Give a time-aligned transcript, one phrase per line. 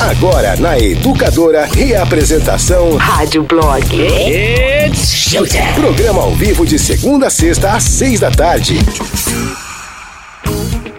[0.00, 3.84] Agora na Educadora, reapresentação Rádio Blog.
[3.94, 5.74] It's showtime.
[5.74, 8.78] Programa ao vivo de segunda a sexta às seis da tarde.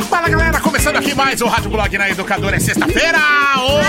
[0.08, 2.58] Fala galera, começando aqui mais o Rádio Blog na Educadora.
[2.58, 3.18] É sexta-feira!
[3.58, 3.80] Ô, ô,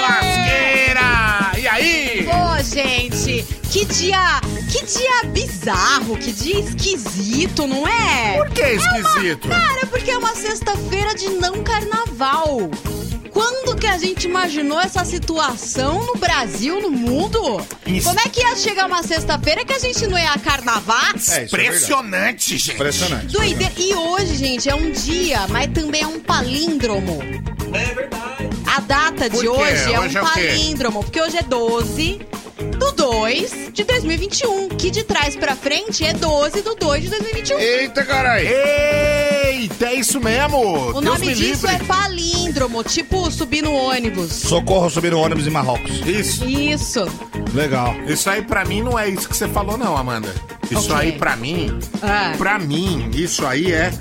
[0.00, 1.52] lasqueira!
[1.58, 2.26] E aí?
[2.26, 4.40] Pô, gente, que dia,
[4.72, 8.38] que dia bizarro, que dia esquisito, não é?
[8.38, 9.48] Por que esquisito?
[9.48, 12.70] Cara, porque é uma sexta-feira de não carnaval.
[13.34, 17.60] Quando que a gente imaginou essa situação no Brasil, no mundo?
[17.84, 18.06] Isso.
[18.06, 21.12] Como é que ia chegar uma sexta-feira que a gente não ia carnavar?
[21.14, 22.74] É, isso é Impressionante, gente.
[22.76, 23.26] Impressionante.
[23.26, 23.72] Doideira.
[23.76, 27.20] E hoje, gente, é um dia, mas também é um palíndromo.
[27.74, 28.48] É verdade.
[28.66, 30.32] A data de hoje é Hoje é um quê?
[30.48, 32.33] palíndromo, porque hoje é 12 do
[33.04, 37.58] 2 de 2021, que de trás pra frente é 12 do 2 de 2021.
[37.58, 38.46] Eita, caralho.
[38.48, 40.56] Eita, é isso mesmo!
[40.88, 41.82] O Deus nome me disso livre.
[41.84, 44.32] é palíndromo, tipo subir no ônibus.
[44.32, 46.00] Socorro subir no ônibus em Marrocos.
[46.06, 46.46] Isso.
[46.48, 47.04] Isso.
[47.52, 47.94] Legal.
[48.06, 50.34] Isso aí pra mim não é isso que você falou, não, Amanda.
[50.70, 50.96] Isso Ok.
[50.96, 52.32] aí pra mim, Ah.
[52.38, 53.92] pra mim, isso aí é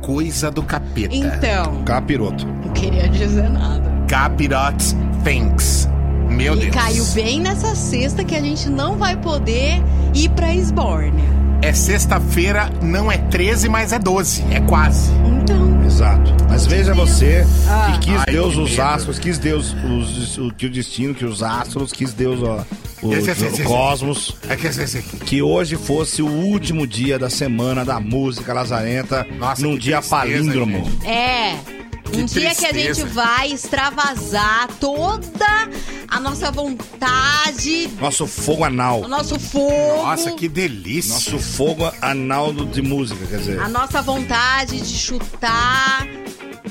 [0.00, 1.12] coisa do capeta.
[1.12, 2.46] Então, Capiroto.
[2.46, 3.82] não queria dizer nada.
[4.08, 4.76] Capirot
[5.24, 5.88] Thanks.
[6.28, 6.74] Meu E Deus.
[6.74, 9.82] caiu bem nessa sexta que a gente não vai poder
[10.14, 11.24] ir pra Esbórnia.
[11.62, 14.44] É sexta-feira, não é 13, mas é 12.
[14.50, 15.10] É quase.
[15.40, 16.34] Então, Exato.
[16.48, 17.92] Mas veja você Ah.
[18.00, 18.82] que quis Ai, Deus que os medo.
[18.82, 22.64] astros, quis Deus os, o, que o destino, que os astros, quis Deus ó,
[23.02, 23.62] o, Esse, esse, esse, o esse.
[23.62, 24.36] cosmos.
[24.48, 25.16] É que esse esse aqui.
[25.18, 30.16] Que hoje fosse o último dia da semana da música lazarenta Nossa, num dia tristeza,
[30.22, 30.84] palíndromo.
[30.84, 31.06] gente.
[31.06, 31.56] é.
[32.04, 35.68] Que um dia que a gente vai extravasar toda
[36.08, 39.00] a nossa vontade, Nosso fogo anal.
[39.00, 40.02] o nosso fogo.
[40.02, 41.14] Nossa, que delícia.
[41.14, 43.60] Nosso fogo anal de música, quer dizer.
[43.60, 46.06] A nossa vontade de chutar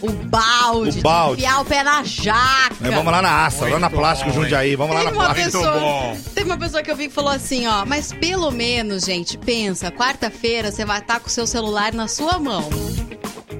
[0.02, 1.38] o balde, O balde.
[1.42, 2.76] de enfiar o pé na jaca.
[2.84, 5.58] É, vamos lá na Aça, lá na Plástico bom, Jundiaí, vamos lá Teve na Plástico.
[5.58, 6.18] Muito pessoa, bom.
[6.36, 9.92] teve uma pessoa que eu vi que falou assim, ó, mas pelo menos, gente, pensa,
[9.92, 12.70] quarta-feira você vai estar com o seu celular na sua mão.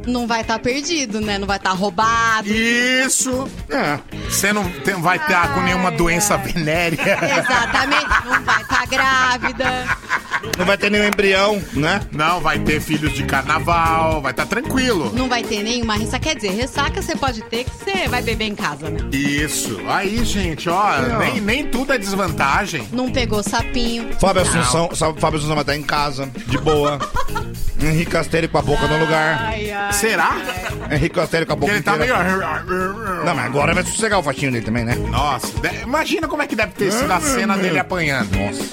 [0.06, 1.38] Não vai estar perdido, né?
[1.38, 2.48] Não vai estar roubado.
[2.50, 3.48] Isso.
[3.70, 4.00] É.
[4.30, 6.52] Você não tem- vai estar com nenhuma Ai, doença ai.
[6.52, 7.00] venérea.
[7.40, 9.86] Exatamente, não vai estar grávida.
[10.58, 12.02] Não vai ter nenhum embrião, né?
[12.12, 15.12] Não, vai ter filhos de carnaval, vai estar tranquilo.
[15.16, 16.20] Não vai ter nenhuma ressaca.
[16.20, 19.00] Quer dizer, ressaca você pode ter que você vai beber em casa, né?
[19.12, 19.80] Isso.
[19.88, 22.88] Aí, gente, ó, nem, nem tudo é desvantagem.
[22.92, 24.10] Não pegou sapinho.
[24.20, 27.00] Fábio Assunção, sabe, Fábio Assunção vai estar em casa, de boa.
[27.82, 29.40] Henrique Castelli com a boca no lugar.
[29.48, 29.93] Ai, ai.
[29.94, 30.32] Será?
[30.92, 33.24] Henrique Castelli com a Porque boca ele tá meio.
[33.26, 34.96] Não, mas agora vai sossegar o fatinho dele também, né?
[34.96, 38.30] Nossa, de- imagina como é que deve ter sido a cena dele apanhando.
[38.36, 38.64] Nossa.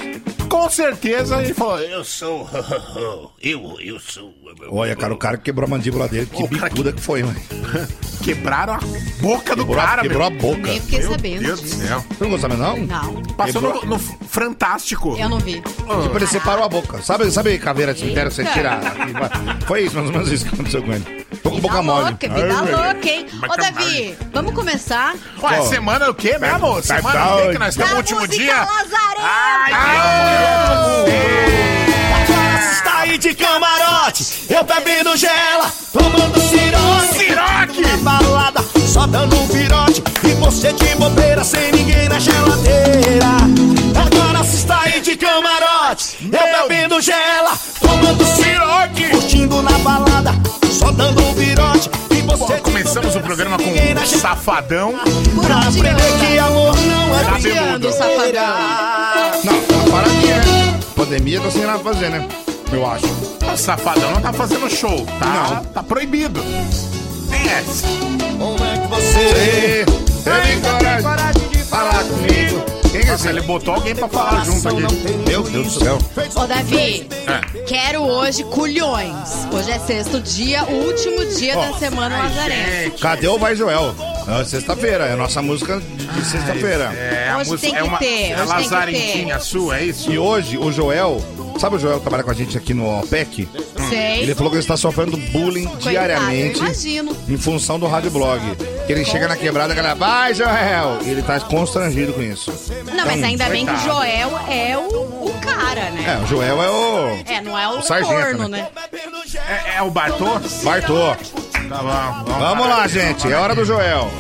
[0.51, 2.49] Com certeza ele falou: Eu sou.
[3.41, 4.35] Eu, eu sou.
[4.69, 7.41] Olha, cara, o cara que quebrou a mandíbula dele, que bicuda que foi, mano.
[8.23, 8.81] Quebraram a
[9.23, 10.39] boca do Quebrou, a- cara, quebrou a meu.
[10.41, 10.59] boca.
[10.69, 12.05] Nem fiquei Meu sabendo Deus do céu.
[12.11, 12.77] Você não gostou, não?
[12.77, 15.17] Não, Passou no, no Fantástico.
[15.19, 15.63] eu não vi.
[15.63, 17.01] Tipo, ele separou a boca.
[17.01, 18.79] Sabe, sabe caveira de cemitério que você tira?
[19.67, 21.20] Foi isso, mais ou menos isso que aconteceu com ele.
[21.43, 22.05] Ficou com a boca Vida mole.
[22.11, 23.27] louca, vida louca, hein?
[23.33, 25.15] Ô, Boca Davi, vamos começar?
[25.43, 26.77] Ué, semana é o quê mesmo?
[26.77, 28.57] Tá Semana o quê que nós estamos no Da último dia?
[28.57, 29.23] Lazarenta!
[29.23, 29.73] Ai,
[32.23, 37.19] Agora está aí de camarote, eu bebendo gela, tomando cirote.
[37.19, 37.81] Siroque!
[37.81, 40.03] Na balada, só dando um virote.
[40.25, 43.27] E você de bobeira, sem ninguém na geladeira.
[44.05, 48.30] Agora você está aí de camarote, eu bebendo gela, tomando cirote.
[49.51, 50.33] Curtindo na balada,
[50.71, 51.91] só dando um virote.
[52.11, 54.95] E você Bom, começamos o programa com um safadão.
[55.43, 57.89] Pra aprender que amor não é Cabeludo.
[57.89, 59.41] O safadão.
[59.45, 60.41] Não, tá uma paradinha.
[60.95, 62.29] Pandemia tá sem nada pra fazer, né?
[62.73, 63.07] Eu acho.
[63.53, 65.27] O safadão não tá fazendo show, tá?
[65.27, 65.65] Não.
[65.65, 66.41] Tá proibido.
[67.29, 67.87] Tem essa.
[68.39, 69.85] Como é que você
[70.23, 72.50] Teve coragem de falar comigo.
[73.11, 74.83] Nossa, ele botou alguém pra falar junto aqui.
[75.29, 75.99] Meu Deus do céu.
[76.37, 77.63] Ô, Davi, É.
[77.63, 79.47] quero hoje culhões.
[79.53, 82.99] Hoje é sexto dia, o último dia da semana Lazarenta.
[83.01, 83.95] Cadê o Vai Joel?
[84.29, 86.93] É sexta-feira, é a nossa música de de sexta-feira.
[86.95, 89.79] É, a Hoje música tem é que uma ter, é hoje tem que lazarentinha sua,
[89.79, 90.11] é isso?
[90.13, 91.21] E hoje, o Joel,
[91.61, 93.49] sabe o Joel que trabalha com a gente aqui no OPEC?
[93.89, 94.23] Sei.
[94.23, 97.17] Ele falou que ele está sofrendo bullying Coitado, diariamente imagino.
[97.29, 98.41] em função do rádio blog.
[98.87, 100.99] Que ele chega na quebrada e galera, vai Joel!
[101.05, 102.53] E ele tá constrangido com isso.
[102.95, 103.97] Não, mas ainda bem que o coitado.
[103.97, 106.19] Joel é o, o cara, né?
[106.19, 108.69] É, o Joel é o É, não é o, O sargento, corno, né?
[108.93, 109.01] né?
[109.75, 110.27] É, é o Bartô?
[110.65, 111.15] Bartô.
[111.69, 111.83] Tá
[112.25, 112.33] bom.
[112.39, 114.11] Vamos lá, gente, é hora do Joel.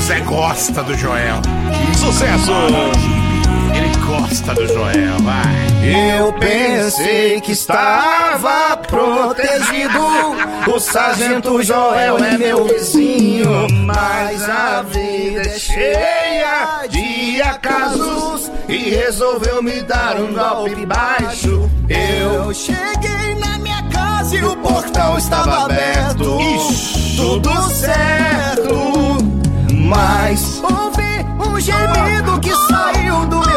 [0.00, 1.36] Zé gosta do Joel.
[1.96, 3.21] Sucesso!
[4.12, 6.18] Gosta do Joel, vai.
[6.18, 10.00] Eu pensei que estava protegido.
[10.70, 13.66] O sargento Joel é meu vizinho.
[13.86, 21.70] Mas a vida é cheia de acasos e resolveu me dar um golpe baixo.
[21.88, 26.38] Eu Eu cheguei na minha casa e o portão estava aberto.
[27.16, 28.72] Tudo certo.
[29.72, 33.51] Mas ouvi um gemido que saiu do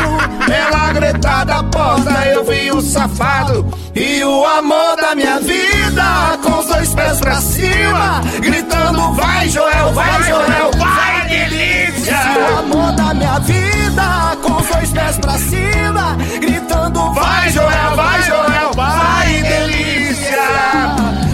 [0.00, 0.30] meu quarto.
[0.46, 6.66] Pela gretada porta eu vi o safado E o amor da minha vida com os
[6.66, 12.16] dois pés pra cima, gritando: Vai, Joel, vai, Joel, vai, delícia!
[12.38, 18.22] O amor da minha vida com os dois pés pra cima, gritando: Vai, Joel, vai,
[18.22, 20.38] Joel, vai, delícia!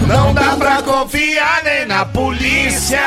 [0.07, 2.99] Não dá pra confiar nem na polícia.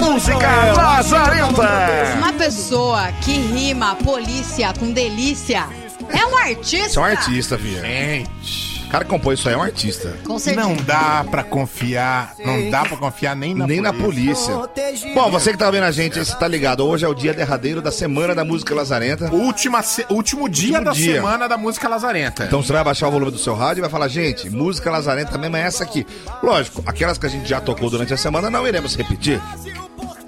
[0.00, 2.14] Música lazarenta.
[2.18, 5.66] Uma pessoa que rima polícia com delícia
[6.10, 6.88] é um artista.
[6.90, 7.80] Você é um artista, filha.
[7.80, 10.14] Gente, O cara que compôs isso aí é um artista.
[10.26, 10.66] Com certeza.
[10.68, 14.54] não dá pra confiar, não dá pra confiar nem na Nem na polícia.
[14.54, 15.14] polícia.
[15.14, 16.86] Bom, você que tá vendo a gente, você tá ligado.
[16.86, 19.32] Hoje é o dia derradeiro da Semana da Música Lazarenta.
[19.32, 21.14] Última se- último dia Último da dia.
[21.14, 22.44] semana da música lazarenta.
[22.44, 25.38] Então você vai baixar o volume do seu rádio e vai falar, gente, música lazarenta
[25.38, 26.06] mesmo é essa aqui.
[26.42, 29.40] Lógico, aquelas que a gente já tocou durante a semana não iremos repetir.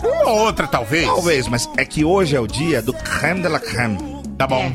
[0.05, 1.07] Uma ou outra, talvez.
[1.07, 3.99] Talvez, mas é que hoje é o dia do creme de la creme.
[4.37, 4.71] Tá bom.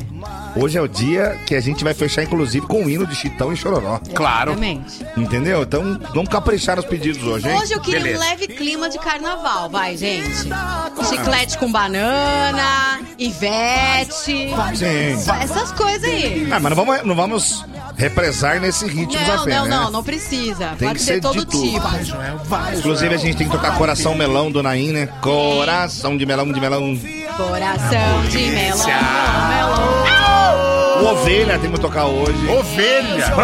[0.56, 3.52] Hoje é o dia que a gente vai fechar, inclusive, com o hino de Chitão
[3.52, 4.00] e Chororó.
[4.14, 4.52] Claro.
[4.52, 5.06] Exatamente.
[5.16, 5.62] Entendeu?
[5.62, 7.56] Então, vamos caprichar nos pedidos hoje, hein?
[7.56, 8.24] Hoje eu queria Beleza.
[8.24, 10.48] um leve clima de carnaval, vai, gente.
[11.08, 14.12] Chiclete com banana, Ivete.
[14.12, 14.50] Sim.
[15.40, 16.48] Essas coisas aí.
[16.50, 17.64] Ah, mas não vamos, não vamos
[18.00, 19.70] represar nesse ritmo Não, Zafé, não, né?
[19.70, 20.68] não, não precisa.
[20.78, 21.70] Tem Pode que ser, ser todo de tudo.
[21.70, 22.78] tipo.
[22.78, 25.06] Inclusive, a gente tem que tocar Coração Melão do Naim, né?
[25.20, 26.98] Coração de melão, de melão.
[27.36, 28.86] Coração de melão,
[29.48, 30.10] melão.
[31.02, 32.48] O Ovelha tem que tocar hoje.
[32.48, 33.34] Ovelha.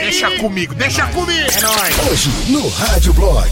[0.00, 1.50] Deixa comigo, deixa comigo.
[1.52, 2.08] É nóis.
[2.10, 3.50] Hoje no Rádio Blog.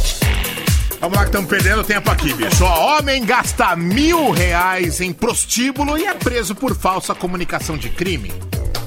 [1.01, 2.65] Vamos lá que estamos perdendo tempo aqui, bicho.
[2.65, 8.33] Ó, homem gasta mil reais em prostíbulo e é preso por falsa comunicação de crime.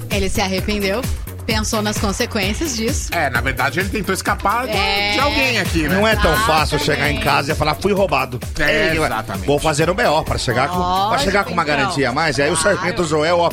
[0.10, 1.02] Ele se arrependeu,
[1.46, 3.10] pensou nas consequências disso.
[3.14, 5.14] É, na verdade ele tentou escapar de- É.
[5.14, 5.96] de alguém aqui, né?
[5.96, 6.86] Não é tão fácil Exatamente.
[6.86, 8.40] chegar em casa e falar, fui roubado.
[8.60, 9.46] É, Ei, exatamente.
[9.46, 11.76] Vou fazer o BO para chegar, com, pra chegar com uma então.
[11.78, 12.38] garantia a mais.
[12.38, 12.78] E aí o Claro.
[12.78, 13.50] sargento Joel, ó,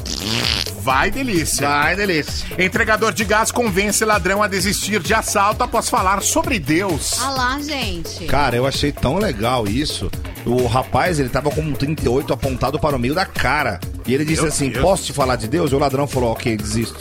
[0.82, 1.66] Vai delícia.
[1.66, 2.46] vai delícia.
[2.62, 7.20] Entregador de gás convence ladrão a desistir de assalto após falar sobre Deus.
[7.22, 8.26] Ah lá, gente.
[8.26, 10.10] Cara, eu achei tão legal isso.
[10.46, 13.80] O rapaz, ele tava com um 38 apontado para o meio da cara.
[14.06, 14.82] E ele disse Meu assim: Deus.
[14.84, 15.72] Posso te falar de Deus?
[15.72, 16.98] E o ladrão falou: Ok, desisto.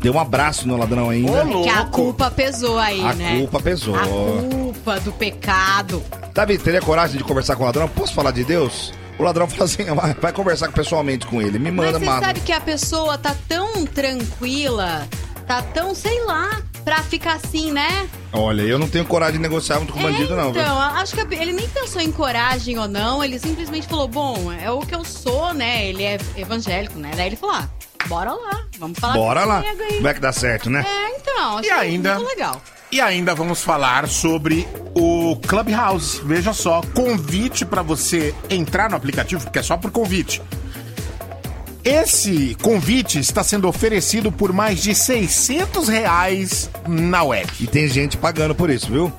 [0.00, 1.44] Deu um abraço no ladrão ainda.
[1.46, 3.38] Que a culpa pesou aí, A né?
[3.38, 3.94] culpa pesou.
[3.94, 6.02] A culpa do pecado.
[6.34, 7.86] Davi, teria coragem de conversar com o ladrão?
[7.88, 8.92] Posso falar de Deus?
[9.16, 9.84] O ladrão falou assim:
[10.20, 11.56] vai, conversar pessoalmente com ele.
[11.58, 12.26] Me Mas manda, você mata.
[12.26, 15.06] sabe que a pessoa tá tão tranquila,
[15.46, 18.08] tá tão, sei lá, pra ficar assim, né?
[18.32, 20.52] Olha, eu não tenho coragem de negociar muito com É, bandido, não.
[20.52, 20.62] viu?
[20.62, 24.70] Então, acho que ele nem pensou em coragem ou não, ele simplesmente falou, bom, é
[24.70, 25.86] o que eu sou, né?
[25.86, 27.10] Ele é evangélico, né?
[27.16, 27.68] Daí ele falou, ah,
[28.06, 29.60] bora lá, vamos falar Bora com lá.
[29.60, 30.00] aí.
[30.00, 30.84] Vai que dá certo, né?
[30.86, 32.60] É, então, acho E ainda- muito legal.
[32.90, 36.20] E ainda vamos falar sobre o Clubhouse.
[36.24, 40.42] Veja só, convite pra você entrar no aplicativo, porque é só por convite.
[41.84, 47.50] Esse convite está sendo oferecido por mais de 600 reais na web.
[47.58, 49.12] E tem gente pagando por isso, viu?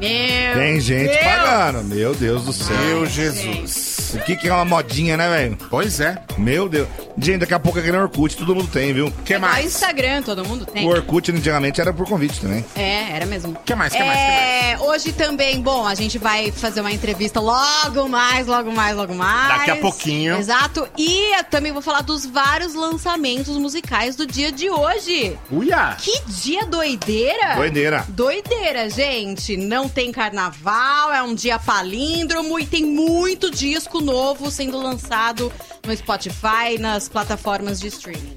[0.00, 1.22] Meu Tem gente Deus.
[1.22, 1.84] pagando.
[1.84, 2.76] Meu Deus do céu.
[2.76, 4.14] Meu Jesus.
[4.14, 5.58] O que, que é uma modinha, né, velho?
[5.68, 6.16] Pois é.
[6.38, 6.88] Meu Deus.
[7.18, 9.12] Gente, daqui a pouco é que nem Orkut, todo mundo tem, viu?
[9.24, 9.66] que É igual mais?
[9.66, 10.86] Instagram, todo mundo tem.
[10.86, 12.64] O Orkut antigamente era por convite também.
[12.74, 13.54] É, era mesmo.
[13.64, 17.38] Que mais, que mais, que É, hoje também, bom, a gente vai fazer uma entrevista
[17.40, 19.58] logo mais, logo mais, logo mais.
[19.58, 20.38] Daqui a pouquinho.
[20.38, 20.88] Exato.
[20.96, 25.36] E eu também vou falar dos vários lançamentos musicais do dia de hoje.
[25.52, 25.96] Uia!
[25.98, 27.54] Que dia doideira!
[27.56, 28.04] Doideira.
[28.08, 29.56] Doideira, gente.
[29.58, 35.52] Não tem carnaval, é um dia palíndromo e tem muito disco novo sendo lançado
[35.86, 38.36] no Spotify, nas plataformas de streaming.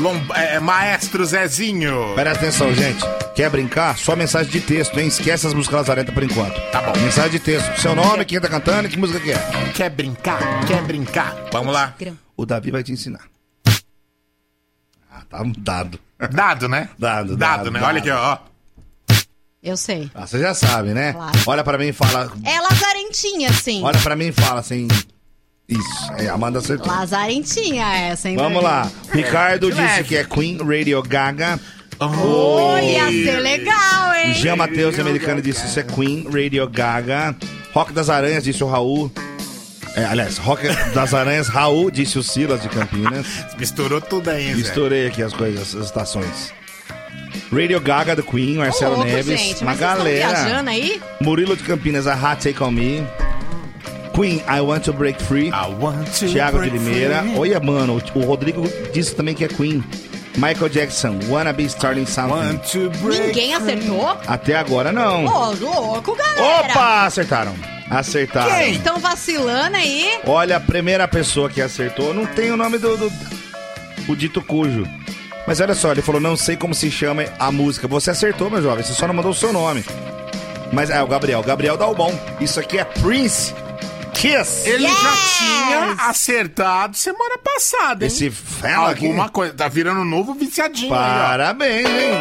[0.00, 2.12] Lom- é, Maestro Zezinho.
[2.14, 3.04] Presta atenção, gente.
[3.36, 3.96] Quer brincar?
[3.98, 5.06] Só mensagem de texto, hein?
[5.06, 6.58] Esquece as músicas lazarentas por enquanto.
[6.72, 6.92] Tá bom.
[6.98, 7.78] Mensagem de texto.
[7.80, 9.38] Seu nome, quem tá cantando e que música que é.
[9.74, 10.64] Quer brincar?
[10.66, 11.36] Quer brincar?
[11.52, 11.94] Vamos lá.
[12.36, 13.20] O Davi vai te ensinar.
[15.32, 15.98] Tá dado.
[16.30, 16.88] Dado, né?
[16.98, 17.80] Dado, Dado, dado, né?
[17.80, 17.88] dado.
[17.88, 18.38] Olha aqui, ó.
[19.62, 20.10] Eu sei.
[20.14, 21.12] Ah, você já sabe, né?
[21.12, 21.38] Claro.
[21.46, 22.32] Olha pra mim e fala.
[22.44, 23.82] É Lazarentinha, sim.
[23.82, 24.88] Olha pra mim e fala assim.
[25.68, 26.12] Isso.
[26.18, 26.86] É, Amanda acertou.
[26.92, 28.36] Lazarentinha essa, hein?
[28.36, 28.90] Vamos lá.
[29.12, 30.04] Ricardo disse leve.
[30.08, 31.58] que é Queen Radio Gaga.
[32.00, 34.34] Oi, ia ser legal, hein?
[34.34, 37.36] Jean Matheus, americano, disse isso é Queen Radio Gaga.
[37.72, 39.10] Rock das Aranhas, disse o Raul.
[39.94, 43.26] É, aliás, Rock das Aranhas, Raul, disse o Silas de Campinas.
[43.58, 44.54] Misturou tudo aí, Zé.
[44.54, 46.52] Misturei aqui as coisas, as estações.
[47.52, 49.38] Radio Gaga do Queen, Marcelo louco, Neves.
[49.38, 50.28] gente, uma galera.
[50.28, 51.00] viajando aí?
[51.20, 53.06] Murilo de Campinas, a Hot Take On Me.
[54.14, 55.48] Queen, I Want to Break Free.
[55.48, 57.22] I want to Thiago de Limeira.
[57.22, 57.38] free.
[57.38, 59.82] Olha, mano, o o Rodrigo disse também que é Queen.
[60.36, 62.60] Michael Jackson, Wanna Be Starting Something.
[63.04, 64.16] Ninguém acertou?
[64.26, 65.26] Até agora não.
[65.26, 66.70] Ô, louco, galera!
[66.72, 67.54] Opa, acertaram.
[67.90, 68.50] Acertaram.
[68.50, 70.18] Vocês estão vacilando aí?
[70.26, 73.12] Olha, a primeira pessoa que acertou, não tem o nome do, do-
[74.08, 74.86] o dito cujo.
[75.46, 77.86] Mas olha só, ele falou, não sei como se chama a música.
[77.88, 79.84] Você acertou, meu jovem, você só não mandou o seu nome.
[80.72, 82.18] Mas é o Gabriel, Gabriel Dalbon.
[82.40, 83.52] Isso aqui é Prince
[84.22, 84.68] Kiss.
[84.68, 84.92] Ele Yes!
[85.02, 88.08] já tinha acertado semana passada, hein?
[88.08, 89.06] Esse fela aqui.
[89.06, 89.52] Alguma coisa.
[89.52, 92.12] Tá virando um novo viciadinho aí, Parabéns, hein?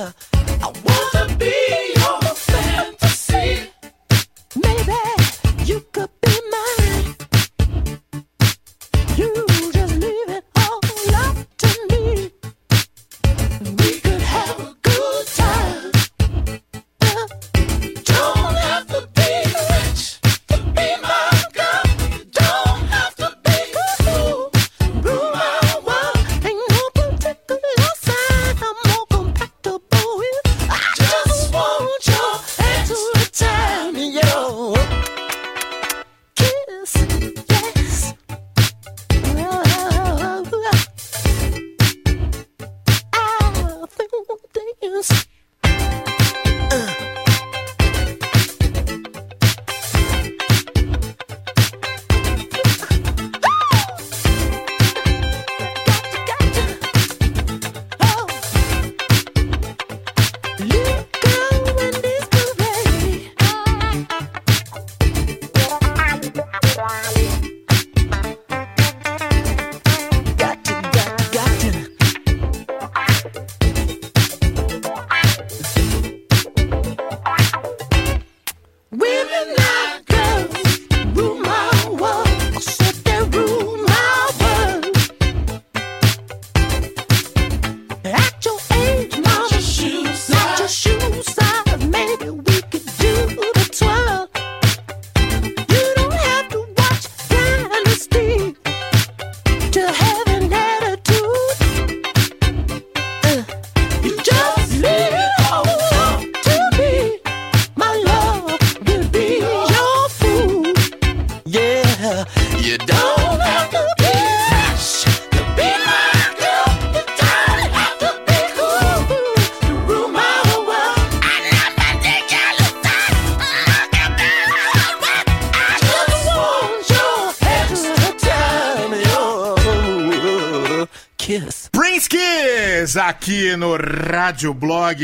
[0.00, 0.12] Yeah,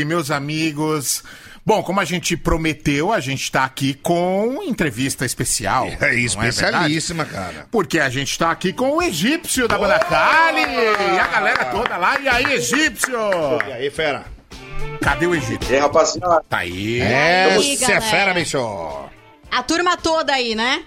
[0.05, 1.23] Meus amigos.
[1.65, 5.87] Bom, como a gente prometeu, a gente tá aqui com entrevista especial.
[5.87, 6.25] É verdade?
[6.25, 7.67] especialíssima, cara.
[7.69, 11.97] Porque a gente tá aqui com o egípcio da banda Kali e a galera toda
[11.97, 12.17] lá.
[12.21, 13.17] E aí, egípcio?
[13.67, 14.25] E aí, fera?
[15.01, 15.69] Cadê o egípcio?
[15.69, 17.01] E aí, rapaziada, Tá aí.
[17.01, 18.57] É, você é fera, bicho.
[19.51, 20.83] A turma toda aí, né?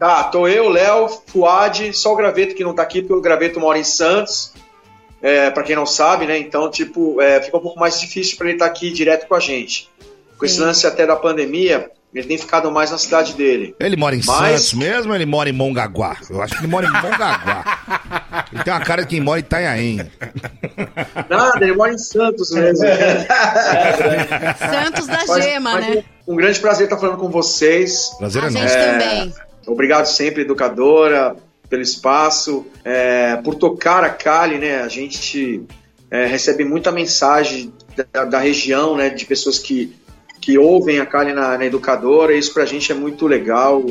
[0.00, 3.60] tá, tô eu, Léo, Fuad, só o Graveto que não tá aqui, porque o Graveto
[3.60, 4.54] mora em Santos,
[5.22, 6.38] é, para quem não sabe, né?
[6.38, 9.40] Então, tipo, é, fica um pouco mais difícil para ele estar aqui direto com a
[9.40, 9.88] gente.
[10.38, 10.62] Com esse Sim.
[10.62, 13.74] lance até da pandemia, ele tem ficado mais na cidade dele.
[13.78, 16.16] Ele mora em Mas- Santos mesmo ou ele mora em Mongaguá?
[16.28, 18.44] Eu acho que ele mora em Mongaguá.
[18.52, 20.10] ele tem uma cara de quem mora em Itanhaém.
[21.28, 22.84] Nada, ele mora em Santos mesmo.
[24.58, 26.04] Santos da Mas- Gema, mas né?
[26.26, 28.10] Um grande prazer estar falando com vocês.
[28.18, 28.74] Prazer A é gente nosso.
[28.74, 29.34] também.
[29.66, 31.36] Obrigado sempre, educadora,
[31.70, 34.82] pelo espaço, é, por tocar a Cali, né?
[34.82, 35.62] A gente
[36.10, 37.72] é, recebe muita mensagem
[38.12, 39.08] da, da região, né?
[39.08, 39.96] De pessoas que,
[40.40, 42.34] que ouvem a Cali na, na educadora.
[42.34, 43.84] Isso pra gente é muito legal.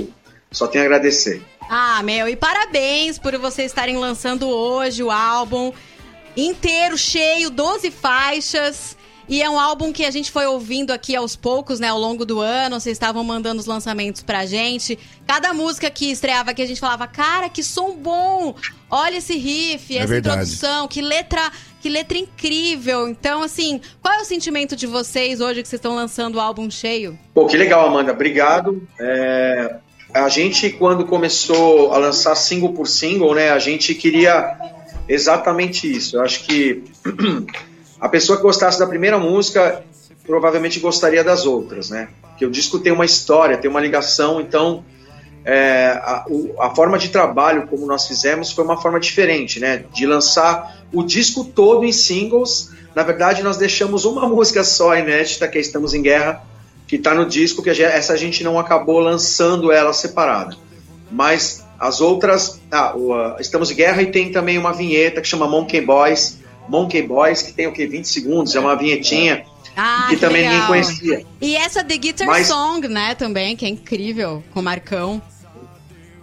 [0.51, 1.41] Só tenho a agradecer.
[1.69, 5.71] Ah, meu, e parabéns por vocês estarem lançando hoje o álbum
[6.36, 8.98] inteiro, cheio, 12 faixas.
[9.29, 12.25] E é um álbum que a gente foi ouvindo aqui aos poucos, né, ao longo
[12.25, 12.79] do ano.
[12.79, 14.98] Vocês estavam mandando os lançamentos pra gente.
[15.27, 18.55] Cada música que estreava aqui, a gente falava, cara, que som bom!
[18.89, 20.36] Olha esse riff, É essa verdade.
[20.38, 23.07] introdução, que letra, que letra incrível.
[23.07, 26.71] Então, assim, qual é o sentimento de vocês hoje que vocês estão lançando o álbum
[26.71, 27.17] cheio?
[27.31, 28.12] Pô, que legal, Amanda.
[28.12, 28.81] Obrigado.
[29.00, 29.75] É,
[30.12, 34.57] a gente, quando começou a lançar single por single, né, a gente queria
[35.07, 36.18] exatamente isso.
[36.18, 36.83] Eu acho que
[38.00, 39.83] a pessoa que gostasse da primeira música
[40.25, 42.09] provavelmente gostaria das outras, né?
[42.22, 44.85] Porque o disco tem uma história, tem uma ligação, então
[45.44, 46.25] é, a,
[46.59, 49.83] a forma de trabalho como nós fizemos foi uma forma diferente, né?
[49.92, 52.72] De lançar o disco todo em singles.
[52.96, 56.44] Na verdade, nós deixamos uma música só inédita, que é Estamos em Guerra,
[56.88, 60.55] que está no disco, que essa a gente não acabou lançando ela separada.
[61.12, 65.48] Mas as outras, ah, o, Estamos em Guerra e tem também uma vinheta que chama
[65.48, 69.44] Monkey Boys, Monkey Boys, que tem o que 20 segundos, é uma vinhetinha
[69.75, 70.53] Ah, que também legal.
[70.53, 71.25] ninguém conhecia.
[71.42, 75.22] E essa The Guitar Mas- Song, né, também, que é incrível, com o Marcão.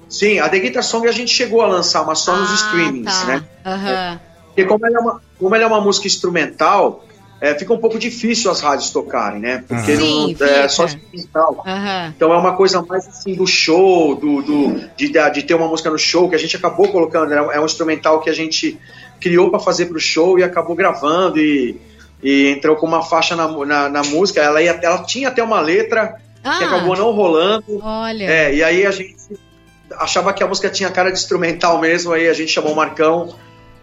[0.09, 3.13] Sim, a The Guitar Song a gente chegou a lançar, mas só nos Ah, streamings,
[3.21, 3.25] tá.
[3.27, 3.45] né?
[3.65, 4.21] Aham.
[4.47, 7.05] Porque como ela é uma, como ela é uma música instrumental,
[7.41, 9.65] é, fica um pouco difícil as rádios tocarem, né?
[9.69, 11.63] Porque Sim, não, é só instrumental.
[11.67, 12.13] Aham.
[12.17, 15.91] Então é uma coisa mais assim do show, do, do- de, de ter uma música
[15.91, 17.29] no show, que a gente acabou colocando.
[17.29, 17.37] né?
[17.53, 18.79] É um instrumental que a gente
[19.21, 21.81] criou para fazer pro show e acabou gravando e,
[22.23, 24.41] e entrou com uma faixa na, na, na música.
[24.41, 27.81] Ela, ia, ela tinha até uma letra que Ah, acabou não rolando.
[27.83, 28.25] olha.
[28.25, 29.17] É, e aí a gente
[29.99, 33.35] achava que a música tinha cara de instrumental mesmo, aí a gente chamou o Marcão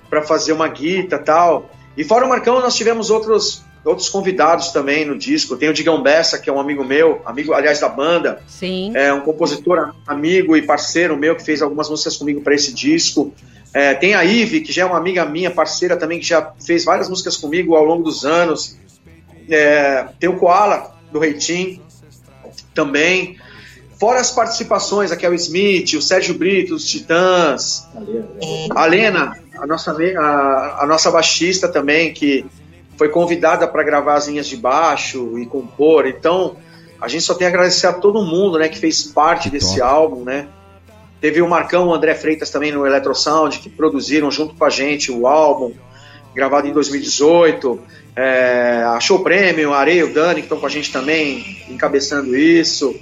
[0.09, 1.69] para fazer uma guita e tal.
[1.97, 5.55] E fora o Marcão, nós tivemos outros, outros convidados também no disco.
[5.57, 8.41] Tem o Digão Bessa, que é um amigo meu, amigo, aliás, da banda.
[8.47, 8.91] Sim.
[8.95, 13.33] É um compositor amigo e parceiro meu que fez algumas músicas comigo para esse disco.
[13.73, 16.85] É, tem a Ive, que já é uma amiga minha, parceira também, que já fez
[16.85, 18.77] várias músicas comigo ao longo dos anos.
[19.49, 21.81] É, tem o Koala, do Reitim,
[22.73, 23.37] também.
[23.99, 27.87] Fora as participações, a Kel Smith, o Sérgio Brito, os Titãs,
[28.75, 32.45] a Lena, a nossa, a, a nossa baixista também, que
[32.97, 36.05] foi convidada para gravar as linhas de baixo e compor.
[36.05, 36.57] Então,
[36.99, 39.79] a gente só tem a agradecer a todo mundo né, que fez parte Que desse
[39.79, 39.81] top.
[39.81, 40.47] álbum, né?
[41.23, 45.09] Teve o Marcão, o André Freitas também no Electrosound, que produziram junto com a gente
[45.09, 45.71] o álbum,
[46.35, 47.79] gravado em 2018.
[48.13, 52.35] É, a Show Premium, a Areia, o Dani, que estão com a gente também, encabeçando
[52.35, 52.93] isso.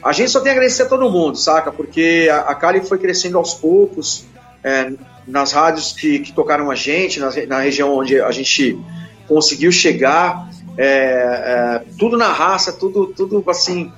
[0.00, 1.72] A gente só tem a agradecer a todo mundo, saca?
[1.72, 4.24] Porque a, Cali foi crescendo aos poucos,
[4.62, 4.92] é,
[5.26, 8.78] nas rádios que, que tocaram a gente, re- na região onde a gente
[9.26, 10.48] conseguiu chegar,
[10.78, 13.90] é, é, tudo na raça, tudo, tudo assim,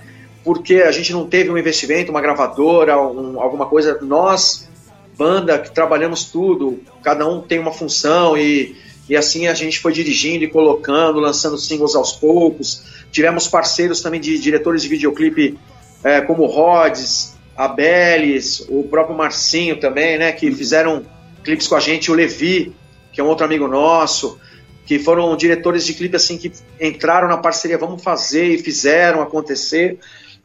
[0.48, 3.98] porque a gente não teve um investimento, uma gravadora, um- alguma coisa.
[4.00, 4.66] Nós,
[5.14, 8.74] banda, que trabalhamos tudo, cada um tem uma função e,
[9.10, 12.82] e assim a gente foi dirigindo e colocando, lançando singles aos poucos.
[13.12, 15.58] Tivemos parceiros também de diretores de videoclipe
[16.02, 21.04] é, como Rhodes, a Belis, o próprio Marcinho também, né, que fizeram
[21.44, 22.72] clipes com a gente, o Levi,
[23.12, 24.38] que é um outro amigo nosso,
[24.86, 29.98] que foram diretores de clipe assim que entraram na parceria, vamos fazer e fizeram acontecer.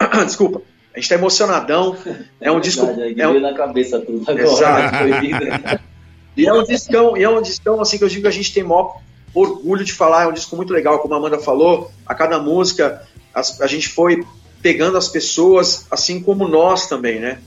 [0.25, 0.61] Desculpa.
[0.95, 1.95] A gente tá emocionadão.
[2.39, 2.85] É um disco.
[2.85, 4.43] Verdade, É um, veio na cabeça tudo agora.
[4.43, 5.83] Exato.
[6.35, 8.51] E é um discão, e é um discão assim que eu digo que a gente
[8.51, 8.97] tem maior
[9.35, 13.03] orgulho de falar, é um disco muito legal, como a Amanda falou, a cada música
[13.31, 14.23] as- a gente foi
[14.59, 17.37] pegando as pessoas, assim como nós também, né?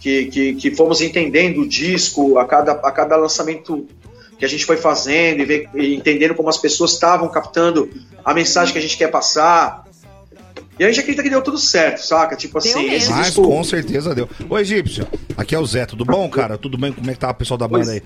[0.00, 3.88] Que, que, que fomos entendendo o disco a cada, a cada lançamento
[4.38, 7.90] que a gente foi fazendo e, ver- e entendendo como as pessoas estavam captando
[8.24, 9.84] a mensagem que a gente quer passar.
[10.78, 12.36] E a gente acredita que deu tudo certo, saca?
[12.36, 12.96] Tipo Deu assim, mesmo.
[12.96, 13.42] esse Mas disco.
[13.42, 14.28] com certeza deu.
[14.48, 16.56] Ô, Egípcio, aqui é o Zé, tudo bom, cara?
[16.56, 16.92] Tudo bem?
[16.92, 17.96] Como é que tá o pessoal da banda Pois.
[17.96, 18.02] aí?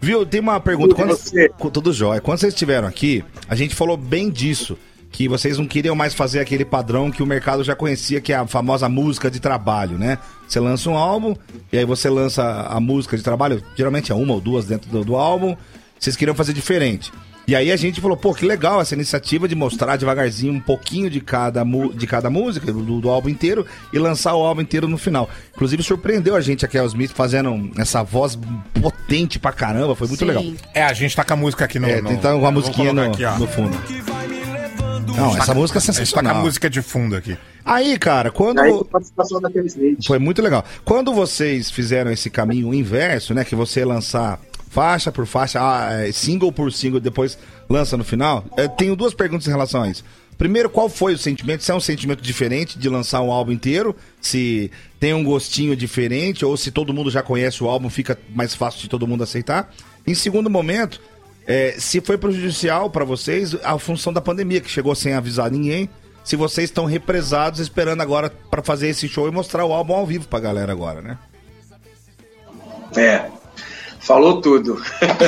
[0.00, 0.88] Viu, tem uma pergunta.
[0.94, 1.48] Tudo, Quando, você?
[1.72, 2.20] tudo jóia.
[2.20, 4.76] Quando vocês estiveram aqui, a gente falou bem disso.
[5.12, 8.36] Que vocês não queriam mais fazer aquele padrão que o mercado já conhecia, que é
[8.36, 10.18] a famosa música de trabalho, né?
[10.46, 11.34] Você lança um álbum,
[11.72, 15.04] e aí você lança a música de trabalho, geralmente é uma ou duas dentro do,
[15.04, 15.56] do álbum.
[15.98, 17.12] Vocês queriam fazer diferente.
[17.46, 21.10] E aí a gente falou, pô, que legal essa iniciativa de mostrar devagarzinho um pouquinho
[21.10, 24.86] de cada, mu- de cada música, do, do álbum inteiro, e lançar o álbum inteiro
[24.86, 25.28] no final.
[25.54, 28.38] Inclusive surpreendeu a gente aqui, a Smith, fazendo essa voz
[28.80, 30.26] potente pra caramba, foi muito Sim.
[30.26, 30.44] legal.
[30.72, 31.88] É, a gente tá com a música aqui no.
[31.88, 33.76] É, no- tem então uma musiquinha no, aqui, no fundo.
[35.16, 36.36] Não, essa música é A gente tá com a sensacional.
[36.44, 37.36] música de fundo aqui.
[37.64, 38.60] Aí, cara, quando.
[38.60, 39.40] Aí, participação.
[40.06, 40.64] Foi muito legal.
[40.84, 43.44] Quando vocês fizeram esse caminho inverso, né?
[43.44, 44.38] Que você lançar
[44.70, 47.36] faixa por faixa, ah, é, single por single, depois
[47.68, 50.04] lança no final, eu tenho duas perguntas em relação a isso.
[50.38, 51.62] Primeiro, qual foi o sentimento?
[51.62, 56.44] Se é um sentimento diferente de lançar um álbum inteiro, se tem um gostinho diferente,
[56.46, 59.70] ou se todo mundo já conhece o álbum, fica mais fácil de todo mundo aceitar.
[60.06, 60.98] Em segundo momento,
[61.46, 65.90] é, se foi prejudicial pra vocês a função da pandemia, que chegou sem avisar ninguém,
[66.24, 70.06] se vocês estão represados esperando agora pra fazer esse show e mostrar o álbum ao
[70.06, 71.18] vivo pra galera agora, né?
[72.96, 73.30] É,
[74.10, 74.82] falou tudo.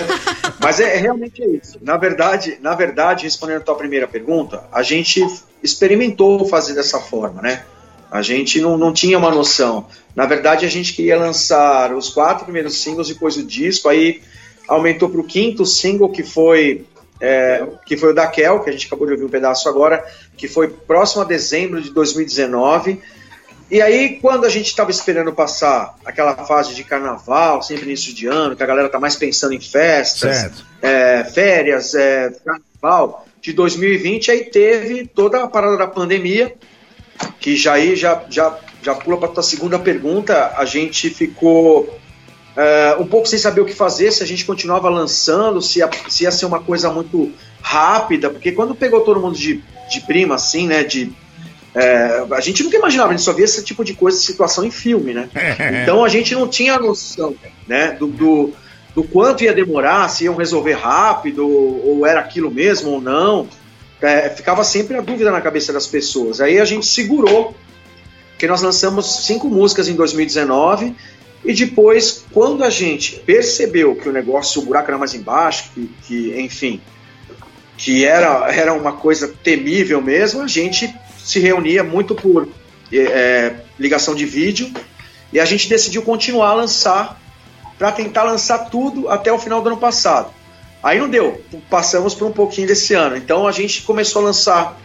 [0.58, 1.78] Mas é, é realmente é isso.
[1.82, 5.24] Na verdade, na verdade, respondendo a tua primeira pergunta, a gente
[5.62, 7.64] experimentou fazer dessa forma, né?
[8.10, 9.86] A gente não, não tinha uma noção.
[10.16, 14.20] Na verdade, a gente queria lançar os quatro primeiros singles depois do disco, aí
[14.66, 16.84] aumentou para o quinto single, que foi
[17.20, 20.04] é, que foi o da Kel, que a gente acabou de ouvir um pedaço agora,
[20.36, 23.00] que foi próximo a dezembro de 2019.
[23.72, 28.26] E aí, quando a gente estava esperando passar aquela fase de carnaval, sempre início de
[28.26, 34.30] ano, que a galera tá mais pensando em festas, é, férias, é, carnaval, de 2020,
[34.30, 36.54] aí teve toda a parada da pandemia,
[37.40, 41.98] que já aí já, já, já pula para tua segunda pergunta, a gente ficou
[42.54, 45.88] é, um pouco sem saber o que fazer, se a gente continuava lançando, se ia,
[46.10, 47.32] se ia ser uma coisa muito
[47.62, 51.10] rápida, porque quando pegou todo mundo de, de prima, assim, né, de
[51.74, 54.70] é, a gente nunca imaginava, a gente só via esse tipo de coisa, situação em
[54.70, 55.28] filme, né?
[55.82, 57.34] Então a gente não tinha noção,
[57.66, 58.52] né, do, do,
[58.94, 63.48] do quanto ia demorar, se iam resolver rápido, ou, era aquilo mesmo ou não.
[64.00, 66.40] É, ficava sempre a dúvida na cabeça das pessoas.
[66.40, 67.54] Aí a gente segurou,
[68.36, 70.94] que nós lançamos cinco músicas em 2019,
[71.44, 75.90] e depois, quando a gente percebeu que o negócio, o buraco era mais embaixo, que,
[76.06, 76.80] que enfim,
[77.76, 80.92] que era, era uma coisa temível mesmo, a gente
[81.24, 82.48] se reunia muito por
[82.92, 84.70] é, ligação de vídeo
[85.32, 87.20] e a gente decidiu continuar a lançar
[87.78, 90.30] para tentar lançar tudo até o final do ano passado.
[90.82, 93.16] Aí não deu, passamos por um pouquinho desse ano.
[93.16, 94.80] Então a gente começou a lançar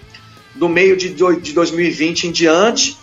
[0.56, 1.10] do meio de
[1.54, 2.98] 2020 em diante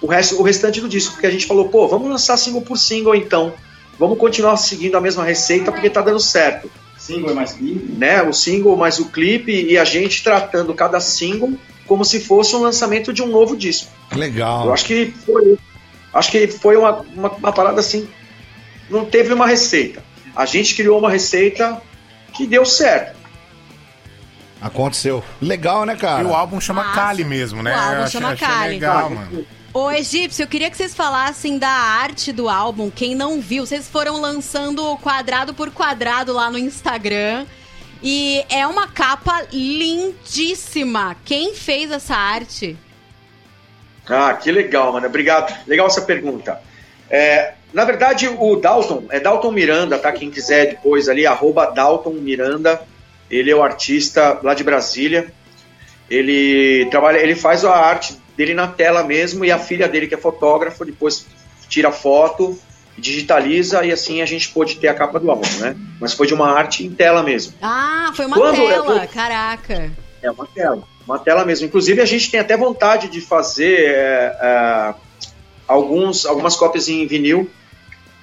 [0.00, 2.76] o, resto, o restante do disco, porque a gente falou, pô, vamos lançar single por
[2.76, 3.52] single então.
[3.98, 7.92] Vamos continuar seguindo a mesma receita porque tá dando certo Single é mais clipe?
[7.92, 11.52] né, o single mais o clipe e a gente tratando cada single
[11.86, 13.90] como se fosse um lançamento de um novo disco.
[14.14, 14.66] Legal.
[14.66, 15.58] Eu acho que foi,
[16.12, 18.08] acho que foi uma, uma, uma parada assim,
[18.90, 20.02] não teve uma receita.
[20.34, 21.80] A gente criou uma receita
[22.34, 23.16] que deu certo.
[24.60, 25.22] Aconteceu.
[25.40, 26.22] Legal, né, cara?
[26.22, 26.94] E o álbum chama Massa.
[26.94, 27.74] Kali mesmo, né?
[27.76, 28.68] O álbum Eu achei- chama achei Kali.
[28.74, 29.46] legal, mano.
[29.72, 32.90] Ô, Egípcio, eu queria que vocês falassem da arte do álbum.
[32.90, 37.44] Quem não viu, vocês foram lançando quadrado por quadrado lá no Instagram.
[38.08, 41.16] E é uma capa lindíssima.
[41.24, 42.76] Quem fez essa arte?
[44.08, 45.08] Ah, que legal, mano.
[45.08, 45.52] Obrigado.
[45.66, 46.62] Legal essa pergunta.
[47.10, 50.12] É, na verdade, o Dalton, é Dalton Miranda, tá?
[50.12, 52.80] Quem quiser depois ali, arroba Dalton Miranda.
[53.28, 55.26] Ele é o artista lá de Brasília.
[56.08, 60.14] Ele trabalha, ele faz a arte dele na tela mesmo e a filha dele, que
[60.14, 61.26] é fotógrafa, depois
[61.68, 62.56] tira foto,
[62.98, 65.76] digitaliza e assim a gente pôde ter a capa do álbum, né?
[66.00, 67.52] Mas foi de uma arte em tela mesmo.
[67.60, 69.00] Ah, foi uma Quando tela.
[69.00, 69.92] tô- Caraca.
[70.22, 71.66] É uma tela, uma tela mesmo.
[71.66, 74.94] Inclusive, a gente tem até vontade de fazer é, é,
[75.68, 77.50] alguns, algumas cópias em vinil,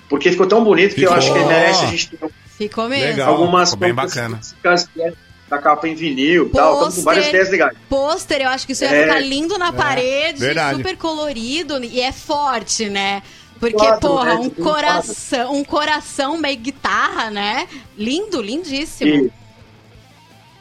[0.09, 1.17] porque ficou tão bonito que eu Ficou.
[1.17, 3.05] acho que merece a gente ter Ficou mesmo.
[3.05, 3.29] Legal.
[3.33, 4.37] algumas ficou bem cópias bacana.
[4.37, 5.13] físicas, né?
[5.49, 6.73] da capa em vinil e tal.
[6.73, 7.77] Estamos com várias ideias legais.
[7.87, 9.03] Pôster, eu acho que isso ia É.
[9.03, 10.77] ficar lindo na parede, verdade.
[10.77, 13.21] super colorido e é forte, né?
[13.59, 14.35] Porque, porra, né?
[14.35, 17.67] um coração, um coração meio guitarra, né?
[17.97, 19.09] Lindo, lindíssimo.
[19.09, 19.31] E-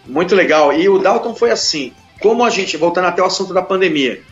[0.07, 0.73] muito legal.
[0.73, 1.93] E o Dalton foi assim.
[2.21, 4.23] Como a gente, voltando até o assunto da pandemia.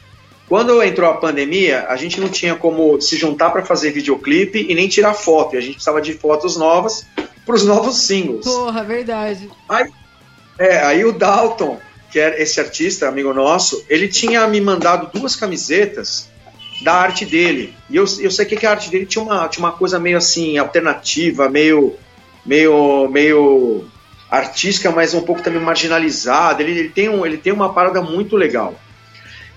[0.48, 4.74] Quando entrou a pandemia, a gente não tinha como se juntar para fazer videoclipe e
[4.74, 5.54] nem tirar foto.
[5.54, 7.06] E a gente precisava de fotos novas
[7.46, 8.44] para os novos singles.
[8.44, 9.50] Porra, verdade.
[9.68, 9.90] Aí,
[10.58, 11.78] é, aí o Dalton,
[12.10, 16.29] que é esse artista, amigo nosso, ele tinha me mandado duas camisetas
[16.80, 17.74] da arte dele.
[17.88, 20.56] E eu, eu sei que a arte dele tinha uma, tinha uma coisa meio assim,
[20.56, 21.94] alternativa, meio,
[22.44, 23.84] meio, meio
[24.30, 26.62] artística, mas um pouco também marginalizada.
[26.62, 28.74] Ele, ele, tem um, ele tem uma parada muito legal.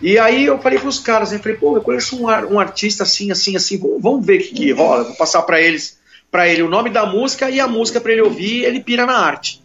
[0.01, 3.03] E aí eu falei pros caras, né, eu falei, pô, eu conheço um, um artista
[3.03, 5.05] assim, assim, assim, vamos, vamos ver o que, que rola.
[5.05, 5.97] Vou passar para eles,
[6.29, 9.05] para ele o nome da música e a música para ele ouvir, e ele pira
[9.05, 9.63] na arte.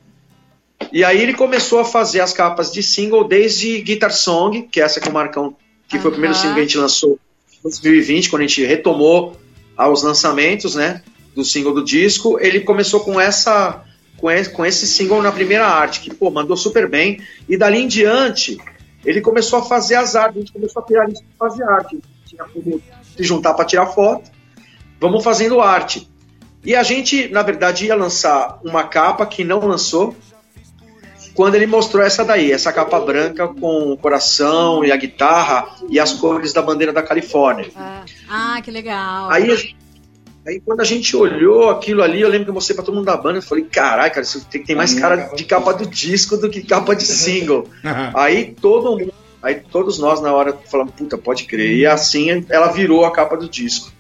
[0.92, 4.85] E aí ele começou a fazer as capas de single desde Guitar Song, que é
[4.85, 5.57] essa que o Marcão,
[5.88, 7.18] que foi o primeiro single que a gente lançou
[7.62, 9.37] 2020, quando a gente retomou
[9.77, 11.03] aos lançamentos, né,
[11.35, 13.85] do single do disco, ele começou com essa
[14.16, 17.79] com esse, com esse single na primeira arte, que pô, mandou super bem, e dali
[17.79, 18.59] em diante
[19.05, 22.83] ele começou a fazer as artes, a gente começou a tirar fazer arte, tinha como
[23.16, 24.31] se juntar para tirar foto,
[25.01, 26.09] vamos fazendo arte.
[26.64, 30.16] E a gente, na verdade, ia lançar uma capa que não lançou,
[31.38, 36.01] quando ele mostrou essa daí, essa capa branca com o coração e a guitarra e
[36.01, 37.70] as cores da bandeira da Califórnia.
[37.77, 39.31] Ah, ah, que legal.
[39.31, 39.72] Aí,
[40.44, 43.05] aí quando a gente olhou aquilo ali, eu lembro que eu mostrei pra todo mundo
[43.05, 46.37] da banda, eu falei, caralho, cara, isso tem, tem mais cara de capa do disco
[46.37, 47.68] do que capa de single.
[48.16, 51.70] aí todo mundo, aí todos nós na hora falamos, puta, pode crer.
[51.70, 53.92] E assim ela virou a capa do disco.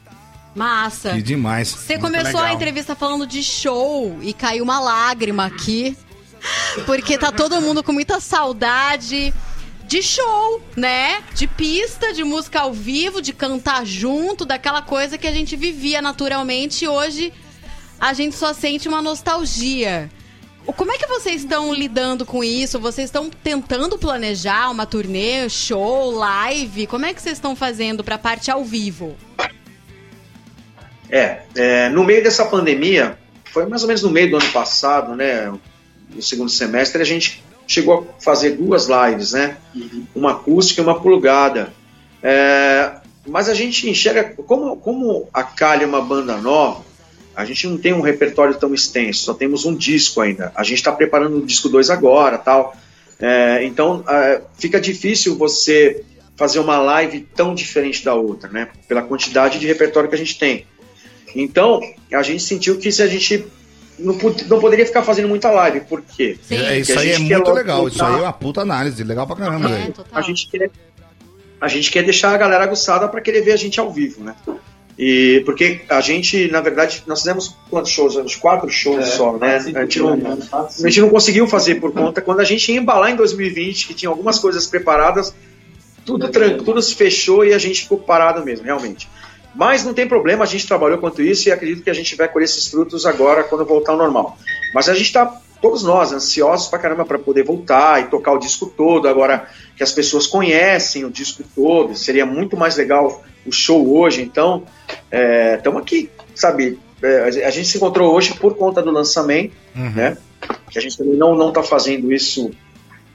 [0.56, 1.10] Massa.
[1.10, 1.68] Que demais.
[1.68, 2.56] Você começou a legal.
[2.56, 5.96] entrevista falando de show e caiu uma lágrima aqui.
[6.86, 9.32] Porque tá todo mundo com muita saudade
[9.84, 11.22] de show, né?
[11.34, 16.02] De pista, de música ao vivo, de cantar junto, daquela coisa que a gente vivia
[16.02, 17.32] naturalmente e hoje
[17.98, 20.10] a gente só sente uma nostalgia.
[20.76, 22.78] Como é que vocês estão lidando com isso?
[22.78, 26.86] Vocês estão tentando planejar uma turnê, show, live?
[26.86, 29.16] Como é que vocês estão fazendo pra parte ao vivo?
[31.10, 35.16] É, é, no meio dessa pandemia, foi mais ou menos no meio do ano passado,
[35.16, 35.50] né?
[36.18, 39.56] No segundo semestre, a gente chegou a fazer duas lives, né?
[40.12, 41.72] Uma acústica e uma plugada.
[42.20, 46.84] É, mas a gente enxerga, como, como a Calha é uma banda nova,
[47.36, 50.50] a gente não tem um repertório tão extenso, só temos um disco ainda.
[50.56, 52.74] A gente está preparando o disco 2 agora tal.
[53.20, 56.04] É, então é, fica difícil você
[56.34, 58.66] fazer uma live tão diferente da outra, né?
[58.88, 60.66] Pela quantidade de repertório que a gente tem.
[61.32, 61.80] Então,
[62.12, 63.46] a gente sentiu que se a gente
[63.98, 64.14] não,
[64.48, 66.38] não poderia ficar fazendo muita live, por quê?
[66.42, 66.56] Sim.
[66.56, 67.88] É, isso aí é muito legal.
[67.88, 68.14] Isso voltar.
[68.14, 69.02] aí é uma puta análise.
[69.04, 69.92] Legal pra caramba, É.
[70.12, 70.70] A gente quer,
[71.60, 74.34] a gente quer deixar a galera aguçada para querer ver a gente ao vivo, né?
[75.00, 78.16] E porque a gente, na verdade, nós fizemos quantos shows?
[78.16, 79.56] Uns quatro shows só, né?
[79.56, 80.12] A gente, não,
[80.52, 82.20] a gente não conseguiu fazer por conta.
[82.20, 85.32] Quando a gente ia embalar em 2020, que tinha algumas coisas preparadas,
[86.04, 89.08] tudo, tran- tudo se fechou e a gente ficou parado mesmo, realmente.
[89.58, 92.28] Mas não tem problema, a gente trabalhou quanto isso e acredito que a gente vai
[92.28, 94.38] colher esses frutos agora quando voltar ao normal.
[94.72, 95.26] Mas a gente está,
[95.60, 99.82] todos nós, ansiosos pra caramba para poder voltar e tocar o disco todo, agora que
[99.82, 104.22] as pessoas conhecem o disco todo, seria muito mais legal o show hoje.
[104.22, 104.62] Então,
[105.56, 106.78] estamos aqui, sabe?
[107.02, 110.16] é, a gente se encontrou hoje por conta do lançamento, né?
[110.70, 112.52] Que a gente também não não está fazendo isso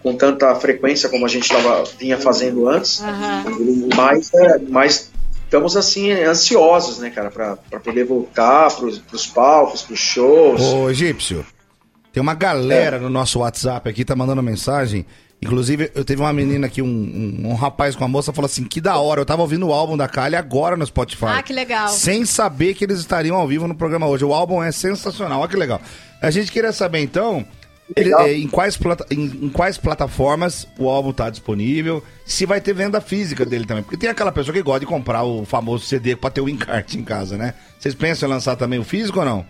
[0.02, 3.46] com tanta frequência como a gente tava, vinha fazendo antes, Aham.
[3.96, 5.13] mas, é, mas
[5.54, 10.60] estamos assim ansiosos, né, cara, para poder voltar pros, pros palcos, pros shows.
[10.60, 11.46] Ô, Egípcio,
[12.12, 15.06] tem uma galera no nosso WhatsApp aqui, tá mandando mensagem.
[15.40, 18.64] Inclusive, eu teve uma menina aqui, um, um, um rapaz com a moça, falou assim:
[18.64, 21.26] que da hora, eu tava ouvindo o álbum da Kali agora no Spotify.
[21.26, 21.90] Ah, que legal.
[21.90, 24.26] Sem saber que eles estariam ao vivo no programa hoje.
[24.26, 25.82] O álbum é sensacional, olha que legal.
[26.22, 27.46] A gente queria saber então.
[27.96, 32.04] Ele- é, em, quais plata- em, em quais plataformas o álbum tá disponível?
[32.26, 33.84] Se vai ter venda física dele também.
[33.84, 36.98] Porque tem aquela pessoa que gosta de comprar o famoso CD pra ter o encarte
[36.98, 37.54] em casa, né?
[37.80, 39.46] Vocês pensam em lançar também o físico ou não?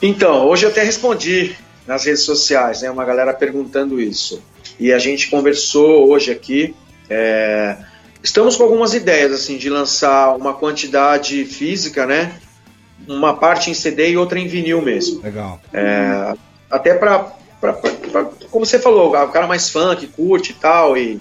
[0.00, 1.54] Então, hoje eu até respondi
[1.86, 2.90] nas redes sociais, né?
[2.90, 4.42] Uma galera perguntando isso.
[4.78, 6.74] E a gente conversou hoje aqui.
[7.08, 7.76] é,
[8.22, 12.32] Estamos com algumas ideias, assim, de lançar uma quantidade física, né?
[13.08, 15.20] Uma parte em CD e outra em vinil mesmo.
[15.22, 15.60] Legal.
[15.72, 16.34] É,
[16.70, 17.18] até pra,
[17.60, 21.20] pra- pra- pra- como você falou, o cara mais fã que curte e tal, e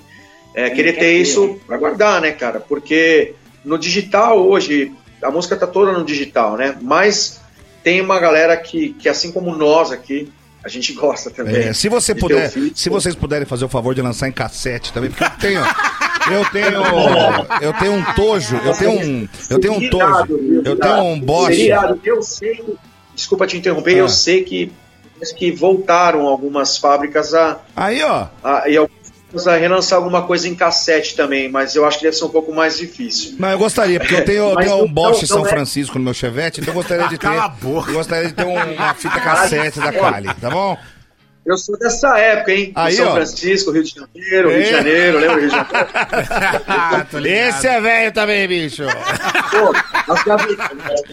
[0.54, 2.60] é, querer ter isso pra guardar, né, cara?
[2.60, 3.34] Porque
[3.66, 4.92] no digital hoje,
[5.24, 6.78] a música tá toda no digital, né?
[6.82, 7.40] Mas
[7.84, 10.32] tem uma galera que, que assim como nós aqui,
[10.64, 11.70] a gente gosta também.
[11.70, 15.10] É, se você puder, se vocês puderem fazer o favor de lançar em cassete também,
[15.10, 15.62] porque eu tenho,
[16.30, 16.82] eu tenho,
[17.62, 22.00] eu tenho um tojo, eu tenho um, eu tenho um tojo, eu tenho um irado.
[22.04, 22.64] Eu sei,
[23.16, 24.00] desculpa te interromper, Ah.
[24.00, 24.72] eu sei que,
[25.38, 30.54] que voltaram algumas fábricas a, Aí, ó, a, e algumas a relançar alguma coisa em
[30.56, 33.36] cassete também, mas eu acho que deve ser um pouco mais difícil.
[33.40, 36.14] Não, eu gostaria, porque eu tenho, eu tenho um Bosch São é- Francisco no meu
[36.14, 37.28] Chevette, então eu gostaria de ter.
[37.28, 37.92] Cala a boca.
[37.92, 40.78] Eu gostaria de ter um- uma fita cassete da Kali, tá bom?
[41.44, 42.72] Eu sou dessa época, hein?
[42.76, 43.14] Aí, São ó.
[43.14, 44.62] Francisco, Rio de Janeiro, Rio É.
[44.64, 45.88] de Janeiro, lembra Rio de Janeiro?
[46.68, 47.06] Ah.
[47.26, 48.84] Esse é velho também, bicho.
[48.86, 50.58] Pô, as, gavet...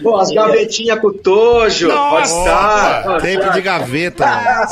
[0.03, 3.21] Pô, as gavetinhas com o Tojo, pode estar.
[3.21, 4.25] Tempo de gaveta.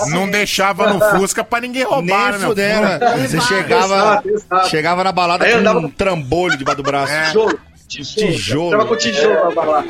[0.10, 2.88] Não deixava no Fusca pra ninguém roubar, Nem né, fudendo.
[3.28, 4.70] Você chegava, Exato, exato.
[4.70, 7.12] chegava na balada Aí com andava- um trambolho debaixo do braço.
[7.12, 7.34] É.
[7.88, 8.32] Tijolo.
[8.32, 8.72] Tijolo.
[8.72, 9.84] Tava com tijolo pra lá.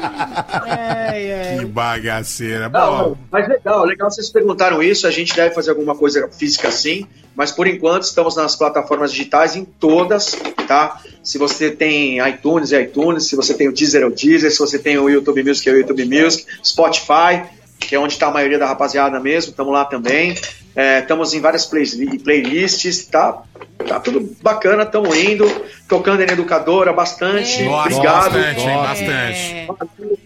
[1.58, 2.70] Que bagaceira.
[2.70, 5.08] Não, Bom, mas legal, legal vocês perguntaram isso.
[5.08, 9.56] A gente deve fazer alguma coisa física sim, mas por enquanto estamos nas plataformas digitais
[9.56, 11.02] em todas, tá?
[11.24, 13.28] Se você tem iTunes, é iTunes.
[13.28, 14.52] Se você tem o Deezer, é o Deezer.
[14.52, 16.46] Se você tem o YouTube Music, é o YouTube Music.
[16.64, 17.44] Spotify,
[17.80, 20.36] que é onde está a maioria da rapaziada mesmo, estamos lá também.
[20.76, 23.42] É, Estamos em várias play- playlists, tá?
[23.88, 25.50] Tá tudo bacana, estamos indo,
[25.90, 27.64] tocando em educadora bastante.
[27.64, 28.34] nossa, Obrigado.
[28.34, 28.88] bastante, hein, Nossa.
[29.74, 30.20] bastante.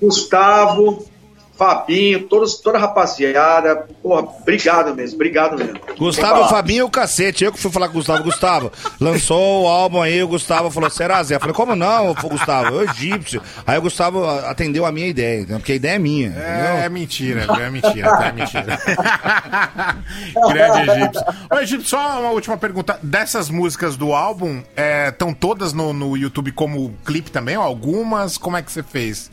[0.00, 1.06] Gustavo,
[1.56, 3.86] Fabinho, todos, toda a rapaziada.
[4.02, 5.78] Porra, obrigado mesmo, obrigado mesmo.
[5.98, 6.48] Gustavo.
[6.48, 7.44] Fabinho e o cacete.
[7.44, 8.24] Eu que fui falar com o Gustavo.
[8.24, 11.36] Gustavo, lançou o álbum aí, o Gustavo falou, será Zé?
[11.36, 12.76] Eu falei, como não, Gustavo?
[12.76, 13.42] Eu egípcio.
[13.66, 15.58] Aí o Gustavo atendeu a minha ideia, entendeu?
[15.58, 16.28] porque a ideia é minha.
[16.36, 16.90] É, entendeu?
[16.90, 18.08] mentira, é mentira?
[18.08, 18.78] É mentira.
[20.52, 21.22] Grande egípcio.
[21.50, 22.98] Ô, egípcio, só uma última pergunta.
[23.02, 24.62] Dessas músicas do álbum,
[25.08, 27.56] estão todas no, no YouTube como clipe também?
[27.56, 28.38] Ou algumas?
[28.38, 29.30] Como é que você fez?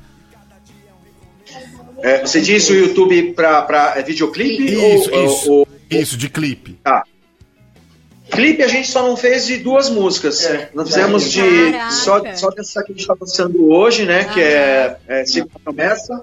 [2.04, 4.64] É, você diz o YouTube pra, pra é videoclipe?
[4.66, 5.52] Isso, ou, isso.
[5.52, 6.78] ou- ou- Isso, de clipe.
[6.84, 7.04] Tá.
[8.32, 10.48] Clipe a gente só não fez de duas músicas.
[10.74, 11.42] Nós fizemos de.
[11.72, 11.92] Caraca.
[11.92, 14.26] Só, só dessa que a gente está lançando hoje, né?
[14.26, 16.22] Que é, é Segunda Promessa.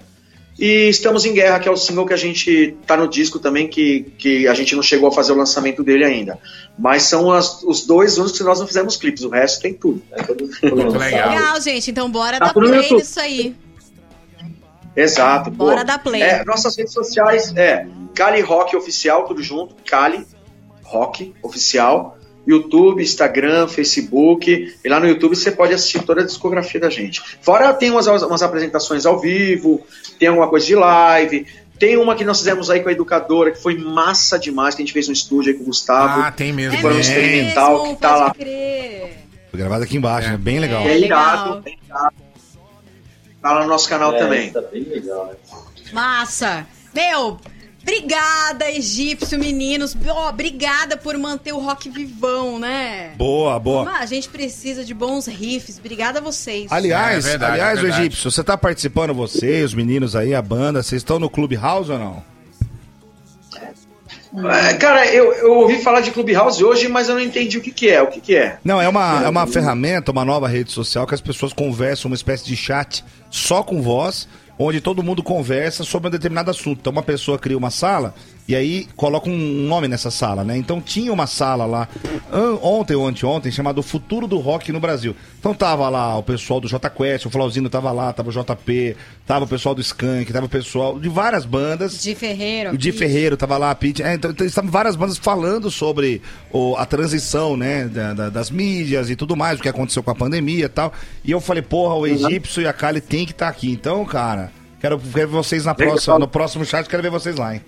[0.58, 3.68] E Estamos em Guerra, que é o single que a gente tá no disco também,
[3.68, 6.38] que, que a gente não chegou a fazer o lançamento dele ainda.
[6.78, 10.00] Mas são as- os dois únicos que nós não fizemos clipes, o resto tem tudo.
[10.62, 11.28] Muito legal.
[11.30, 11.90] Legal, gente.
[11.90, 13.54] Então bora Tá dar play nisso aí.
[14.96, 15.50] Exato.
[15.50, 15.66] pô.
[15.66, 16.22] Bora dar play.
[16.22, 19.74] É, nossas redes sociais é Cali Rock Oficial, tudo junto.
[19.85, 20.26] Cali
[20.82, 22.16] Rock Oficial.
[22.46, 24.72] YouTube, Instagram, Facebook.
[24.85, 27.20] E lá no YouTube você pode assistir toda a discografia da gente.
[27.42, 29.85] Fora tem umas, umas apresentações ao vivo,
[30.18, 31.44] tem alguma coisa de live.
[31.76, 34.85] Tem uma que nós fizemos aí com a educadora, que foi massa demais, que a
[34.85, 36.22] gente fez no estúdio aí com o Gustavo.
[36.22, 36.78] Ah, tem mesmo.
[36.78, 37.00] É Foram né?
[37.02, 38.30] experimental, que tá lá.
[38.32, 39.16] crer.
[39.50, 40.30] Foi gravado aqui embaixo, É.
[40.32, 40.37] né?
[40.38, 40.82] Bem legal.
[40.82, 41.62] É É irado, legal.
[41.66, 42.14] é irado.
[43.46, 44.50] Tá lá no nosso canal É, também.
[44.50, 45.35] Tá bem legal, né?
[45.92, 46.66] Massa.
[46.92, 47.38] Meu,
[47.80, 49.96] obrigada, egípcio, meninos.
[50.09, 53.14] Ó, obrigada por manter o rock vivão, né?
[53.16, 53.88] Boa, boa.
[53.92, 55.78] A gente precisa de bons riffs.
[55.78, 56.72] Obrigada a vocês.
[56.72, 57.88] Aliás, É verdade, aliás, é.
[57.88, 61.98] Egípcio, você tá participando, você, os meninos aí, a banda, vocês estão no Clubhouse ou
[62.00, 62.36] não?
[64.37, 67.70] É, Cara, eu, eu ouvi falar de Clubhouse hoje, mas eu não entendi o que,
[67.70, 68.03] que é.
[68.03, 68.59] O que, que é?
[68.62, 72.14] Não, é uma, é uma ferramenta, uma nova rede social que as pessoas conversam, uma
[72.14, 76.81] espécie de chat só com voz, onde todo mundo conversa sobre um determinado assunto.
[76.81, 78.14] Então uma pessoa cria uma sala
[78.48, 80.56] e aí coloca um nome nessa sala, né?
[80.56, 81.88] Então tinha uma sala lá
[82.62, 85.16] ontem ou anteontem chamado Futuro do Rock no Brasil.
[85.38, 88.96] Então tava lá o pessoal do J Quest, o Flauzino tava lá, tava o JP,
[89.26, 92.00] tava o pessoal do Skank, tava o pessoal de várias bandas.
[92.02, 92.72] De Ferreira.
[92.72, 94.02] O Di Ferreiro tava lá, a Pete.
[94.02, 98.50] É, então, então, estavam várias bandas falando sobre o- a transição, né, da- da- das
[98.50, 100.92] mídias e tudo mais, o que aconteceu com a pandemia e tal.
[101.24, 103.70] E eu falei, porra, o Egípcio e a Kali tem que estar aqui.
[103.70, 107.61] Então, cara, quero ver vocês na próxima, no próximo chat, quero ver vocês lá, hein?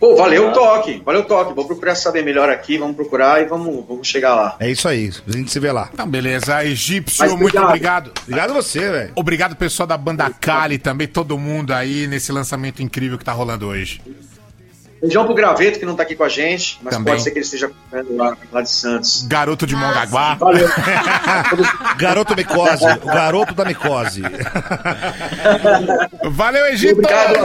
[0.00, 1.52] Pô, valeu o toque, valeu o toque.
[1.52, 4.56] Vou procurar saber melhor aqui, vamos procurar e vamos, vamos chegar lá.
[4.58, 5.90] É isso aí, a gente se vê lá.
[5.92, 6.64] Então, beleza.
[6.64, 8.06] Egípcio, Mas muito obrigado.
[8.08, 8.12] obrigado.
[8.22, 9.12] Obrigado a você, velho.
[9.14, 13.66] Obrigado, pessoal da banda Kali, também, todo mundo aí nesse lançamento incrível que tá rolando
[13.66, 14.00] hoje.
[15.00, 17.14] Beijão pro Graveto, que não tá aqui com a gente, mas Também.
[17.14, 19.24] pode ser que ele esteja comendo lá, lá de Santos.
[19.26, 20.34] Garoto de Mongaguá.
[20.34, 20.68] Valeu.
[21.96, 24.22] Garoto micose, o garoto da micose.
[26.30, 26.98] Valeu, Egito!
[26.98, 27.38] Obrigado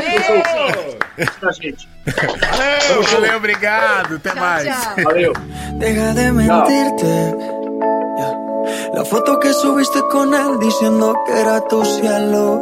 [1.48, 1.88] a gente.
[2.06, 4.16] Valeu, valeu, obrigado.
[4.16, 4.68] Até mais.
[4.68, 5.04] tchau.
[5.04, 5.34] Valeu.
[5.80, 7.06] Deja de mentirte.
[8.94, 12.62] La foto que subiste con él diciendo que era tu cielo.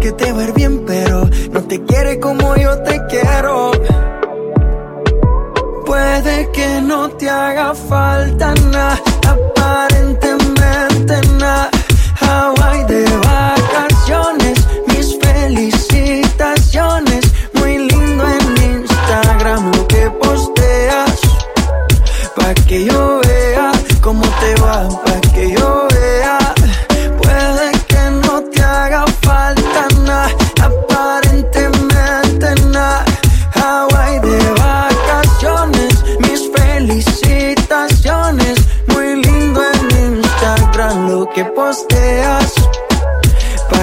[0.00, 3.72] Que te va a ir bien, pero no te quiere como yo te quiero.
[5.84, 11.70] Puede que no te haga falta nada, aparentemente nada.
[12.20, 17.24] Hawaii de vacaciones, mis felicitaciones.
[17.54, 21.20] Muy lindo en Instagram lo que posteas.
[22.36, 23.72] Pa' que yo vea
[24.02, 24.88] cómo te va,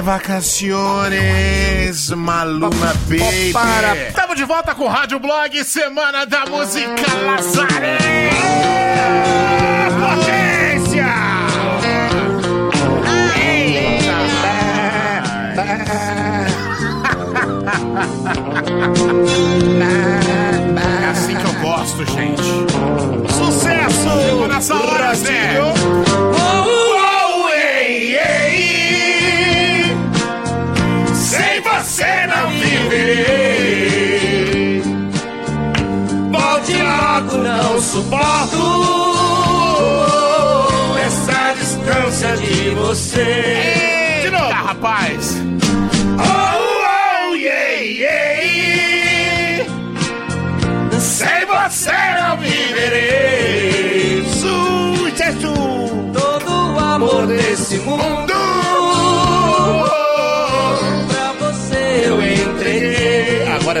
[0.00, 3.52] de vacaciones, Maluma Baby.
[3.52, 3.94] para.
[4.08, 8.30] Estamos de volta com o Rádio Blog, Semana da Música Lazaré.
[10.00, 11.06] Potência!
[21.02, 22.42] É assim que eu gosto, gente.
[23.34, 24.08] Sucesso!
[24.24, 25.60] Chegou nessa hora, Zé!
[32.90, 34.82] Viverei.
[36.32, 38.56] Logo, não suporto
[41.06, 44.20] essa distância de você.
[44.22, 45.36] De novo, rapaz.
[46.18, 49.64] Oh, oh, yeah, yeah.
[50.98, 54.24] Sem você não viverei.
[54.24, 55.54] Sucesso!
[56.12, 58.29] Todo o amor desse mundo.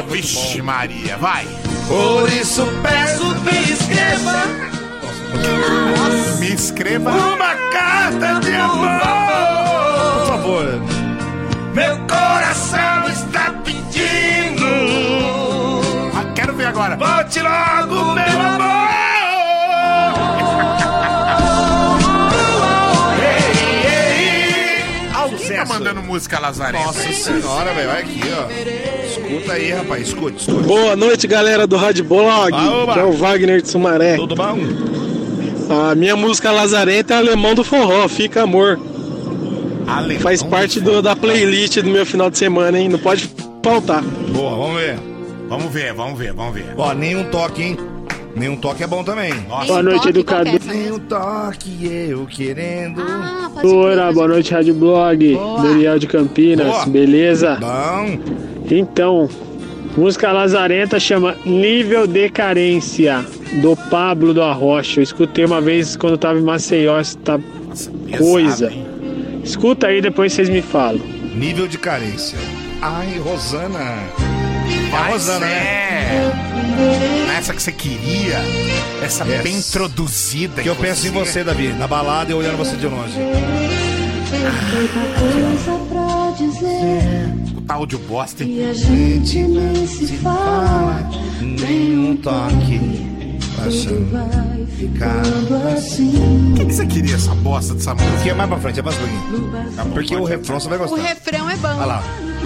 [0.00, 1.46] Agora, vixe, Maria, vai.
[1.86, 4.42] Por isso peço, me escreva.
[6.38, 9.00] Me escreva uma carta de amor.
[10.18, 10.66] Por favor.
[11.74, 14.66] Meu coração está pedindo.
[16.14, 16.96] Ah, quero ver agora.
[16.96, 18.90] Volte logo, meu amor.
[25.14, 26.84] Alguém tá mandando música lazarenta?
[26.84, 27.90] Nossa senhora, velho.
[27.90, 29.09] Olha aqui, ó.
[29.32, 30.08] Escuta aí, rapaz.
[30.08, 30.66] Escute, escute.
[30.66, 32.50] Boa noite, galera do Rádio Blog.
[32.92, 34.16] Que é o Wagner de Sumaré.
[34.16, 34.58] Tudo bom?
[35.90, 38.78] A minha música lazarenta é Alemão do Forró, Fica Amor.
[39.86, 42.88] Alemão Faz parte do- da playlist do meu final de semana, hein?
[42.88, 43.30] Não pode
[43.62, 44.02] faltar.
[44.02, 44.98] Boa, vamos ver.
[45.48, 46.66] Vamos ver, vamos ver, vamos ver.
[46.76, 47.76] Ó, nenhum toque, hein?
[48.36, 49.32] Nenhum toque é bom também.
[49.48, 50.60] Nossa, Boa noite, educador.
[50.64, 53.00] Nenhum toque, eu querendo.
[53.00, 55.34] Ah, Ora, boa noite, Rádio Blog.
[55.34, 55.62] Boa.
[55.62, 56.86] Daniel de Campinas, Boa.
[56.86, 57.58] beleza?
[57.60, 58.18] Bom.
[58.70, 59.28] Então,
[59.96, 63.24] música lazarenta chama Nível de Carência,
[63.60, 65.00] do Pablo do Arrocha.
[65.00, 67.42] Eu escutei uma vez quando eu tava em Maceió, pesado,
[68.16, 68.72] coisa.
[69.42, 71.00] Escuta aí, depois vocês me falam.
[71.34, 72.38] Nível de carência.
[72.80, 73.98] Ai, Rosana.
[74.92, 75.52] Arrosando, né?
[75.52, 76.30] É.
[77.38, 78.38] Essa que você queria.
[79.02, 79.42] Essa Yes.
[79.42, 80.62] bem introduzida.
[80.62, 83.18] Que eu penso em você, Davi, na balada e olhando você de longe.
[85.66, 86.34] O tal
[87.86, 88.42] de bosta.
[88.44, 88.56] hein?
[88.58, 91.08] E a gente nem se fala,
[91.40, 92.78] nem um toque.
[93.62, 96.54] tudo vai ficando assim.
[96.56, 98.12] Por que você queria essa bosta dessa música?
[98.14, 99.84] Porque é mais pra frente, é mais pra.
[99.92, 101.02] Porque o refrão você vai O gostar.
[101.02, 101.68] refrão é bom.
[101.68, 102.02] Olha lá.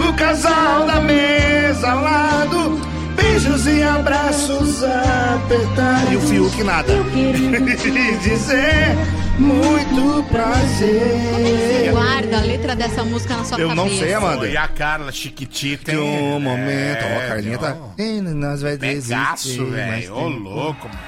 [0.09, 2.79] O casal da mesa ao lado,
[3.15, 6.11] beijos e abraços apertados.
[6.11, 6.91] E o Fiuk nada.
[6.93, 8.95] E dizer
[9.39, 11.91] muito prazer.
[11.91, 13.87] Guarda a letra dessa música na sua Eu cabeça.
[13.89, 14.47] não sei, Amanda.
[14.47, 17.03] E a Carla Chiquitita, De um momento.
[17.03, 17.75] Ó, a Carlinha tá.
[17.97, 19.09] "Ih, Nós vai desistir.
[19.09, 20.13] Pegaço, mas velho.
[20.15, 20.99] Ô, tem-" louco, mano.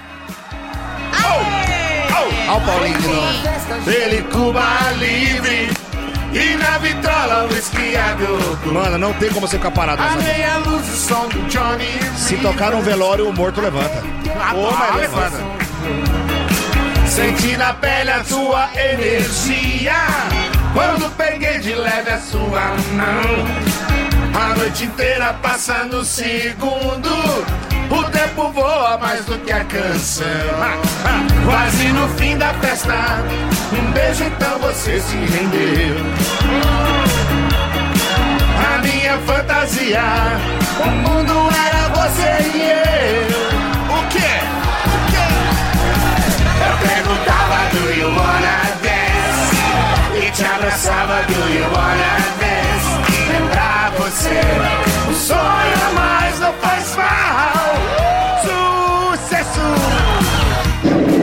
[2.49, 3.89] Ó o Paulinho de novo.
[3.89, 4.63] Ele Cuba
[4.97, 5.69] livre
[6.33, 8.59] e na vitrola o esquiador.
[8.65, 11.87] Mano, não tem como você ficar parado A nessa meia luz, o som do Johnny.
[12.17, 14.03] Se tocar um velório, o morto levanta.
[14.25, 15.37] Mas mas levanta.
[17.07, 19.95] Senti na pele a tua energia
[20.73, 24.06] Quando peguei de leve a sua mão
[24.37, 27.09] A noite inteira passa no segundo.
[27.89, 30.27] O tempo voa mais do que a canção.
[31.43, 32.93] Quase no fim da festa
[33.73, 35.95] Um beijo então você se rendeu.
[38.75, 40.03] A minha fantasia
[40.85, 43.97] O mundo era você e eu.
[43.97, 44.33] O quê?
[44.85, 45.27] O quê?
[46.61, 50.27] Eu perguntava do you wanna dance?
[50.27, 52.36] E te abraçava do you wanna dance
[54.27, 57.75] você O sonho a mais não faz mal
[58.43, 59.61] Sucesso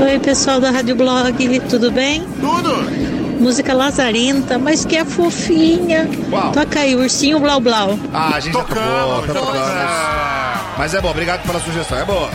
[0.03, 2.25] Oi, pessoal da Rádio Blog, tudo bem?
[2.41, 3.05] Tudo?
[3.41, 6.09] Música lazarenta, mas que é fofinha.
[6.31, 6.53] Qual?
[6.53, 7.99] Toca aí, Ursinho Blau Blau.
[8.13, 10.79] Ah, a gente já tocou, Tocamos, já tocamos.
[10.79, 12.31] Mas é bom, obrigado pela sugestão, é boa.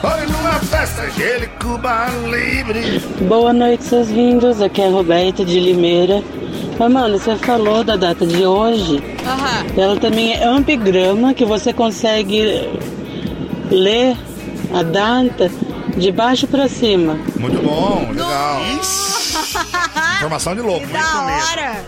[0.00, 1.02] Foi numa festa
[2.30, 4.62] Livre Boa noite, seus lindos.
[4.62, 6.22] Aqui é a Roberta de Limeira.
[6.78, 9.02] Mas, mano, você falou da data de hoje.
[9.26, 9.66] Aham.
[9.76, 12.66] Ela também é ambigrama, que você consegue
[13.70, 14.16] ler
[14.72, 15.50] a data
[15.96, 17.18] de baixo pra cima.
[17.36, 18.60] Muito bom, legal.
[20.16, 20.86] Informação de louco.
[20.86, 21.84] Que da hora.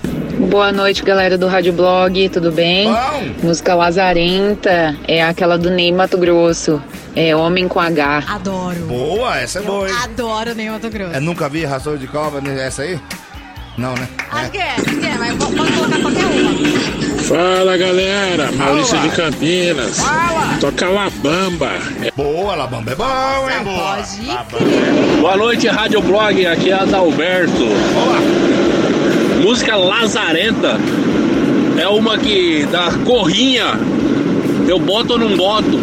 [0.50, 2.88] Boa noite, galera do Rádio Blog, tudo bem?
[2.88, 3.46] Bom.
[3.46, 6.82] Música Lazarenta é aquela do Ney Mato Grosso.
[7.14, 8.24] É Homem com H.
[8.28, 8.80] Adoro.
[8.86, 9.94] Boa, essa é boa, hein?
[10.02, 11.14] Adoro Ney Mato Grosso.
[11.14, 12.66] É, nunca vi ração de cobra, né?
[12.66, 12.98] essa aí?
[13.78, 14.06] Não, né?
[14.30, 17.22] Acho que é, acho que é, mas pode colocar qualquer uma.
[17.22, 19.98] Fala galera, Maurício de Campinas.
[20.60, 21.70] Toca La Bamba.
[22.14, 23.64] Boa, Labamba, é bom, hein?
[23.64, 26.46] Pode Boa noite, Rádio Blog.
[26.46, 27.64] Aqui é Adalberto.
[29.42, 30.78] Música Lazarenta
[31.78, 33.78] é uma que dá corrinha.
[34.68, 35.80] Eu boto ou não boto?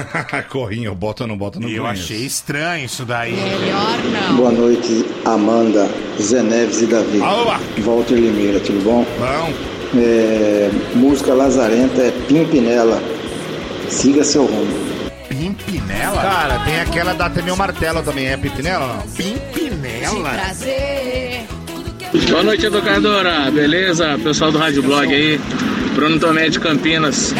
[0.50, 2.02] Corrinho, bota ou não bota, não eu conheço.
[2.04, 3.32] achei estranho isso daí.
[3.32, 4.36] Melhor não.
[4.36, 5.88] Boa noite, Amanda,
[6.20, 7.20] Zé Neves e Davi.
[7.22, 9.04] Alô, Walter Limeira, tudo bom?
[9.18, 9.52] bom.
[9.98, 13.00] É, música lazarenta é Pimpinela.
[13.88, 14.86] Siga seu rumo.
[15.28, 16.20] Pimpinela?
[16.22, 19.02] Cara, tem aquela da TV Martelo também, é Pimpinela ou não?
[19.12, 20.30] Pimpinela?
[20.30, 21.44] Prazer.
[22.30, 23.50] Boa noite, educadora.
[23.50, 24.18] Beleza?
[24.22, 25.40] Pessoal do Rádio Blog aí.
[25.96, 27.32] Bruno Tomé de Campinas.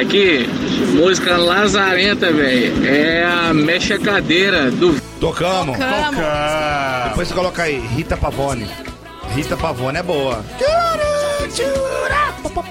[0.00, 0.48] Aqui,
[0.94, 2.86] música Lazarenta, velho.
[2.86, 4.94] É a mexa cadeira do.
[5.18, 5.76] Tocamos.
[5.76, 6.24] Tocamos.
[7.08, 8.68] Depois você coloca aí, Rita Pavone.
[9.34, 10.44] Rita Pavone é boa.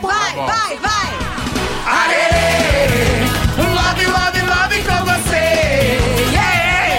[0.01, 1.09] Vai, vai, vai.
[1.85, 2.87] Arerê,
[3.57, 5.99] um love, love, love com você.
[6.31, 6.97] Yeah.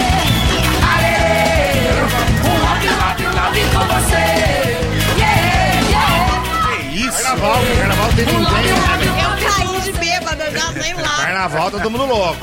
[0.93, 1.89] Arerê,
[2.45, 4.25] um love, love, love com você.
[5.16, 6.91] Yeah, yeah.
[6.91, 7.23] Que isso?
[7.23, 7.80] Carnaval, carnaval
[8.25, 8.71] tem ninguém.
[9.23, 11.16] Eu caí de bêbada, já sei lá.
[11.16, 12.37] Carnaval tá todo mundo louco.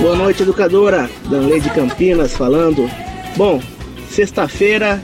[0.00, 1.10] Boa noite, educadora.
[1.28, 2.90] Danley de Campinas falando.
[3.36, 3.60] Bom,
[4.10, 5.02] sexta-feira,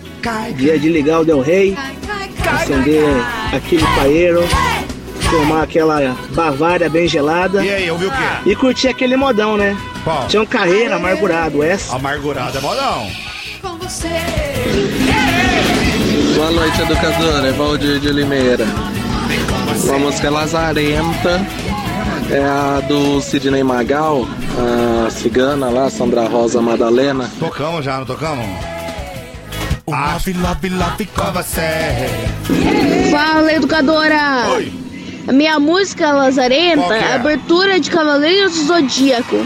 [0.56, 1.76] dia de ligar o Del Rey,
[2.50, 3.04] acender
[3.52, 4.40] aquele paeiro,
[5.30, 8.50] tomar aquela Bavária bem gelada E aí, ouviu o quê?
[8.50, 9.76] e curtir aquele modão, né?
[10.02, 10.26] Qual?
[10.28, 11.94] Tinha um carreira amargurado, essa.
[11.94, 13.10] Amargurado é modão.
[13.60, 14.08] Com você.
[16.36, 17.48] Boa noite, educadora.
[17.48, 18.66] É Valdir de Limeira.
[19.90, 21.40] A música Lazarenta
[22.30, 24.28] é a do Sidney Magal,
[25.06, 27.30] a cigana lá, Sandra Rosa Madalena.
[27.38, 28.44] Tocamos já, não tocamos?
[29.88, 32.10] Love, love, love com você.
[33.10, 34.50] Fala, educadora!
[34.56, 34.72] Oi.
[35.26, 36.98] A minha música Lazarenta é?
[36.98, 39.36] é abertura de Cavaleiros do Zodíaco.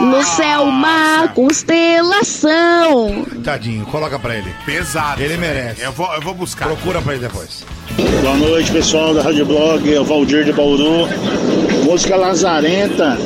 [0.00, 3.24] No céu, uma constelação.
[3.42, 4.54] Tadinho, coloca pra ele.
[4.64, 5.20] Pesado.
[5.22, 5.82] Ele merece.
[5.82, 6.66] Eu vou, eu vou buscar.
[6.66, 7.64] Procura pra ele depois.
[8.22, 11.08] Boa noite, pessoal da Rádio Blog, é o Valdir de Bauru.
[11.84, 13.16] Música Lazarenta,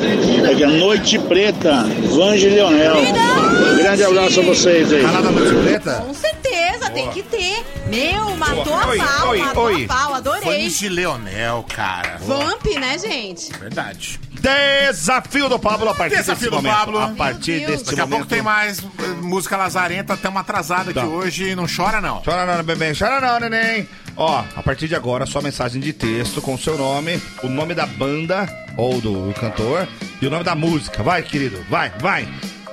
[0.47, 1.83] é é Noite Preta,
[2.15, 2.95] Vange Leonel.
[2.97, 5.01] Um grande abraço a vocês aí.
[5.03, 5.93] Canal da Noite Preta?
[5.95, 7.63] Com certeza, tem que ter.
[7.87, 9.85] Meu, matou Oi, a pau, oi, matou oi.
[9.85, 10.69] a pau, adorei.
[10.69, 12.17] De Leonel, cara.
[12.25, 13.51] Vamp, né, gente?
[13.59, 14.19] Verdade.
[14.43, 16.73] Desafio do Pablo a partir Desafio desse do momento.
[16.75, 16.99] Pablo.
[16.99, 18.27] A partir desse Daqui a pouco momento.
[18.27, 21.05] tem mais eh, música lazarenta, estamos atrasada aqui Tá.
[21.05, 21.55] hoje.
[21.55, 22.21] Não chora, não.
[22.23, 22.91] Chora não, bebê.
[22.93, 23.87] Chora não, neném.
[24.17, 27.73] Ó, a partir de agora, sua mensagem de texto com o seu nome, o nome
[27.73, 29.87] da banda ou do, do cantor
[30.21, 31.01] e o nome da música.
[31.01, 31.63] Vai, querido.
[31.69, 32.27] Vai, vai.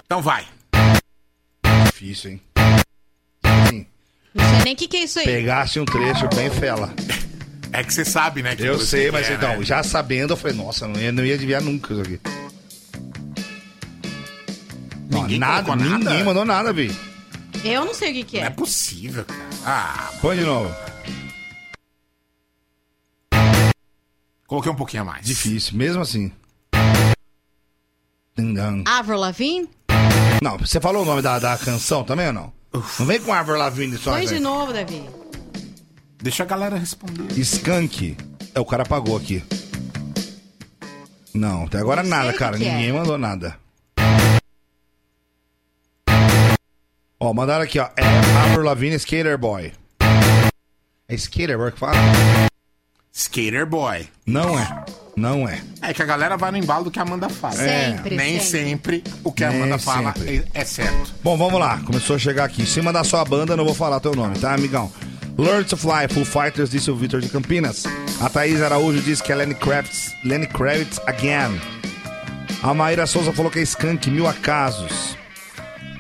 [0.04, 0.44] Então vai.
[1.86, 2.40] Difícil, hein?
[3.68, 3.86] Sim.
[4.34, 5.24] Não sei nem o que, que é isso aí.
[5.24, 6.92] Pegasse um trecho bem fela.
[7.72, 8.56] É que você sabe, né?
[8.56, 9.64] que Eu sei, mas é, então, né?
[9.64, 12.20] já sabendo, eu falei, nossa, não ia, não ia adivinhar nunca isso aqui.
[15.08, 16.10] Não, Ninguém nada, colocou nada?
[16.10, 16.94] ninguém mandou nada, Vi.
[17.64, 18.50] Eu não sei o que, que Não é é.
[18.50, 19.40] possível, cara.
[19.64, 20.74] Ah, Põe de novo.
[24.46, 25.26] coloquei um pouquinho a mais.
[25.26, 26.32] Difícil, mesmo assim.
[28.86, 29.68] Avril Lavigne?
[30.42, 32.52] Não, você falou o nome da, da canção também ou não?
[32.98, 35.04] Não vem com Avril Lavigne só, Põe de novo, Davi.
[36.20, 37.26] Deixa a galera responder.
[37.38, 38.16] Skunk.
[38.54, 39.42] É, o cara apagou aqui.
[41.32, 42.56] Não, até agora Não nada, cara.
[42.56, 42.58] é.
[42.58, 43.56] Ninguém mandou nada.
[47.18, 47.88] Ó, mandaram aqui, ó.
[47.96, 48.04] É
[48.44, 49.72] Avril Lavigne Skater Boy.
[51.08, 51.96] É Skater Boy que fala?
[53.12, 54.08] Skater Boy.
[54.26, 54.84] Não é.
[55.16, 55.60] Não é.
[55.82, 57.54] É que a galera vai no embalo do que a Amanda fala.
[57.54, 59.00] Sempre, Nem sempre.
[59.02, 60.44] sempre, o que a Nem Amanda fala sempre.
[60.54, 61.12] é, é certo.
[61.22, 61.78] Bom, vamos lá.
[61.80, 62.62] Começou a chegar aqui.
[62.62, 64.90] Em cima da sua banda, eu não vou falar teu nome, tá, amigão?
[65.38, 67.84] Learn to Fly, Full Fighters, disse o Vitor de Campinas.
[68.20, 71.58] A Thaís Araújo disse que é Lenny Kravitz, Lenny Kravitz again.
[72.62, 75.16] A Maíra Souza falou que é Skunk, Mil Acasos.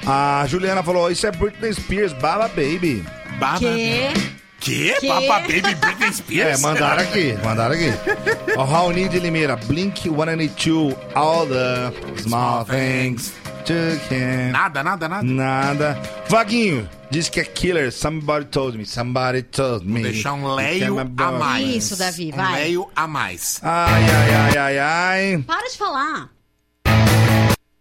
[0.06, 3.04] A Juliana falou, isso é Britney Spears, Baba Baby.
[3.38, 4.12] Baba Que?
[4.60, 4.94] Que?
[5.00, 5.08] Que?
[5.08, 6.58] Papa Baby Britney Spears?
[6.58, 7.92] É, mandaram aqui, mandaram aqui.
[8.58, 13.32] O Raoni de Limeira, Blink 182, All the Small Things.
[14.52, 15.22] Nada, nada, nada.
[15.22, 16.02] Nada.
[16.28, 20.02] Vaguinho, diz que é Killer, Somebody Told Me, Somebody Told Me.
[20.02, 21.66] Vou deixar um leio a mais.
[21.76, 22.52] Isso, Davi, Um vai.
[22.62, 23.60] leio a mais.
[23.62, 25.44] Ai, ai, ai, ai, ai.
[25.46, 26.30] Para de falar.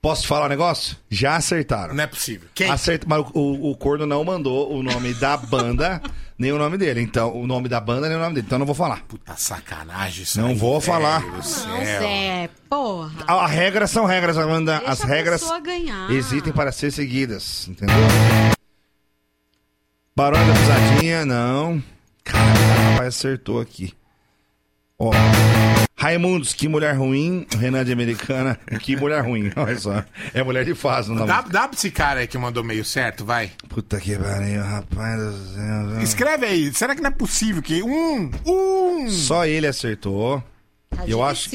[0.02, 0.96] Posso falar um negócio?
[1.10, 1.94] Já acertaram.
[1.94, 2.48] Não é possível.
[2.56, 2.70] Quem?
[2.72, 6.02] Acerta, mas o, o, o corno não mandou o nome da banda,
[6.40, 7.02] nem o nome dele.
[7.02, 8.46] Então, o nome da banda, nem o nome dele.
[8.48, 9.04] Então, eu não vou falar.
[9.08, 11.20] Puta sacanagem isso Não aí, vou velho falar.
[11.22, 11.42] do Não.
[11.42, 13.12] Zé, porra.
[13.28, 14.78] A, a regras são regras, Amanda.
[14.78, 16.10] Deixa As a regras pessoa ganhar.
[16.12, 17.96] existem para ser seguidas, entendeu?
[20.16, 21.84] Barões da Pisadinha, não.
[22.24, 23.94] Cara, o rapaz acertou aqui.
[24.98, 25.12] Ó.
[26.00, 27.46] Raimundos, que mulher ruim.
[27.58, 29.52] Renan de Americana, que mulher ruim.
[29.58, 30.02] Olha só.
[30.34, 32.86] É mulher de fase, não dá Dá, dá pra esse cara aí que mandou meio
[32.86, 33.52] certo, vai.
[33.68, 36.02] Puta que pariu, rapaz do céu.
[36.02, 36.74] Escreve aí.
[36.74, 39.10] Será que não é possível que um, um...
[39.10, 40.42] Só ele acertou.
[40.90, 41.50] Tá Eu acho.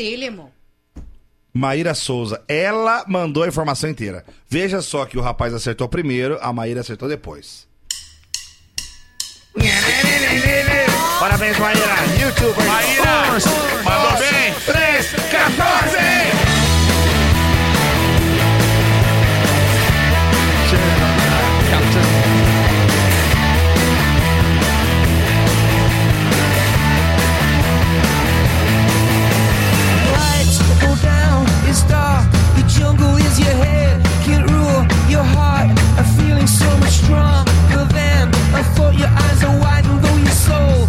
[1.52, 4.26] Maíra Souza, ela mandou a informação inteira.
[4.46, 7.66] Veja só que o rapaz acertou primeiro, a Maíra acertou depois.
[11.20, 11.96] Parabéns, Maíra.
[12.18, 12.54] YouTube.
[12.66, 13.38] Maíra,
[13.84, 14.54] mandou bem.
[14.66, 15.02] 3,
[15.50, 16.14] 14.
[30.12, 32.24] Lights go down, it's dark.
[32.56, 35.70] The jungle is your head, can't rule your heart.
[35.98, 38.94] A feeling so much stronger than I thought.
[38.94, 39.83] Your eyes are wide, and though your
[40.44, 40.83] soul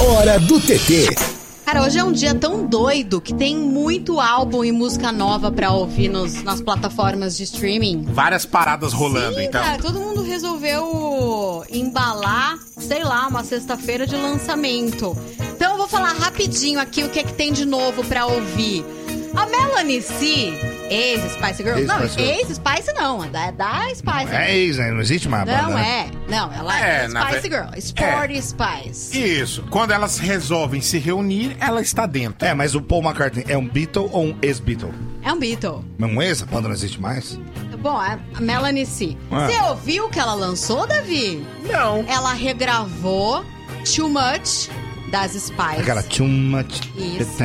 [0.00, 1.14] Hora do TT.
[1.64, 5.70] Cara, hoje é um dia tão doido que tem muito álbum e música nova pra
[5.70, 8.04] ouvir nos- nas plataformas de streaming.
[8.10, 9.62] Várias paradas rolando, Sim, então.
[9.62, 15.16] cara, todo mundo resolveu embalar, sei lá, uma sexta-feira de lançamento.
[15.54, 18.84] Então eu vou falar rapidinho aqui o que é que tem de novo pra ouvir.
[19.36, 20.52] A Melanie C,
[20.90, 21.78] ex-Spice Girl.
[21.86, 24.34] Não, Ex-Spice não, é da, da Spice.
[24.34, 24.90] É ex, né?
[24.90, 26.10] Não existe mais Não banda, né?
[26.10, 29.18] é, não, ela É, é, Spice ve- Girl, Sporty Spice.
[29.40, 29.64] Isso.
[29.70, 32.46] Quando elas resolvem se reunir, ela está dentro.
[32.46, 34.92] É, mas o Paul McCartney é um Beatle ou um ex-Beatle?
[35.22, 35.84] É um Beatle.
[35.98, 36.42] Mas um ex?
[36.42, 37.38] A banda não existe mais?
[37.80, 39.16] Bom, a a Melanie C.
[39.30, 39.46] Ah.
[39.46, 41.44] Você ouviu o que ela lançou, Davi?
[41.70, 42.04] Não.
[42.08, 43.44] Ela regravou
[43.94, 44.68] Too Much
[45.10, 45.80] das Spice.
[45.80, 46.80] Aquela too much.
[46.96, 47.42] Isso.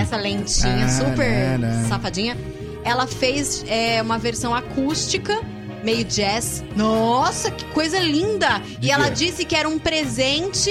[0.00, 1.58] Essa lentinha super
[1.88, 2.36] safadinha.
[2.82, 5.40] Ela fez é, uma versão acústica,
[5.84, 6.64] meio jazz.
[6.74, 8.60] Nossa, que coisa linda!
[8.78, 9.10] De e ela quê?
[9.10, 10.70] disse que era um presente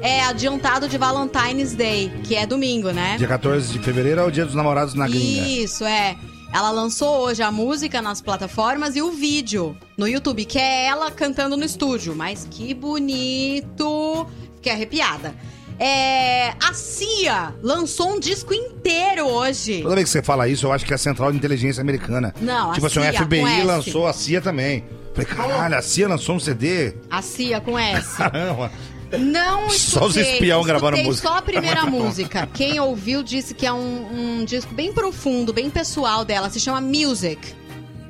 [0.00, 3.16] é, adiantado de Valentine's Day, que é domingo, né?
[3.18, 5.46] Dia 14 de fevereiro é o dia dos namorados na gringa.
[5.46, 6.16] Isso, é.
[6.52, 11.10] Ela lançou hoje a música nas plataformas e o vídeo no YouTube, que é ela
[11.10, 12.14] cantando no estúdio.
[12.14, 14.26] Mas que bonito!
[14.56, 15.34] Fiquei arrepiada.
[15.78, 19.82] É, a Cia lançou um disco inteiro hoje.
[19.82, 22.34] Toda vez que você fala isso, eu acho que é a Central de Inteligência Americana.
[22.40, 24.84] Não, a Tipo assim, o CIA, com FBI lançou a CIA também.
[25.14, 26.94] Falei, caralho, a CIA lançou um CD?
[27.10, 28.16] A Cia com S.
[28.18, 28.70] Caramba.
[29.18, 31.28] Não Só os escutei, espião gravaram escutei música.
[31.28, 32.48] só a primeira música.
[32.52, 36.50] Quem ouviu disse que é um, um disco bem profundo, bem pessoal dela.
[36.50, 37.38] Se chama Music.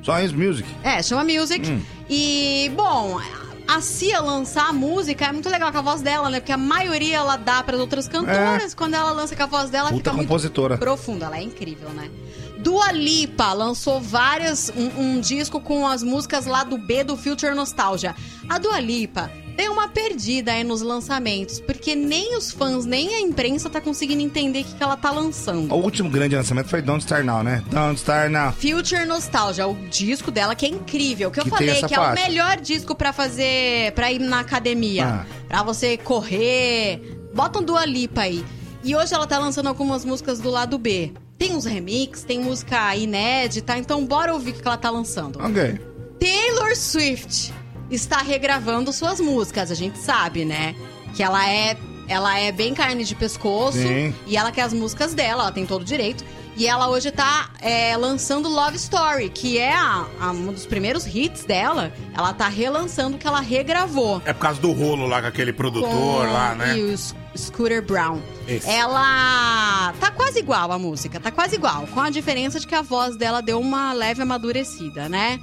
[0.01, 0.67] Só His Music.
[0.83, 1.67] É, chama Music.
[1.69, 1.81] Hum.
[2.09, 3.19] E, bom,
[3.67, 6.39] a Cia lançar a música é muito legal com a voz dela, né?
[6.39, 8.73] Porque a maioria ela dá para outras cantoras.
[8.73, 9.91] Quando ela lança com a voz dela, É.
[9.91, 10.77] Puta fica muito compositora.
[10.77, 11.25] profunda.
[11.25, 12.09] Ela é incrível, né?
[12.57, 17.53] Dua Lipa lançou várias um, um disco com as músicas lá do B do Future
[17.53, 18.15] Nostalgia.
[18.49, 23.21] A Dua Lipa deu uma perdida aí nos lançamentos, porque nem os fãs, nem a
[23.21, 25.73] imprensa tá conseguindo entender o que, que ela tá lançando.
[25.73, 27.63] O último grande lançamento foi Don't Star Now, né?
[27.69, 28.51] Don't Star Now.
[28.53, 31.99] Future Nostalgia, o disco dela que é incrível, que eu Que tem falei que é
[31.99, 35.25] o melhor disco pra fazer, pra ir na academia, Ah.
[35.47, 37.01] Pra você correr.
[37.33, 38.43] Bota um Dua Lipa aí.
[38.83, 41.11] E hoje ela tá lançando algumas músicas do lado B.
[41.37, 45.37] Tem uns remix, tem música inédita, então bora ouvir o que ela tá lançando.
[45.39, 45.79] Ok.
[46.19, 47.53] Taylor Swift
[47.89, 50.75] está regravando suas músicas, a gente sabe, né?
[51.15, 51.77] Que ela é
[52.07, 54.13] ela é bem carne de pescoço Sim.
[54.27, 56.23] e ela quer as músicas dela, ela tem todo o direito.
[56.55, 61.05] E ela hoje tá é, lançando Love Story, que é a- a- um dos primeiros
[61.07, 61.91] hits dela.
[62.15, 64.21] Ela tá relançando o que ela regravou.
[64.23, 66.77] É por causa do rolo lá com aquele produtor com- lá, né?
[66.77, 68.21] E o S- Scooter Brown.
[68.47, 68.69] Esse.
[68.69, 71.87] Ela tá quase igual a música, tá quase igual.
[71.87, 75.39] Com a diferença de que a voz dela deu uma leve amadurecida, né?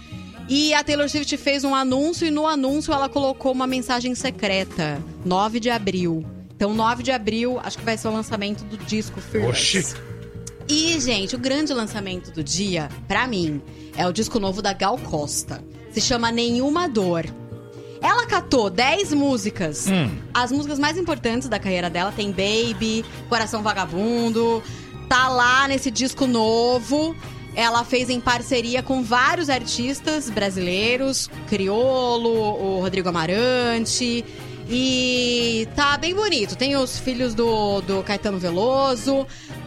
[0.55, 5.03] E a Taylor Swift fez um anúncio e no anúncio ela colocou uma mensagem secreta.
[5.25, 6.27] 9 de abril.
[6.55, 9.79] Então, 9 de abril, acho que vai ser o lançamento do disco Fearless.
[9.79, 9.97] Oxi.
[10.69, 13.63] E, gente, o grande lançamento do dia, pra mim,
[13.97, 15.65] é o disco novo da Gal Costa.
[15.91, 17.25] Se chama Nenhuma Dor.
[18.03, 19.87] Ela catou 10 músicas.
[20.35, 24.63] As músicas mais importantes da carreira dela tem Baby, Coração Vagabundo.
[25.09, 27.17] Tá lá nesse disco novo.
[27.55, 34.25] Ela fez em parceria com vários artistas brasileiros, Criolo, o Rodrigo Amarante.
[34.69, 36.57] E tá bem bonito.
[36.57, 39.27] Tem os filhos do, do Caetano Veloso.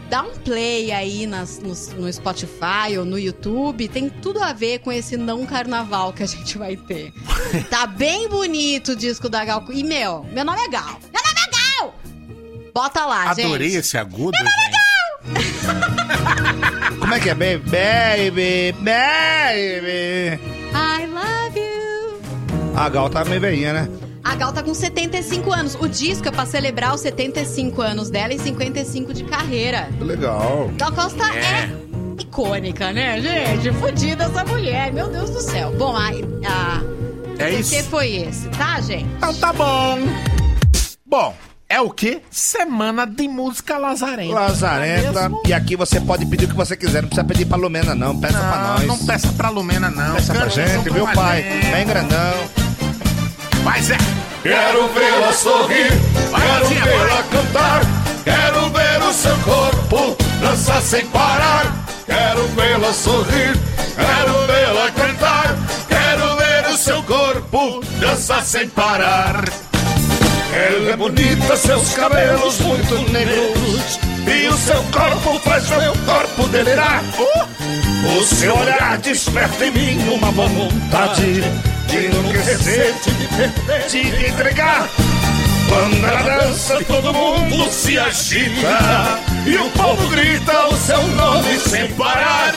[0.09, 3.87] Dá um play aí nas, nos- no, Spotify ou no YouTube.
[3.87, 7.11] Tem tudo a ver com esse não carnaval que a gente vai ter.
[7.69, 9.63] tá bem bonito o disco da Gal.
[9.69, 10.99] E, meu, meu nome é Gal.
[11.13, 11.95] Meu nome é Gal!
[12.73, 13.45] Bota lá, gente.
[13.45, 15.95] Adorei esse agudo, gente.
[17.05, 17.35] Como é que é?
[17.35, 20.41] Baby, baby, baby.
[20.73, 22.19] I love you.
[22.75, 23.89] A Gal tá meio velhinha, né?
[24.23, 25.75] A Gal tá com 75 anos.
[25.79, 29.87] O disco é pra celebrar os 75 anos dela e 55 de carreira.
[30.01, 30.71] Legal.
[30.77, 31.69] Gal Costa é,
[32.19, 33.71] icônica, né, gente?
[33.73, 35.71] Fodida essa mulher, meu Deus do céu.
[35.77, 36.81] Bom, a, a
[37.37, 37.69] É o isso.
[37.75, 39.05] que foi esse, tá, gente?
[39.17, 39.99] Então tá bom.
[41.05, 41.35] Bom,
[41.75, 42.21] é o quê?
[42.31, 44.33] Semana de música lazarenta.
[44.33, 45.31] Lazarenta.
[45.45, 47.01] É E aqui você pode pedir o que você quiser.
[47.01, 48.17] Não precisa pedir pra Lumena, não.
[48.17, 48.87] Peça pra Não, nós.
[48.87, 50.15] não peça pra Lumena, não.
[50.15, 51.41] Peça pra gente, viu, pai?
[51.73, 52.33] Vem grandão.
[53.63, 53.97] Mas é.
[54.41, 57.81] Quero vê-la sorrir, quero tia, vê-la cantar,
[58.23, 61.73] quero ver o seu corpo dançar sem parar.
[62.05, 63.57] Quero vê-la sorrir,
[63.95, 65.55] quero vê-la cantar,
[65.89, 69.43] quero ver o seu corpo dançar sem parar.
[70.55, 77.03] Ela é bonita, seus cabelos muito negros, e o seu corpo faz meu corpo delirar.
[78.17, 81.41] O seu olhar desperta em mim uma vontade
[81.87, 84.87] de enlouquecer, de me perder, de me entregar.
[85.67, 91.91] Quando ela dança, todo mundo se agita E o povo grita o seu nome sem
[91.93, 92.53] parar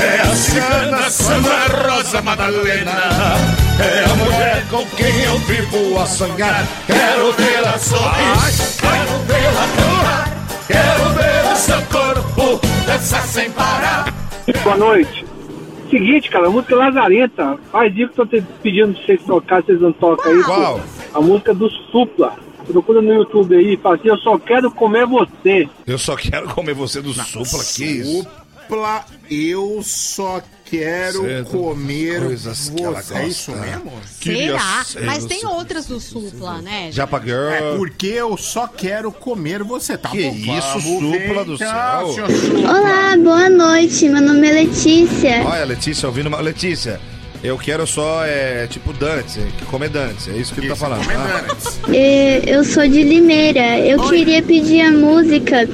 [0.00, 6.66] É a cigana Sandra Rosa Madalena É a mulher com quem eu vivo a sonhar
[6.86, 14.12] Quero vê-la sorrir, quero vê-la cantar Quero ver o seu corpo dançar sem parar
[14.64, 15.24] Boa noite.
[15.90, 17.58] Seguinte, cara, a música Lazarenta.
[17.70, 20.42] Faz dia que eu tô pedindo pra vocês tocar, vocês não tocam aí.
[20.42, 20.80] Qual?
[21.14, 22.36] A música do Supla.
[22.66, 25.68] Procura no YouTube aí fala assim, eu só quero comer você.
[25.86, 28.26] Eu só quero comer você do supla, que isso?
[28.68, 31.44] Supla, eu só quero Cedo.
[31.50, 33.14] comer Coisas que ela você.
[33.14, 33.66] É isso gosta.
[33.66, 33.92] mesmo?
[34.20, 34.84] Queria Será?
[34.84, 36.90] ser Mas tem outras do Supla, né?
[36.92, 37.48] Japa Girl.
[37.50, 40.34] É porque eu só quero comer você, tá Que bom?
[40.58, 42.30] isso, Vamos Supla ver, do então, céu.
[42.30, 42.78] Supla.
[42.78, 44.08] Olá, boa noite.
[44.08, 45.42] Meu nome é Letícia.
[45.44, 46.40] Olha, Letícia, ouvindo uma.
[46.40, 46.98] Letícia,
[47.42, 50.30] eu quero só, é, tipo, Dante, que comer Dante.
[50.30, 51.04] É isso que ele tá falando.
[51.04, 51.92] tá?
[51.94, 53.78] É, Eu sou de Limeira.
[53.80, 55.66] Eu queria pedir a música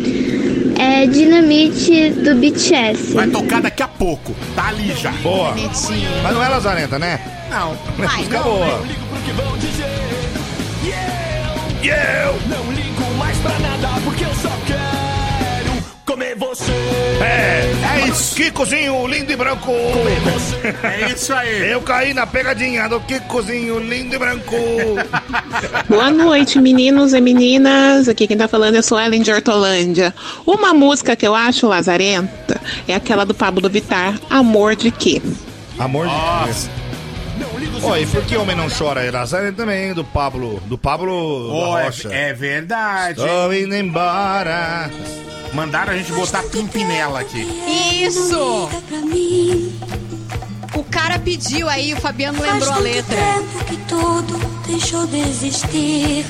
[0.78, 3.12] é, Dinamite do BTS.
[3.14, 4.34] Vai tocar daqui a pouco.
[4.54, 5.10] Tá ali já.
[5.22, 5.54] Boa.
[6.22, 7.20] Mas não é Lazarenta, né?
[7.50, 7.72] Não.
[7.98, 8.82] É música boa.
[11.82, 14.17] E eu não ligo mais pra nada porque
[16.38, 16.72] você.
[17.20, 18.34] É, é isso.
[18.34, 19.72] Kikozinho lindo e branco.
[20.82, 21.70] É isso aí.
[21.70, 24.56] Eu caí na pegadinha do Kikozinho lindo e branco.
[25.88, 28.08] Boa noite, meninos e meninas.
[28.08, 30.14] Aqui quem tá falando é a Ellen de Hortolândia.
[30.46, 35.20] Uma música que eu acho lazarenta é aquela do Pablo Vittar, Amor de Quê?
[35.78, 36.87] Amor de Deus.
[37.82, 39.04] Ó, e por que Homem Não Chora?
[39.04, 40.60] É Lazarenta também, do Pablo.
[40.66, 41.12] Do Pablo
[41.52, 42.08] Oh, da é, Rocha.
[42.12, 43.20] é verdade.
[43.20, 44.90] Estou indo embora.
[45.52, 47.46] Mandaram a gente botar pimpinela aqui.
[48.02, 48.68] Isso!
[50.74, 53.16] O cara pediu aí, o Fabiano lembrou a letra.
[53.66, 56.26] que tudo deixou de existir.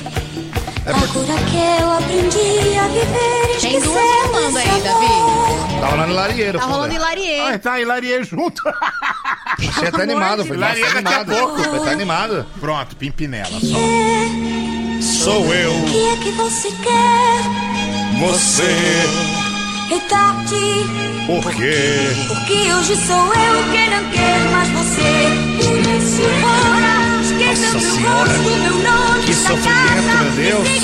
[0.85, 5.79] É Agora que eu aprendi a viver Tem duas rolando aí, Davi.
[5.79, 7.39] Tá rolando Larieiro, Tá rolando Hilarie.
[7.41, 8.61] Ah, tá, Hilarie junto.
[9.59, 11.37] Você tá animado, foi Hilarie tá daqui a animado.
[11.37, 11.57] pouco.
[11.69, 12.45] Você tá animado.
[12.59, 13.59] Pronto, pimpinela.
[13.59, 15.23] Só.
[15.23, 18.19] Sou eu, O que é que você quer?
[18.19, 18.63] você,
[19.95, 20.85] É tarde,
[21.25, 21.99] por quê?
[22.27, 25.11] porque hoje sou eu quem não quer mais você.
[25.57, 28.29] Por isso, ora, esqueça meu Senhora.
[28.29, 30.81] rosto, meu nome, Que sofrimento, casa, meu Deus.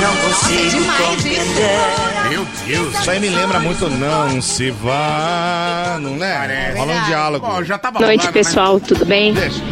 [0.00, 2.28] Não consigo demais compreender.
[2.28, 3.00] Meu Deus.
[3.00, 6.74] Isso aí me lembra muito Não Se Vá, não é?
[6.76, 7.46] Rola um diálogo.
[7.46, 9.32] Ó, já tava Noite, pessoal, tudo bem?
[9.32, 9.62] Deixa.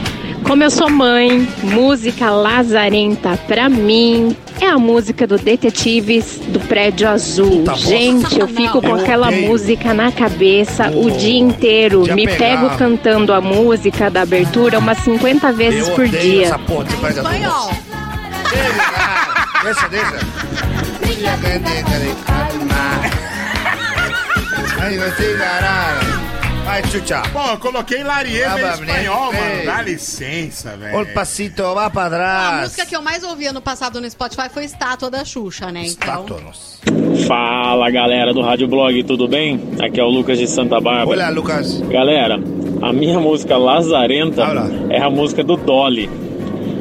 [0.46, 7.08] Como eu sou mãe, música lazarenta pra mim é a música do Detetives do Prédio
[7.08, 7.50] Azul.
[7.58, 7.86] Puta bosta.
[7.88, 9.48] Gente, eu fico com Eu aquela odeio.
[9.48, 12.02] música na cabeça o dia inteiro.
[12.14, 16.46] Me pego cantando a música da abertura umas 50 vezes Eu por odeio dia.
[16.46, 17.70] essa porra de prédio azul.
[19.64, 20.18] Deixa, deixa.
[24.80, 25.36] Ai, não tem
[26.66, 26.76] nada.
[26.76, 27.22] Ai, tchutchá.
[27.32, 29.64] Pô, eu coloquei meio mas, espanhol, mano.
[29.64, 30.98] Dá licença, velho.
[30.98, 32.60] Ol passito, vá pra A trás.
[32.62, 35.86] música que eu mais ouvi ano passado no Spotify foi Estátua da Xuxa, né?
[35.86, 36.76] Então, Estátua, nossa.
[37.26, 39.60] Fala galera do Rádio Blog, tudo bem?
[39.80, 41.08] Aqui é o Lucas de Santa Bárbara.
[41.08, 41.80] Olha, Lucas.
[41.82, 42.38] Galera,
[42.82, 44.94] a minha música Lazarenta Olha.
[44.94, 46.08] é a música do Dolly,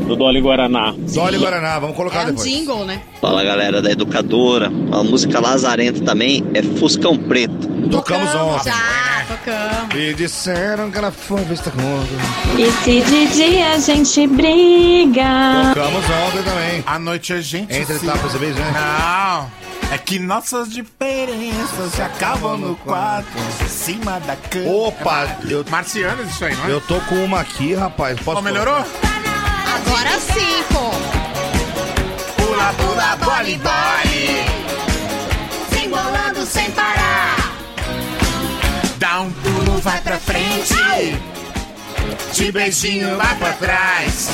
[0.08, 0.94] do Dolly Guaraná.
[0.98, 2.48] Dolly Guaraná, vamos colocar é um depois.
[2.50, 3.02] jingle, né?
[3.22, 7.68] Fala galera da educadora, a música lazarenta também é Fuscão Preto.
[7.90, 8.72] Tocamos ontem.
[8.72, 9.96] Já, tocamos.
[9.96, 12.16] E disseram que ela foi vista com outro.
[12.58, 15.74] E se de dia a gente briga?
[15.74, 16.84] Tocamos ontem também.
[16.86, 17.74] À noite a gente.
[17.74, 18.72] Entre se- tapas e beijos, né?
[18.74, 19.66] Não.
[19.92, 23.28] É que nossas diferenças se acabam no quarto,
[23.64, 24.68] em cima da cama.
[24.68, 26.72] Opa, eu, Marcianas isso aí, não é?
[26.72, 28.20] eu tô com uma aqui, rapaz.
[28.20, 28.84] Posso Ó, melhorou?
[29.76, 30.92] Agora sim, pô.
[32.42, 34.46] Pula, pula, bole, bole.
[35.70, 37.36] Se embolando sem parar.
[38.98, 40.74] Dá um pulo, vai pra frente.
[42.34, 44.30] De beijinho, vai pra trás.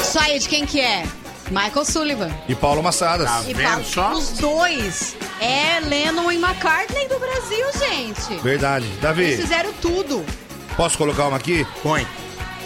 [0.00, 1.04] Isso aí, de quem que é?
[1.50, 2.30] Michael Sullivan.
[2.48, 3.28] E Paulo Massadas.
[3.28, 4.12] Tá E vendo Paulo- só?
[4.12, 8.34] os dois é Lennon e McCartney do Brasil, gente.
[8.42, 8.86] Verdade.
[9.00, 10.24] Davi, Eles fizeram tudo.
[10.76, 11.66] posso colocar uma aqui?
[11.82, 12.06] Põe.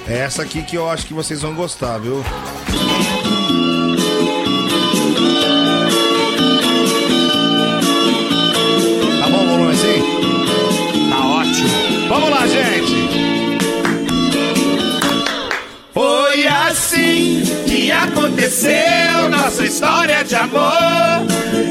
[0.07, 2.22] É essa aqui que eu acho que vocês vão gostar, viu?
[9.20, 11.11] Tá bom o volume assim?
[11.11, 12.09] Tá ótimo.
[12.09, 13.05] Vamos lá, gente!
[15.94, 21.24] Foi assim que aconteceu nossa história de amor.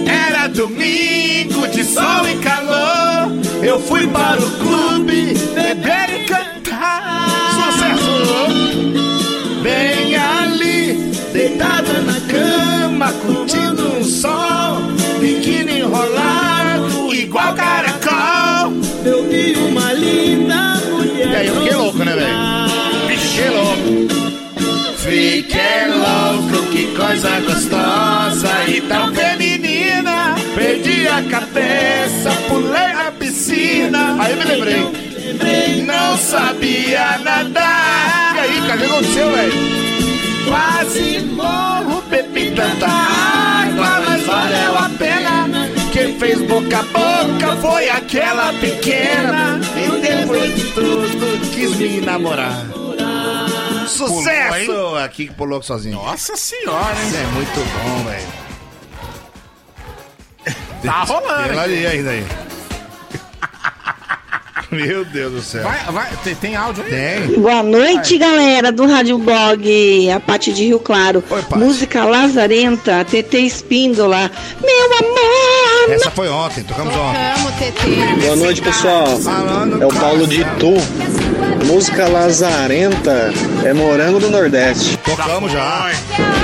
[0.08, 3.32] Era domingo de sol e calor.
[3.62, 7.33] Eu fui para o clube beber e cantar.
[7.74, 9.62] Sucesso!
[9.62, 10.74] Bem ali
[13.26, 14.82] curtindo um sol,
[15.20, 18.74] biquíni enrolado, igual caracol.
[19.06, 21.28] Eu vi uma linda mulher.
[21.28, 23.20] E aí, eu fiquei louco, né, velho?
[23.20, 24.14] Fiquei louco.
[24.98, 30.36] Fiquei louco, que coisa gostosa e tão feminina.
[30.56, 34.16] Perdi a cabeça, pulei na piscina.
[34.20, 35.03] Aí eu me lembrei.
[35.86, 38.36] Não sabia nadar.
[38.36, 39.54] E aí, cara, o que aconteceu, velho?
[40.48, 45.70] Quase morro, bebi tanta água, mas valeu a pena.
[45.92, 49.60] Quem fez boca a boca foi aquela pequena.
[49.76, 52.66] E depois de tudo, quis me namorar.
[53.88, 54.66] Sucesso!
[54.66, 55.96] Pulou, Aqui que pulou sozinho.
[55.96, 57.08] Nossa senhora, hein?
[57.08, 58.44] Isso é muito bom, velho.
[60.84, 61.50] Tá rolando.
[61.50, 62.26] Tem ali ainda aí.
[64.74, 65.64] Meu Deus do céu.
[65.64, 66.90] Vai, vai, tem, tem áudio aí?
[66.90, 67.40] Tem.
[67.40, 71.24] Boa noite, galera do Rádio Blog, a Pati de Rio Claro.
[71.56, 74.32] Música Lazarenta, TT Espíndola.
[74.62, 75.94] Meu amor!
[75.94, 78.22] Essa foi ontem, tocamos ontem.
[78.22, 79.06] Boa noite, pessoal.
[79.80, 80.74] É o Paulo de Itu.
[81.66, 83.32] Música lazarenta
[83.64, 84.98] é morango do Nordeste.
[84.98, 85.92] Tocamos já.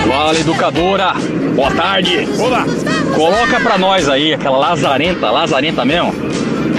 [0.07, 1.13] Fala, educadora.
[1.55, 2.27] Boa tarde.
[2.39, 2.65] Olá.
[3.15, 6.13] Coloca pra nós aí aquela lazarenta, lazarenta mesmo.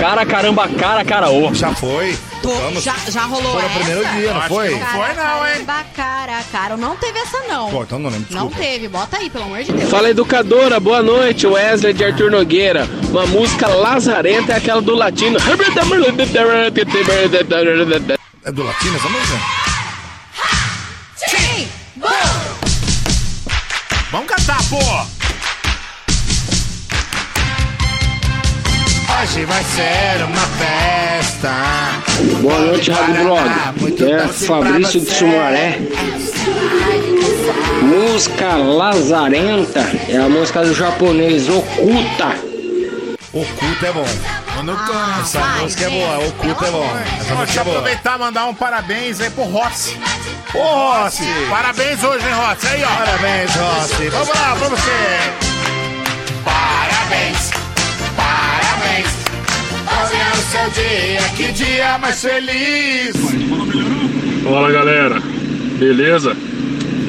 [0.01, 1.53] Cara, caramba, cara, caraô.
[1.55, 2.17] Já foi.
[2.43, 3.79] Tô- já, já rolou Foi no essa?
[3.79, 4.71] primeiro dia, não foi?
[4.71, 5.65] não foi, não, hein?
[5.67, 6.77] Caramba, cara, cara.
[6.79, 7.71] Não teve essa, não.
[7.71, 8.71] Pô, então não lembro, Não desculpa.
[8.71, 8.89] teve.
[8.89, 9.91] Bota aí, pelo amor de Deus.
[9.91, 12.89] Fala educadora, boa noite, Wesley de Arthur Nogueira.
[13.11, 15.37] Uma música lazarenta é aquela do latino.
[15.39, 15.41] É
[18.53, 19.39] do latino essa música?
[24.11, 24.79] Vamos cantar, pô!
[29.41, 31.51] Hoje vai ser uma festa.
[32.43, 34.13] Boa noite, Rádio Blog.
[34.13, 35.79] É Fabrício de Sumaré.
[37.81, 39.81] Música lazarenta
[40.11, 42.37] é a música do japonês Okuta.
[43.33, 44.07] Oculto é bom.
[45.23, 46.91] Essa música é boa, Oculto é bom.
[47.19, 49.97] Essa Deixa música eu é aproveitar e mandar um parabéns aí pro Rossi.
[50.53, 51.25] Ô, Rossi!
[51.49, 52.67] Parabéns hoje, hein, Rossi?
[52.67, 52.89] Aí, ó.
[52.89, 54.09] Parabéns, Rossi.
[54.11, 54.91] Vamos lá, pra você.
[56.45, 57.50] Parabéns.
[59.91, 63.17] Hoje é o seu dia, que dia mais feliz.
[64.45, 65.21] Fala galera,
[65.79, 66.37] beleza?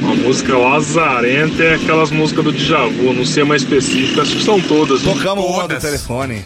[0.03, 4.59] A música Lazarenta é aquelas músicas do Djavu, não sei mais específica, acho que são
[4.59, 5.03] todas.
[5.03, 5.13] né?
[5.13, 6.45] Tocamos uma do telefone.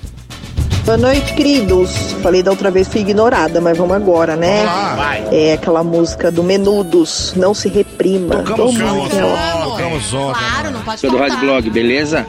[0.86, 2.14] Boa noite, queridos.
[2.22, 4.58] Falei da outra vez, fui ignorada, mas vamos agora, né?
[4.66, 4.96] Vamos lá.
[4.96, 5.28] Vai.
[5.32, 8.36] É aquela música do Menudos, Não Se Reprima.
[8.44, 9.20] Tocamos ontem.
[9.64, 10.40] Tocamos ontem.
[10.40, 11.40] Claro, não pode Sou do Rádio.
[11.40, 12.28] Blog, beleza?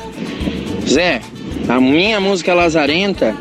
[0.89, 1.21] Zé,
[1.69, 3.35] a minha música lazarenta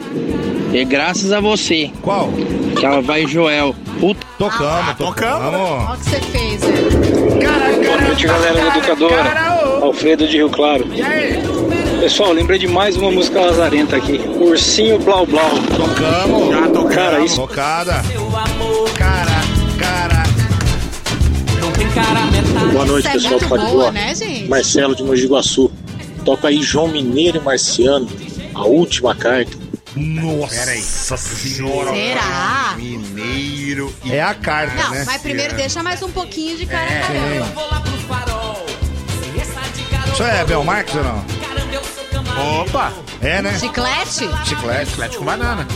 [0.78, 1.92] é graças a você.
[2.02, 2.30] Qual?
[2.78, 3.76] Que ela vai Joel.
[4.00, 4.26] Puta.
[4.38, 5.60] Tocamos, tocamos.
[5.62, 7.86] Olha o que você fez, velho.
[7.86, 9.42] Boa noite, galera da educadora.
[9.82, 10.86] Alfredo de Rio Claro.
[12.00, 14.20] Pessoal, lembrei de mais uma música lazarenta aqui.
[14.40, 15.52] Ursinho Blau Blau.
[15.76, 16.50] Tocamos.
[16.50, 16.96] Já tocamos.
[16.96, 18.04] Cara, isso Tocada.
[18.98, 19.42] Cara,
[19.80, 20.24] cara.
[22.74, 23.94] Boa noite, Essa é pessoal do muito Rádio boa, Blog.
[23.94, 24.50] né, gente?
[24.50, 25.72] Marcelo de Mogi Guaçu.
[26.26, 28.08] Toca aí João Mineiro e Marciano.
[28.54, 29.65] A última carta.
[29.96, 31.92] Nossa senhora.
[31.92, 32.74] Será?
[32.78, 33.94] Mineiro.
[34.06, 35.04] É a carta, Não, né?
[35.06, 37.76] mas primeiro deixa mais um pouquinho de cara É, caramba.
[40.14, 41.26] Isso é Bel Marques ou não?
[42.62, 42.94] Opa!
[43.22, 43.58] É, né?
[43.58, 44.30] Chiclete?
[44.46, 44.92] Chiclete.
[44.92, 45.68] Chiclete com banana.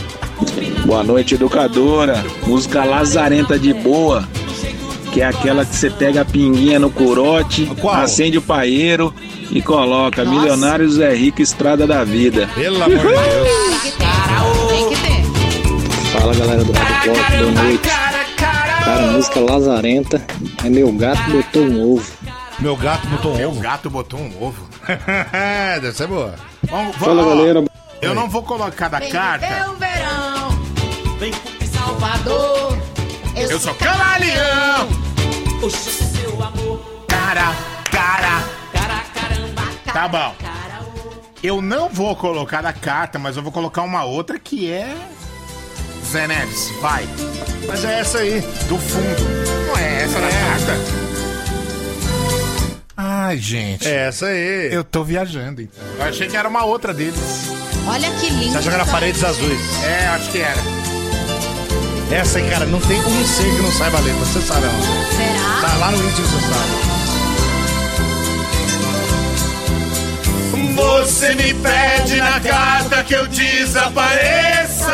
[0.86, 2.24] Boa noite, educadora.
[2.46, 4.26] Música lazarenta de boa.
[5.12, 9.12] Que é aquela que você pega a pinguinha no curote, acende o paeiro
[9.50, 12.48] e coloca Milionários é Rico Estrada da Vida.
[12.54, 13.94] Pelo amor de Deus.
[13.98, 14.09] Que.
[16.20, 17.88] Fala galera do Rádio Blog, boa noite.
[18.36, 20.22] Cara, a música lazarenta
[20.62, 22.12] é Meu Gato Botou um Ovo.
[22.58, 23.60] Meu gato botou um Meu ovo.
[23.60, 24.68] gato botou um ovo.
[25.80, 26.34] Deve ser boa.
[26.64, 27.64] Vamos, Fala vamos, ó, galera.
[28.02, 29.46] Eu não vou colocar da Vem carta.
[29.46, 31.18] viver o verão.
[31.18, 31.32] Vem
[31.66, 32.78] Salvador.
[33.34, 34.88] Eu sou camaleão.
[37.08, 37.54] Cara,
[37.90, 38.44] cara.
[39.90, 40.34] Tá bom.
[41.42, 44.94] Eu não vou colocar da carta, mas eu vou colocar uma outra que é.
[46.10, 47.06] Zé Neves, vai.
[47.68, 48.40] Mas é essa aí.
[48.68, 49.22] Do fundo.
[49.68, 50.76] Não é essa da carta?
[52.96, 53.86] Ai, gente.
[53.86, 54.70] É essa aí.
[54.72, 55.84] Eu tô viajando, então.
[55.98, 57.14] Eu achei que era uma outra deles.
[57.86, 58.50] Olha que lindo.
[58.50, 59.84] Você acha que era Paredes Azuis?
[59.84, 60.58] É, acho que era.
[62.10, 64.18] Essa aí, cara, não tem um ser que não saiba a letra.
[64.24, 64.82] Você sabe, não?
[65.16, 65.60] Será?
[65.60, 66.70] Tá lá no íntimo, você sabe.
[70.74, 74.90] Você me pede na carta que eu desapareça.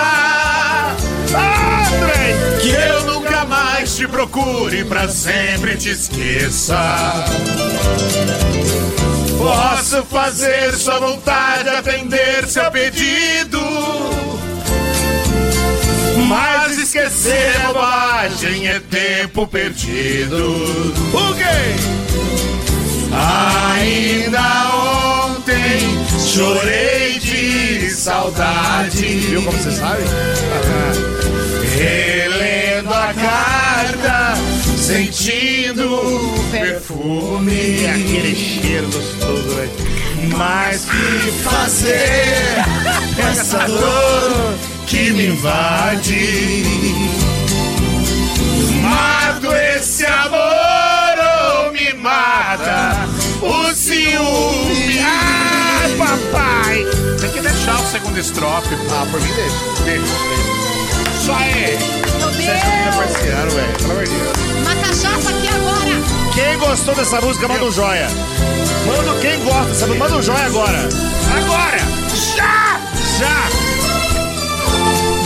[1.35, 2.59] André!
[2.61, 7.25] Que eu nunca mais te procure pra sempre te esqueça.
[9.39, 13.61] Posso fazer sua vontade, atender seu pedido.
[16.27, 20.43] Mas esquecer é bobagem, é tempo perdido.
[21.13, 21.97] O quê?
[23.13, 24.75] Ainda
[25.25, 25.81] ontem
[26.19, 29.03] chorei de saudade.
[29.03, 30.05] Viu como você sabe?
[31.77, 34.35] Relendo a carta,
[34.79, 37.53] sentindo o perfume.
[37.53, 39.71] E aquele cheiro gostoso, velho.
[40.37, 42.65] Mas que fazer
[43.19, 44.55] essa dor
[44.87, 46.63] que me invade?
[48.83, 53.09] Mato esse amor ou me mata
[53.43, 55.01] o ciúme?
[55.03, 56.36] Ai, papai!
[57.67, 58.77] Deixar o segundo estrofe.
[58.93, 59.57] Ah, por mim deixa.
[59.85, 60.15] Deixa.
[61.19, 61.77] Isso aí!
[62.21, 62.95] Meu Você é Deus!
[62.95, 63.73] parceira, velho.
[63.79, 64.37] Pelo amor de Deus.
[64.63, 66.33] Uma cachaça aqui agora!
[66.33, 68.07] Quem gostou dessa música, manda um joia.
[68.87, 70.79] Manda quem gosta dessa música, manda um joia agora.
[71.37, 71.79] Agora!
[72.37, 72.81] Já!
[73.19, 73.49] Já!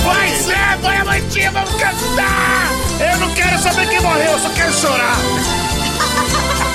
[0.03, 0.79] Vai, Zé!
[0.81, 1.51] Vai, Amantinha!
[1.53, 2.71] Vamos cantar!
[3.13, 5.17] Eu não quero saber quem morreu, eu só quero chorar.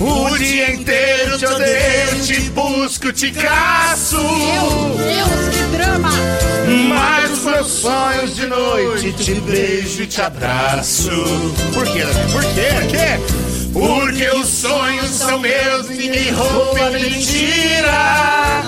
[0.00, 4.16] O dia inteiro te odeio, te busco, te caço.
[4.16, 6.10] Meu Deus, que drama!
[6.88, 11.10] Mas os meus sonhos de noite te beijo e te abraço.
[11.74, 12.04] Por quê?
[12.32, 12.68] Por quê?
[12.74, 13.48] Por quê?
[13.72, 18.62] Porque os sonhos são meus, ninguém rouba nem tira.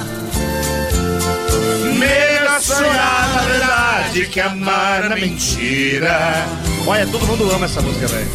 [1.97, 6.45] Melhor sonhar na verdade que amar na mentira.
[6.87, 8.29] Olha, todo mundo ama essa música, velho.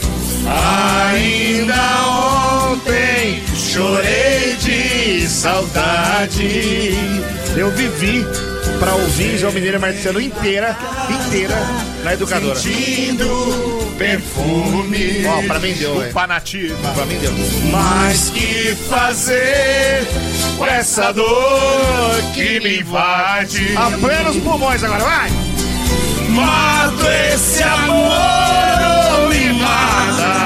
[1.12, 1.76] Ainda
[2.08, 2.55] ontem
[3.76, 6.94] chorei de saudade.
[7.58, 8.26] Eu vivi
[8.80, 10.78] pra ouvir João Mineiro e Marciano inteira,
[11.10, 11.56] inteira,
[12.04, 12.56] na educadora.
[12.56, 15.26] Sentindo perfume.
[15.26, 16.92] Ó, pra mim deu, nativa.
[16.94, 17.34] Pra mim deu.
[17.72, 20.08] Mas que fazer
[20.58, 23.76] com essa dor que me invade?
[23.76, 25.30] A plenos pulmões agora, vai!
[26.30, 30.45] Mato esse amor ou me mata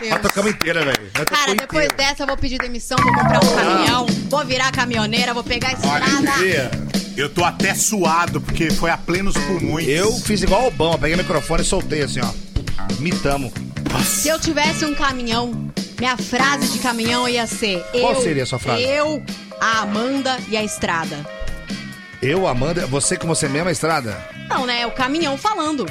[0.00, 0.10] Deus.
[0.12, 1.10] Nós tocamos inteira, velho.
[1.26, 2.10] Cara, depois inteira.
[2.10, 5.72] dessa eu vou pedir demissão, vou comprar um caminhão, vou virar caminhoneira, vou pegar a
[5.72, 6.86] estrada.
[7.16, 9.88] Eu tô até suado porque foi a plenos pulmões.
[9.88, 12.30] Eu fiz igual o Obama, peguei o microfone e soltei assim, ó.
[12.98, 13.52] Mitamo.
[14.04, 18.46] Se eu tivesse um caminhão, minha frase de caminhão ia ser: Qual eu, seria a
[18.46, 18.82] sua frase?
[18.82, 19.22] Eu,
[19.60, 21.26] a Amanda e a estrada.
[22.20, 24.16] Eu, Amanda, você com você mesma, estrada?
[24.48, 24.86] Não, né?
[24.86, 25.86] O caminhão falando.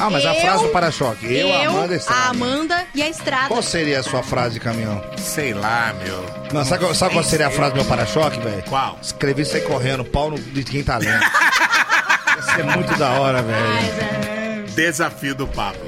[0.00, 1.26] Ah, mas a Eu- frase do para-choque.
[1.26, 2.20] Eu, Amanda, estrada.
[2.22, 3.48] a Amanda e a estrada.
[3.48, 5.02] Qual seria a sua frase de caminhão?
[5.18, 6.24] Sei lá, meu.
[6.52, 8.62] Não, sabe, qual- sabe qual seria a frase do meu para-choque, velho?
[8.68, 8.98] Qual?
[9.02, 11.22] Escrevi sair correndo, pau no, de quem tá lendo.
[11.22, 14.64] Ia ser muito da hora, velho.
[14.74, 15.80] Desafio do Pablo.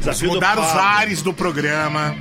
[0.00, 0.80] Desafio do Mudar os Pablo.
[0.80, 2.16] ares do programa.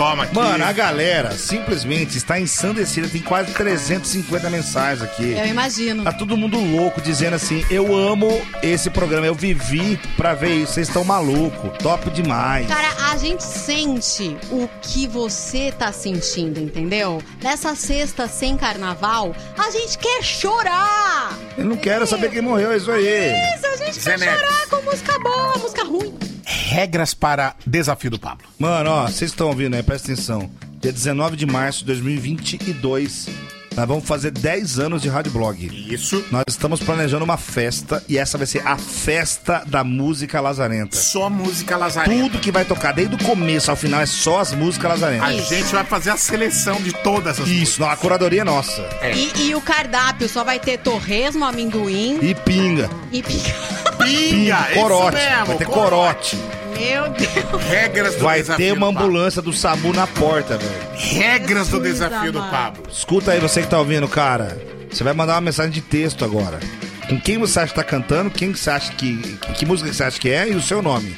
[0.00, 0.34] Toma aqui.
[0.34, 3.06] Mano, a galera simplesmente está ensandecida.
[3.06, 5.32] Tem quase 350 mensagens aqui.
[5.32, 6.04] Eu imagino.
[6.04, 10.72] Tá todo mundo louco dizendo assim: eu amo esse programa, eu vivi pra ver isso.
[10.72, 12.66] Vocês estão malucos, top demais.
[12.66, 17.22] Cara, a gente sente o que você tá sentindo, entendeu?
[17.42, 21.38] Nessa sexta sem carnaval, a gente quer chorar!
[21.58, 23.34] Eu não quero saber quem morreu, é isso aí.
[23.54, 26.29] Isso, a gente quer chorar com música boa, música ruim.
[26.74, 28.46] Regras para Desafio do Pablo.
[28.56, 30.48] Mano, ó, vocês estão ouvindo aí, presta atenção.
[30.80, 33.28] Dia 19 de março de 2022,
[33.76, 35.66] nós vamos fazer 10 anos de Rádio Blog.
[35.92, 36.24] Isso.
[36.30, 40.96] Nós estamos planejando uma festa e essa vai ser a festa da música lazarenta.
[40.96, 42.22] Só música lazarenta.
[42.22, 45.28] Tudo que vai tocar, desde o começo ao final, é só as músicas lazarentas.
[45.28, 48.88] A gente vai fazer a seleção de todas as Isso, não, a curadoria é nossa.
[49.12, 52.88] E, e o cardápio só vai ter torresmo, amendoim E pinga.
[53.10, 53.54] e pica.
[53.98, 55.16] Pinga, isso corote.
[55.16, 56.36] mesmo, vai ter corote.
[56.36, 56.59] corote.
[56.80, 57.62] Meu Deus.
[57.68, 59.08] Regras do Vai Desafio ter uma do Pablo.
[59.08, 60.90] ambulância do SAMU na porta, velho.
[60.94, 62.50] Regras do Jesus Desafio do amado.
[62.50, 62.82] Pablo.
[62.90, 64.58] Escuta aí, você que tá ouvindo, cara.
[64.90, 66.58] Você vai mandar uma mensagem de texto agora.
[67.08, 69.16] Com quem você acha que tá cantando, quem que você acha que.
[69.56, 71.14] Que música que você acha que é e o seu nome.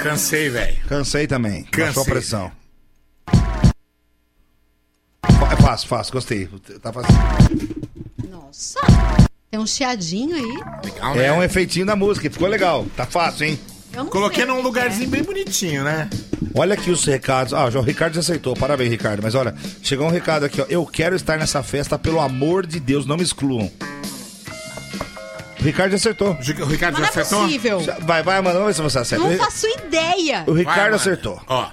[0.00, 0.76] Cansei, velho.
[0.88, 1.64] Cansei também.
[1.64, 1.84] Cansei.
[1.86, 2.52] Baixou a pressão.
[5.38, 6.48] Fa- É fácil, fácil, gostei.
[6.80, 7.12] Tá fácil.
[8.28, 8.80] Nossa.
[9.50, 10.90] Tem um chiadinho aí.
[10.92, 11.32] Legal, É né?
[11.32, 12.86] um efeitinho da música, ficou legal.
[12.96, 13.60] Tá fácil, hein?
[14.10, 16.08] Coloquei num lugarzinho bem bonitinho, né?
[16.54, 17.52] Olha aqui os recados.
[17.52, 18.54] Ah, o Ricardo já aceitou.
[18.54, 19.22] Parabéns, Ricardo.
[19.22, 20.66] Mas olha, chegou um recado aqui, ó.
[20.68, 23.70] Eu quero estar nessa festa, pelo amor de Deus, não me excluam.
[25.60, 26.32] O Ricardo já acertou.
[26.32, 27.80] O Ricardo já não é possível.
[28.00, 29.24] Vai, vai, Amanda, vamos ver se você acerta.
[29.24, 30.44] Não faço ideia.
[30.46, 30.96] O Ricardo Amanda.
[30.96, 31.40] acertou.
[31.46, 31.70] Ó,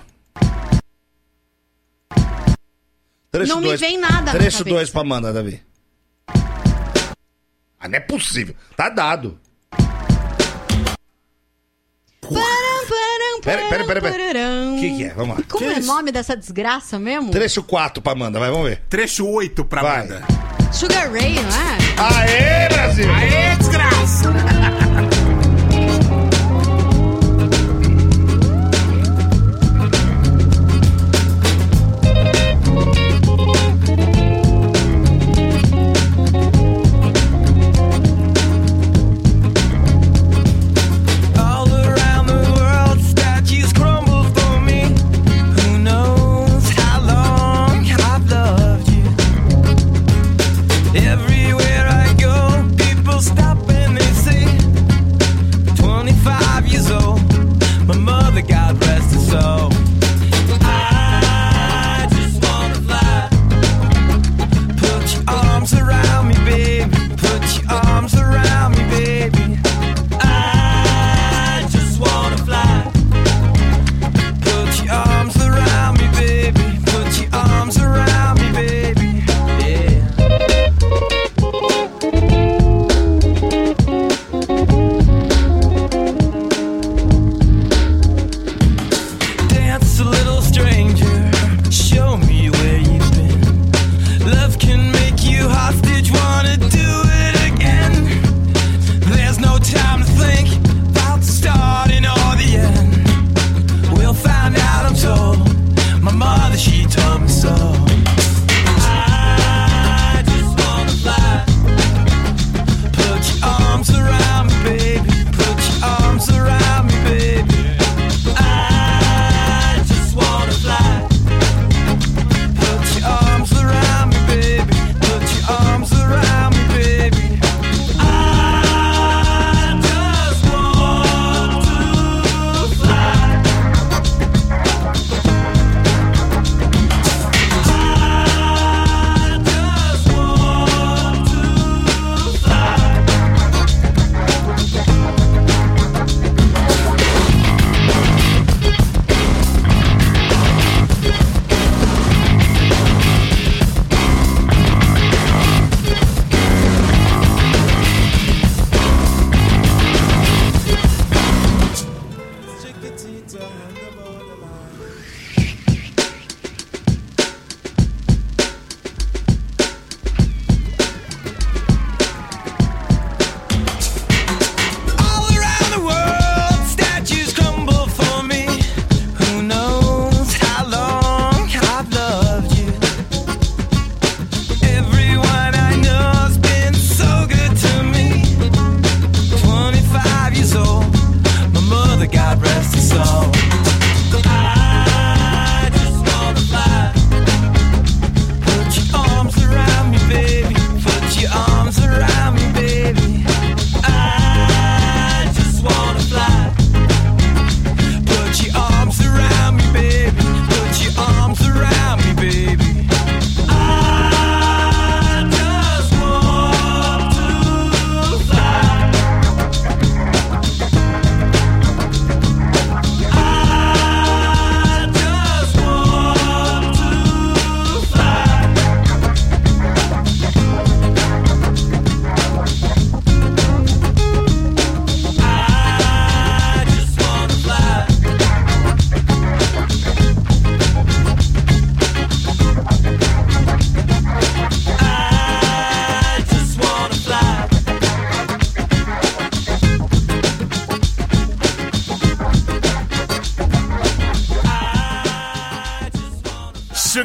[3.32, 5.62] Trecho Não me vem nada na Trecho 2 pra Amanda, Davi.
[7.80, 8.56] Ah, não é possível.
[8.76, 9.40] Tá dado.
[13.42, 14.40] Pera, pera, pera, pera.
[14.76, 15.14] O que, que é?
[15.14, 15.44] Vamos lá.
[15.50, 17.32] Como é o nome dessa desgraça mesmo?
[17.32, 18.82] Trecho 4 pra Amanda, vai, vamos ver.
[18.90, 19.96] Trecho 8 pra Vai.
[20.02, 20.24] Amanda.
[20.72, 21.78] Sugar Ray, não é?
[21.98, 23.06] Aê, Brasil!
[23.12, 24.30] Aê, desgraça!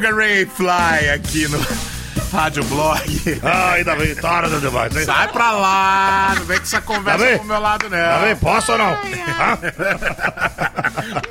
[0.04, 1.58] Sugar Ray Fly aqui no
[2.30, 3.00] Rádio Blog.
[3.42, 5.04] Ai, Davi, tora do demais, hein?
[5.04, 7.38] Sai pra lá, não vem com essa conversa Davi?
[7.38, 7.96] pro meu lado, não.
[7.98, 8.98] Davi, posso ou não?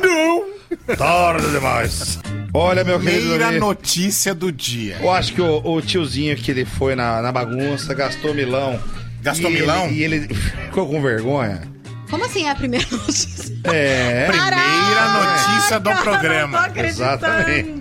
[0.01, 0.95] Não!
[0.97, 2.17] Tora do demais.
[2.51, 4.97] Olha, meu querido Primeira notícia do dia.
[5.01, 8.79] eu acho que o, o tiozinho que ele foi na, na bagunça gastou milão.
[9.21, 9.87] Gastou E ele- milão?
[9.89, 11.61] e ele ficou com vergonha.
[12.09, 13.53] Como assim é a primeira notícia?
[13.65, 14.27] É.
[14.29, 16.69] Primeira a notícia do programa.
[16.75, 17.75] Exatamente.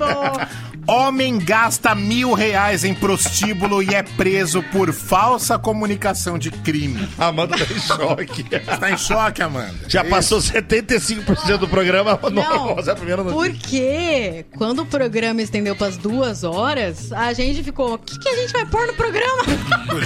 [0.87, 7.09] Homem gasta mil reais em prostíbulo e é preso por falsa comunicação de crime.
[7.19, 8.45] Amanda tá em choque.
[8.81, 9.75] Tá em choque, Amanda.
[9.89, 12.19] Já passou 75% do programa.
[12.23, 13.53] Não, Não, é a primeira notícia.
[13.53, 18.37] porque quando o programa estendeu pras duas horas, a gente ficou, o que, que a
[18.37, 19.43] gente vai pôr no programa?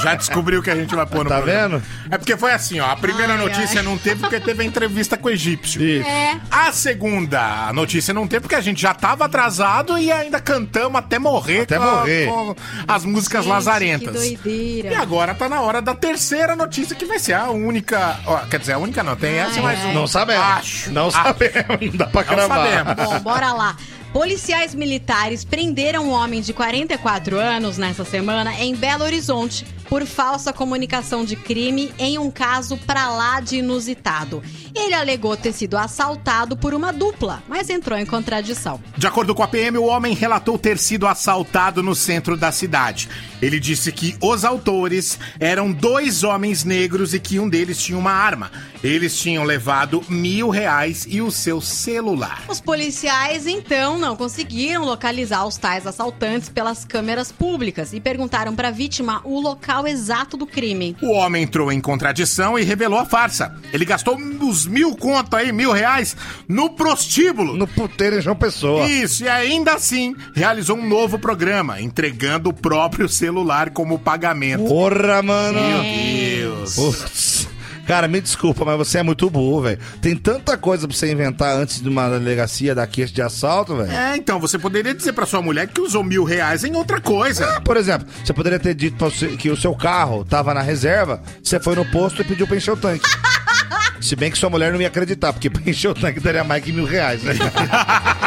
[0.02, 1.78] Já descobriu que a gente vai pôr no Tá programa.
[1.78, 1.82] vendo?
[2.10, 2.90] É porque foi assim, ó.
[2.90, 3.84] A primeira Ai, notícia ai.
[3.86, 5.80] não teve porque teve a entrevista com o egípcio.
[6.06, 6.38] É.
[6.50, 11.18] A segunda notícia não teve porque a gente já tava atrasado e ainda cantamos até
[11.18, 12.26] morrer, Até com, morrer.
[12.26, 12.54] com
[12.86, 14.22] as músicas Gente, lazarentas.
[14.22, 14.88] Que doideira.
[14.90, 18.18] E agora tá na hora da terceira notícia, que vai ser a única.
[18.26, 19.92] ó, quer dizer, a única não, tem essa e mais uma.
[19.92, 20.44] Não sabemos.
[20.44, 20.92] Acho.
[20.92, 21.22] Não Acho.
[21.22, 21.80] sabemos.
[21.80, 22.94] Não dá pra sabemos.
[22.94, 23.76] Bom, bora lá.
[24.12, 30.52] Policiais militares prenderam um homem de 44 anos nessa semana em Belo Horizonte por falsa
[30.52, 34.42] comunicação de crime em um caso pra lá de inusitado.
[34.74, 38.80] Ele alegou ter sido assaltado por uma dupla, mas entrou em contradição.
[38.96, 43.08] De acordo com a PM, o homem relatou ter sido assaltado no centro da cidade.
[43.40, 48.12] Ele disse que os autores eram dois homens negros e que um deles tinha uma
[48.12, 48.50] arma.
[48.82, 52.44] Eles tinham levado mil reais e o seu celular.
[52.48, 58.70] Os policiais, então, não conseguiram localizar os tais assaltantes pelas câmeras públicas e perguntaram pra
[58.70, 60.96] vítima o local exato do crime.
[61.02, 63.56] O homem entrou em contradição e revelou a farsa.
[63.72, 66.16] Ele gastou uns mil conto aí, mil reais,
[66.46, 67.56] no prostíbulo.
[67.56, 68.86] No puteiro em João Pessoa.
[68.86, 74.64] Isso, e ainda assim realizou um novo programa, entregando o próprio celular como pagamento.
[74.64, 75.60] Porra, mano.
[75.60, 76.76] Meu Deus.
[76.76, 77.55] Putz.
[77.86, 79.78] Cara, me desculpa, mas você é muito burro, velho.
[80.02, 83.92] Tem tanta coisa pra você inventar antes de uma delegacia da queixa de assalto, velho.
[83.92, 87.60] É, então, você poderia dizer pra sua mulher que usou mil reais em outra coisa.
[87.60, 91.60] Por exemplo, você poderia ter dito você que o seu carro tava na reserva, você
[91.60, 93.08] foi no posto e pediu pra encher o tanque.
[94.00, 96.62] Se bem que sua mulher não ia acreditar, porque pra encher o tanque daria mais
[96.62, 97.34] que mil reais, né?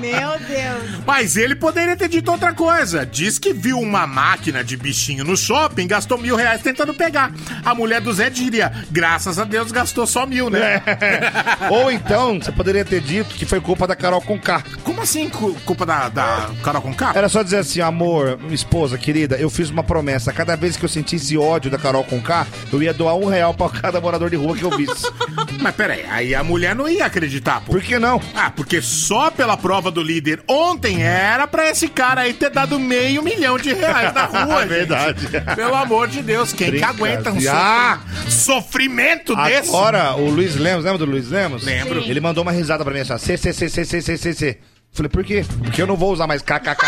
[0.00, 1.04] Meu Deus.
[1.06, 3.04] Mas ele poderia ter dito outra coisa.
[3.06, 7.32] Diz que viu uma máquina de bichinho no shopping, gastou mil reais tentando pegar.
[7.64, 10.82] A mulher do Zé diria, graças a Deus gastou só mil, né?
[11.70, 14.62] Ou então, você poderia ter dito que foi culpa da Carol Conká.
[14.82, 17.12] Como assim, cu- culpa da, da Carol Conká?
[17.14, 20.32] Era só dizer assim, amor, esposa, querida, eu fiz uma promessa.
[20.32, 23.68] Cada vez que eu sentisse ódio da Carol Conká, eu ia doar um real pra
[23.68, 25.06] cada morador de rua que eu visse.
[25.60, 27.72] Mas peraí, aí a mulher não ia acreditar, pô.
[27.72, 28.20] Por que não?
[28.34, 32.78] Ah, porque só pela prova do líder ontem era pra esse cara aí ter dado
[32.78, 35.20] meio milhão de reais na rua, É verdade.
[35.30, 35.54] gente.
[35.54, 39.68] Pelo amor de Deus, quem que aguenta um sofri- sofrimento desse?
[39.68, 41.64] Agora, o Luiz Lemos, lembra do Luiz Lemos?
[41.64, 42.00] Lembro.
[42.00, 44.32] Ele mandou uma risada pra mim assim, ó, C, C, C, C, C, C, C,
[44.34, 44.58] C.
[44.92, 45.44] Falei, por quê?
[45.62, 46.78] Porque eu não vou usar mais KKKKK.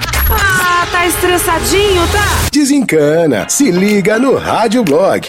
[0.32, 2.48] Ah, tá estressadinho, tá?
[2.52, 3.48] Desencana.
[3.48, 5.28] Se liga no Rádio Blog.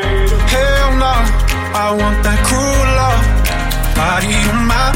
[1.91, 3.19] I want that cruel love.
[3.99, 4.95] Body on my,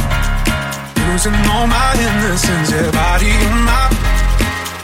[1.11, 2.71] losing all my innocence.
[2.71, 3.91] Yeah, body on my,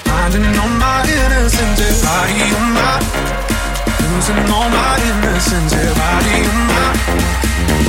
[0.03, 1.79] finding all my innocence.
[1.79, 2.99] Yeah, body on my,
[4.11, 5.71] losing all my innocence.
[5.71, 6.83] Yeah, body on my,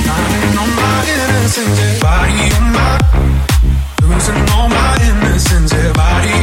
[0.07, 1.75] finding all my innocence.
[1.83, 2.95] Yeah, body on my,
[4.07, 5.67] losing all my innocence.
[5.75, 6.42] Yeah, body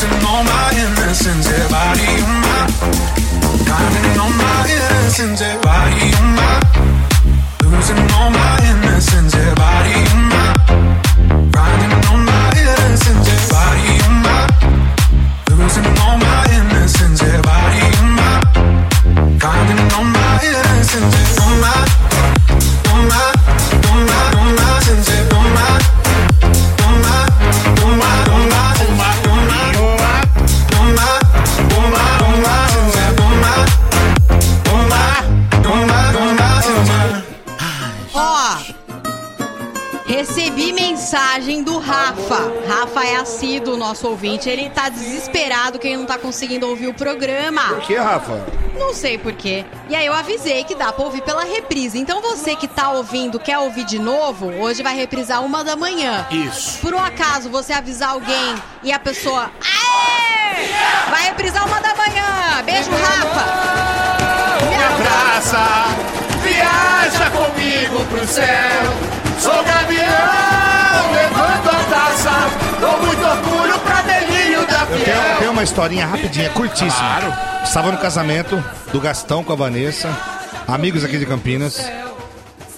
[0.00, 2.66] losing all my innocence, yeah, body on my.
[3.64, 6.60] Driving on my innocence, yeah, body on my.
[7.64, 10.07] Losing all my innocence, yeah, body
[43.78, 44.48] nosso ouvinte.
[44.48, 47.62] Ele tá desesperado que ele não tá conseguindo ouvir o programa.
[47.68, 48.44] Por que, Rafa?
[48.78, 49.64] Não sei porquê.
[49.88, 51.98] E aí eu avisei que dá pra ouvir pela reprise.
[51.98, 56.26] Então você que tá ouvindo, quer ouvir de novo, hoje vai reprisar uma da manhã.
[56.30, 56.78] Isso.
[56.80, 59.50] Por um acaso você avisar alguém e a pessoa.
[59.60, 60.68] Aê!
[61.10, 62.62] Vai reprisar uma da manhã.
[62.64, 63.88] Beijo, Rafa.
[64.68, 65.58] Me abraça,
[66.42, 69.17] viaja comigo pro céu.
[69.38, 72.30] Sou gavião, levanto a taça.
[72.80, 75.38] Com muito orgulho pra delírio da fiel.
[75.38, 76.90] tenho uma historinha rapidinha, curtíssima.
[76.92, 77.34] Claro.
[77.64, 78.62] Estava no casamento
[78.92, 80.08] do Gastão com a Vanessa,
[80.66, 81.90] amigos aqui de Campinas.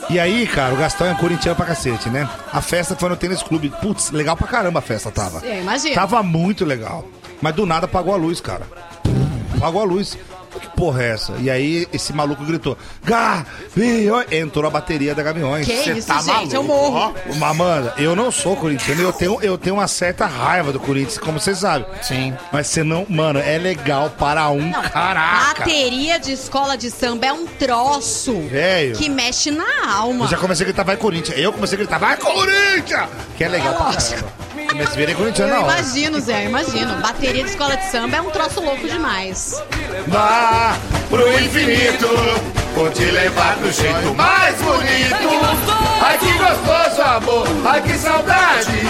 [0.08, 2.28] E aí, cara, o Gastão é corintiano pra cacete, né?
[2.52, 3.72] A festa foi no tênis clube.
[3.80, 5.38] Putz, legal pra caramba a festa tava.
[5.46, 5.94] Eu imagino.
[5.94, 7.06] Tava muito legal.
[7.40, 8.66] Mas do nada apagou a luz, cara.
[9.56, 10.18] Apagou a luz.
[10.60, 11.32] Que porra é essa?
[11.38, 14.26] E aí esse maluco gritou: Gaviões!
[14.32, 15.66] Entrou a bateria da Gaviões.
[15.66, 16.90] Que Cê isso, tá gente, eu maluco.
[16.90, 17.14] morro.
[17.40, 21.18] Ó, Amanda, eu não sou corintiano, eu tenho, eu tenho uma certa raiva do Corinthians,
[21.18, 21.84] como você sabe.
[22.02, 22.34] Sim.
[22.52, 23.06] Mas você não.
[23.08, 25.60] Mano, é legal para um caraca.
[25.64, 28.96] Bateria de escola de samba é um troço Velho.
[28.96, 29.64] que mexe na
[29.96, 30.24] alma.
[30.26, 31.38] Eu já comecei a gritar, vai Corinthians.
[31.38, 33.08] Eu comecei a gritar, vai Corinthians!
[33.36, 34.32] Que é legal pra caramba.
[34.82, 35.78] Mas virei corintiano Eu na hora.
[35.80, 36.94] imagino, Zé, eu imagino.
[37.02, 39.62] Bateria de escola de samba é um troço louco demais.
[40.08, 40.76] Vá
[41.08, 42.08] pro infinito,
[42.74, 45.60] vou te levar do jeito mais bonito.
[46.02, 48.80] Ai que gostoso amor, ai que saudade.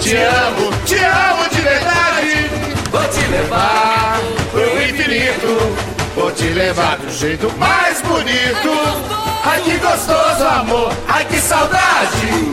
[0.00, 2.50] Te amo, te amo de verdade.
[2.90, 4.18] Vou te levar
[4.50, 5.76] pro infinito,
[6.16, 9.12] vou te levar do jeito mais bonito.
[9.44, 12.50] Ai que gostoso amor, ai que saudade.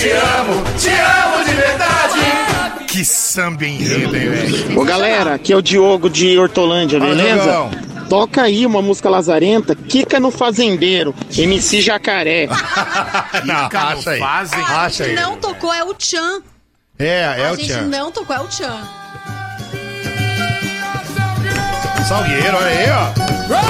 [0.00, 2.86] Te amo, te amo de verdade.
[2.88, 4.80] Que samba enredo, hein, velho?
[4.80, 7.42] Ô galera, aqui é o Diogo de Hortolândia, beleza?
[7.42, 7.70] Diogão.
[8.08, 12.48] Toca aí uma música lazarenta, Kika no Fazendeiro, MC Jacaré.
[13.44, 14.22] não, acha aí.
[14.22, 15.14] Acha aí.
[15.14, 16.40] Não tocou, é o Tchan.
[16.98, 17.82] É, é a o gente Tchan.
[17.82, 18.80] não tocou, é o Tchan.
[22.08, 23.10] Salgueiro, olha aí, ó.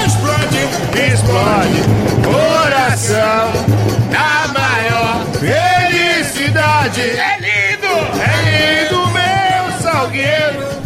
[0.05, 1.81] Explode, explode,
[2.23, 3.51] coração
[4.09, 5.90] na maior felicidade.
[6.53, 7.87] É lindo,
[8.19, 10.81] é lindo, meu salgueiro.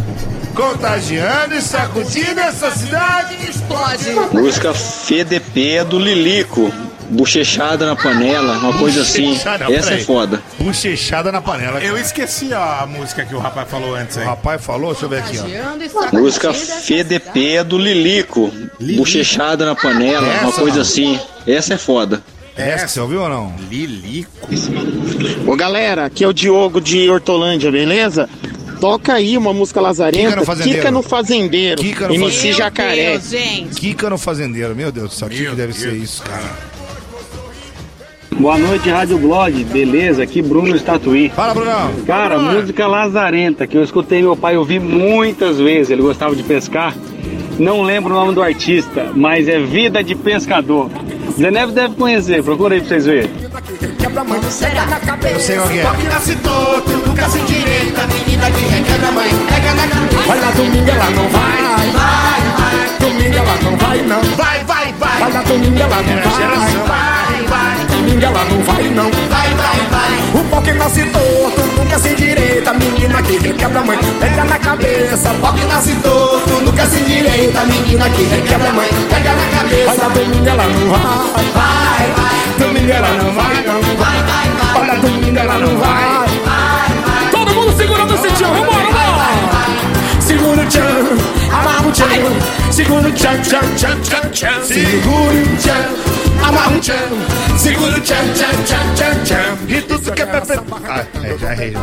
[0.54, 3.34] Contagiando e sacudindo essa cidade.
[3.50, 4.10] Explode.
[4.32, 6.72] Música FDP do Lilico.
[7.08, 9.38] Bochechada na panela, uma coisa assim.
[9.60, 10.42] Não, Essa é foda.
[10.58, 11.80] Bochechada na panela.
[11.80, 14.24] Eu esqueci a música que o rapaz falou antes aí.
[14.24, 16.16] O rapaz falou, deixa eu ver aqui, ó.
[16.16, 18.52] Música FDP do Lilico.
[18.96, 20.82] Bochechada na panela, uma Essa coisa não.
[20.82, 21.20] assim.
[21.46, 22.22] Essa é foda.
[22.56, 23.54] Essa, você ouviu ou não?
[23.70, 24.48] Lilico.
[25.46, 28.28] Ô galera, aqui é o Diogo de Hortolândia, beleza?
[28.80, 30.78] Toca aí uma música Kika lazarenta, no Fazendeiro.
[30.78, 32.58] Kika no Fazendeiro, Kika no MC Fazendeiro.
[32.58, 33.10] Jacaré.
[33.12, 33.80] Deus, gente.
[33.80, 36.76] Kika no fazendeiro, meu Deus do céu, o que, deve ser isso, cara?
[38.38, 39.64] Boa noite, Rádio Blog.
[39.64, 40.22] Beleza?
[40.22, 41.30] Aqui Bruno de Tatuí.
[41.30, 41.90] Fala, Brunão.
[42.06, 45.90] Cara, música lazarenta, que eu escutei meu pai ouvir muitas vezes.
[45.90, 46.94] Ele gostava de pescar.
[47.58, 50.90] Não lembro o nome do artista, mas é Vida de Pescador.
[51.38, 53.30] Zé Neves deve conhecer, procura aí pra vocês verem.
[54.50, 54.86] Será?
[55.30, 55.82] Eu sei qual que é.
[55.82, 58.06] Toque nasce torto, nunca se direita.
[58.06, 60.22] Menina que requebra a mãe, pega na cabeça.
[60.26, 61.62] Vai lá, domingo ela não vai.
[61.92, 62.98] Vai, vai.
[63.00, 64.22] Domingo ela não vai, não.
[64.36, 65.18] Vai, vai, vai.
[65.18, 66.46] Vai lá, domingo ela não vai.
[66.86, 67.86] Vai, vai.
[67.86, 69.10] Domingo ela não vai, não.
[69.10, 70.40] Vai, vai, vai.
[70.40, 72.72] O pau que nasce torto, nunca se direita.
[72.74, 75.30] Menina que requebra a mãe, pega na cabeça.
[75.54, 77.64] Que nasce torto, nunca se direita.
[77.64, 79.86] Menina que requebra a mãe, pega na cabeça.
[79.86, 81.44] Vai lá, domingo ela não vai.
[81.54, 82.66] Vai, vai.
[82.66, 83.80] Domingo ela não vai, não.
[83.96, 84.82] Vai, vai, vai.
[84.82, 86.26] Olha, domingo ela não vai.
[87.30, 88.85] Todo mundo segurando esse tchan, vambora,
[90.36, 90.36] vambora!
[90.36, 90.84] Segura o tchan,
[91.50, 94.64] amarra o tchan, segura o tchan, tchan, tchan, tchan, tchan.
[94.64, 99.56] Segura o tchan, amarra o tchan, segura o tchan, tchan, tchan, tchan, tchan.
[99.66, 100.42] E tudo que é pra
[100.88, 101.74] Ah, é, já errei.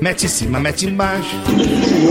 [0.00, 1.36] Mete em cima, mete embaixo.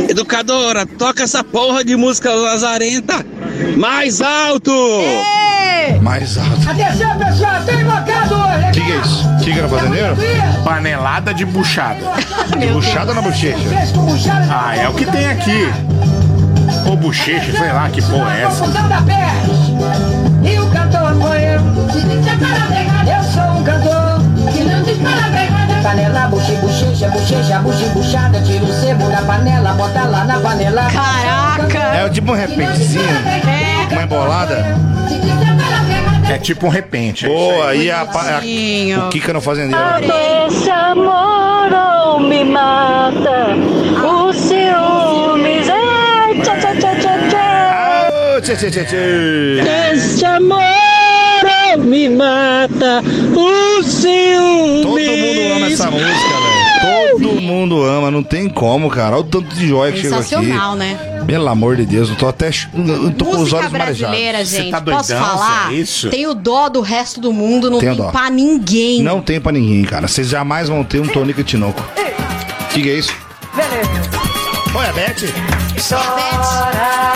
[0.09, 3.25] Educadora, toca essa porra de música lazarenta
[3.77, 4.71] mais alto!
[6.01, 6.69] Mais alto.
[6.69, 8.67] Atenção, pessoal, tem hoje.
[8.67, 9.61] O que, que é isso?
[9.61, 10.17] No fazendeiro?
[10.63, 11.99] Panelada de buchada.
[12.57, 13.57] De buchada na bochecha.
[14.49, 15.71] Ah, é o que tem aqui.
[16.87, 18.65] Ou bochecha, sei lá que porra é essa.
[20.43, 21.61] E o cantor apoia
[23.07, 25.56] Eu sou um cantor Que não diz palavra
[25.87, 30.85] Panela, buchi, bochecha, bochecha, buchi, buchada Tira o sebo da panela, bota lá na panela
[30.91, 31.79] Caraca!
[31.95, 33.05] É tipo um repentezinho.
[33.91, 34.65] Uma embolada.
[36.29, 37.25] É tipo um repente.
[37.25, 38.41] Pô, aí a, pa- a-
[39.05, 39.81] o Kika no fazendeiro.
[40.47, 43.55] Esse amor ou me mata
[44.05, 47.17] O ciúmes Ai, tchá, tchá, tchá, tchá,
[48.41, 48.41] tchá.
[49.93, 50.59] Esse amor
[51.87, 53.01] me mata
[53.35, 56.67] O ciúmes Todo mundo ama essa música, velho.
[57.11, 59.15] Todo mundo ama, não tem como, cara.
[59.15, 60.29] Olha o tanto de joia que chegou aqui.
[60.29, 60.97] Sensacional, né?
[61.25, 62.49] Pelo amor de Deus, eu tô até.
[62.49, 64.49] Eu tô com os Música olhos brasileira, marejados.
[64.49, 65.69] gente, posso falar?
[66.11, 68.11] Tem o dó do resto do mundo, não Tenho tem dó.
[68.11, 69.01] pra ninguém.
[69.01, 70.07] Não tem pra ninguém, cara.
[70.07, 71.83] Vocês jamais vão ter um Tonico e Tinoco.
[72.71, 73.13] Que que é isso?
[74.75, 75.15] Oi, a Beth?
[75.89, 77.06] Não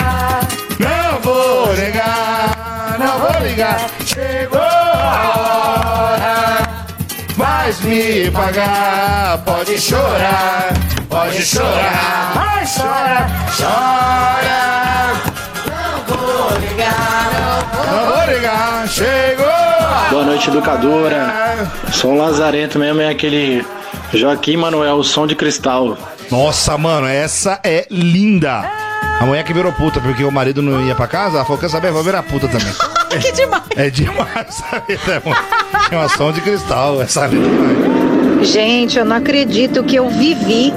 [7.72, 9.42] mas me pagar.
[9.44, 10.72] Pode chorar,
[11.08, 13.26] pode chorar, mas chora,
[13.56, 15.12] chora.
[15.66, 17.30] Não vou ligar,
[17.86, 18.88] não vou ligar.
[18.88, 19.46] Chegou
[20.10, 21.70] Boa noite, educadora.
[21.92, 23.64] Som Lazarento mesmo é aquele
[24.12, 25.96] Joaquim Manuel, o som de cristal.
[26.30, 28.70] Nossa, mano, essa é linda.
[29.20, 31.70] A mulher que virou puta porque o marido não ia pra casa, ela falou: quer
[31.70, 31.92] saber?
[31.92, 32.72] Vou virar puta também.
[33.20, 33.62] que demais.
[33.76, 34.98] É demais, sabe?
[35.06, 35.36] É uma,
[35.90, 38.44] é uma som de cristal, essa linda.
[38.44, 40.72] Gente, eu não acredito que eu vivi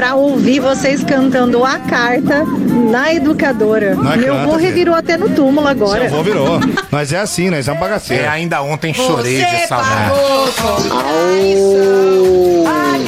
[0.00, 2.42] pra ouvir vocês cantando a carta
[2.90, 3.94] na educadora.
[3.94, 6.08] Na Meu avô revirou até no túmulo agora.
[6.08, 6.58] Seu avô virou.
[6.90, 8.24] Mas é assim, nós é um bagaceiro.
[8.24, 10.14] É, ainda ontem chorei de saudade.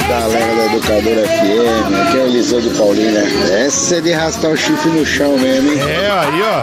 [0.07, 3.23] Galera da Educadora FM, aqui é o Eliseu de Paulínia.
[3.65, 5.79] Essa é de arrastar o chifre no chão mesmo, hein?
[5.79, 6.61] É, aí, ó.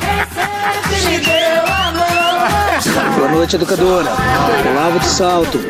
[3.17, 4.11] Boa noite, educadora.
[4.71, 5.61] Olavo de Salto.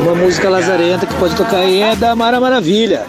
[0.00, 3.04] Uma música lazarenta que pode tocar aí é da Mara Maravilha.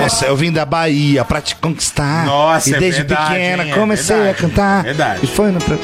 [0.00, 2.24] Nossa, eu vim da Bahia pra te conquistar.
[2.26, 3.70] Nossa, E é desde verdade, pequena hein?
[3.72, 4.36] É comecei verdade.
[4.38, 4.82] a cantar.
[4.84, 5.20] Verdade.
[5.22, 5.60] E foi no.
[5.60, 5.76] Pra...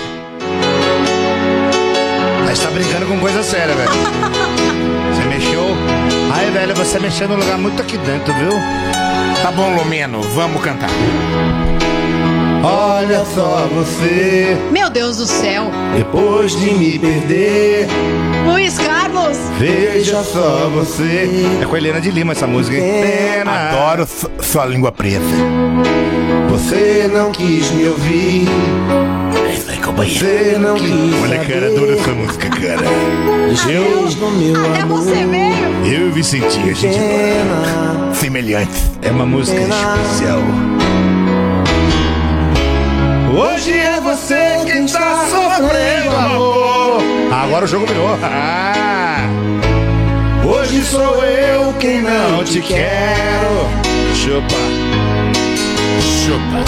[2.44, 3.90] Mas tá brincando com coisa séria, velho.
[3.90, 5.64] Você mexeu.
[6.34, 8.52] Aí, velho, você mexeu num lugar muito aqui dentro, viu?
[9.42, 10.90] Tá bom, Lumeno, vamos cantar.
[12.62, 15.70] Olha só você, Meu Deus do céu.
[15.96, 17.86] depois de me perder.
[18.46, 19.38] Luiz Carlos.
[19.58, 21.46] Veja só você.
[21.62, 22.82] É com a Helena de Lima essa música, hein?
[23.02, 23.68] Pena.
[23.70, 25.20] Adoro su- sua língua presa.
[26.50, 28.48] Você não quis me ouvir.
[29.96, 30.90] Você não quis.
[31.22, 32.84] Olha cara dura essa música, cara.
[33.68, 34.06] Eu.
[34.72, 36.00] Até você veio.
[36.00, 36.98] Eu e Vicentinho, a gente.
[38.14, 38.90] Semelhantes.
[39.02, 40.40] É uma música especial.
[44.08, 47.02] Você quem tá sofrendo, amor.
[47.30, 48.18] Agora o jogo virou.
[48.22, 49.28] Ah.
[50.42, 53.68] Hoje sou eu quem não te quero.
[54.14, 54.56] Chupa.
[56.00, 56.64] Chupa.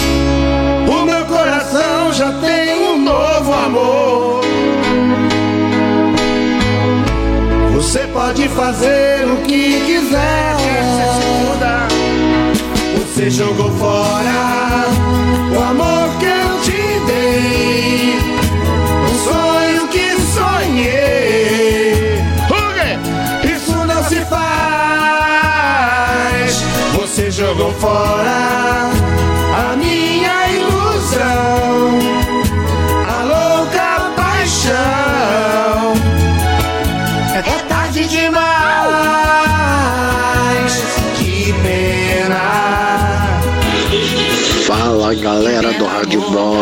[0.87, 4.41] O meu coração já tem um novo amor.
[7.73, 10.57] Você pode fazer o que quiser.
[12.97, 14.85] Você jogou fora
[15.51, 16.40] o amor que
[19.09, 22.19] Um sonho que sonhei.
[23.43, 24.41] Isso não se faz.
[26.95, 28.80] Você jogou fora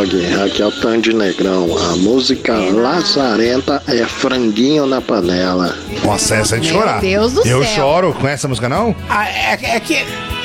[0.02, 1.78] Aqui é o Tandy Negrão.
[1.78, 5.76] A música Lazarenta é franguinho na panela.
[6.06, 7.02] Nossa, essa é de Meu chorar.
[7.02, 7.76] Deus do Eu céu.
[7.76, 8.14] choro.
[8.14, 8.96] Conhece essa música não?
[9.10, 9.98] Ah, é, é que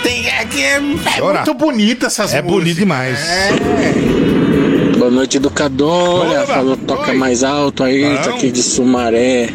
[0.02, 1.35] tem, é que é, é Chora.
[1.36, 2.51] muito bonita essas É músicas.
[2.64, 3.18] bonito demais.
[4.98, 6.47] Boa noite, educadora.
[6.47, 9.51] Falou, toca mais alto aí, isso aqui de Sumaré.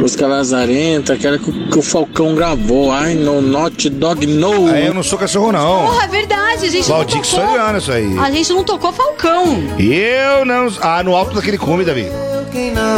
[0.00, 2.90] Música Lazarenta, aquela que, o- que o Falcão gravou.
[2.90, 4.68] Ai, no Not Dog No.
[4.68, 5.86] Aí eu não sou cachorro, não.
[5.86, 6.66] Porra, é verdade.
[6.66, 7.46] A gente Valdir não tocou.
[7.46, 8.18] Soriano, isso aí.
[8.18, 9.44] A gente não tocou Falcão.
[9.78, 10.68] Eu não.
[10.80, 12.06] Ah, no alto daquele cume, Davi.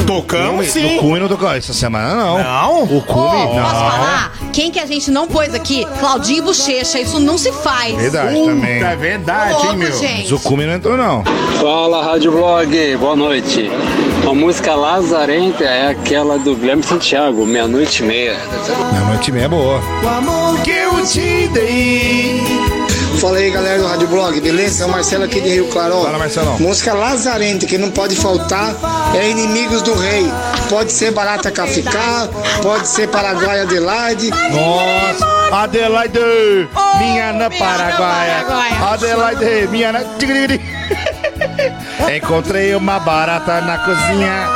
[0.07, 0.95] Tocamos sim.
[0.97, 1.53] No cume não tocou.
[1.53, 2.39] Essa semana não.
[2.43, 2.83] Não?
[2.85, 3.65] O cume, Posso não.
[3.65, 4.33] falar?
[4.53, 5.87] Quem que a gente não pôs aqui?
[6.01, 7.01] Claudinho Bochecha.
[7.01, 7.95] Isso não se faz.
[7.95, 8.83] Verdade Puta, também.
[8.83, 9.93] é verdade, Louco, hein, meu?
[9.99, 10.23] gente.
[10.23, 11.23] Mas o cume não entrou, não.
[11.61, 13.71] Fala, Rádio Blog, boa noite.
[14.29, 18.37] A música Lazarenta é aquela do Guilherme Santiago, Meia-Noite e Meia.
[18.93, 19.81] Minha noite e meia é boa.
[20.03, 22.41] O amor que eu te dei
[23.23, 24.83] Fala aí, galera do Rádio Blog, beleza?
[24.83, 26.03] É o Marcelo aqui de Rio Claro.
[26.03, 26.59] Fala, Marcelão.
[26.59, 28.75] Música Lazarenta, que não pode faltar,
[29.15, 30.27] é Inimigos do Rei.
[30.69, 32.29] Pode ser Barata Caficá,
[32.61, 34.29] pode ser Paraguai Adelaide.
[34.29, 36.19] Nossa, Adelaide,
[36.99, 38.45] minha Ana Paraguaia.
[38.91, 40.05] Adelaide, minha.
[40.19, 40.61] Tigri.
[42.17, 44.49] Encontrei uma barata na cozinha.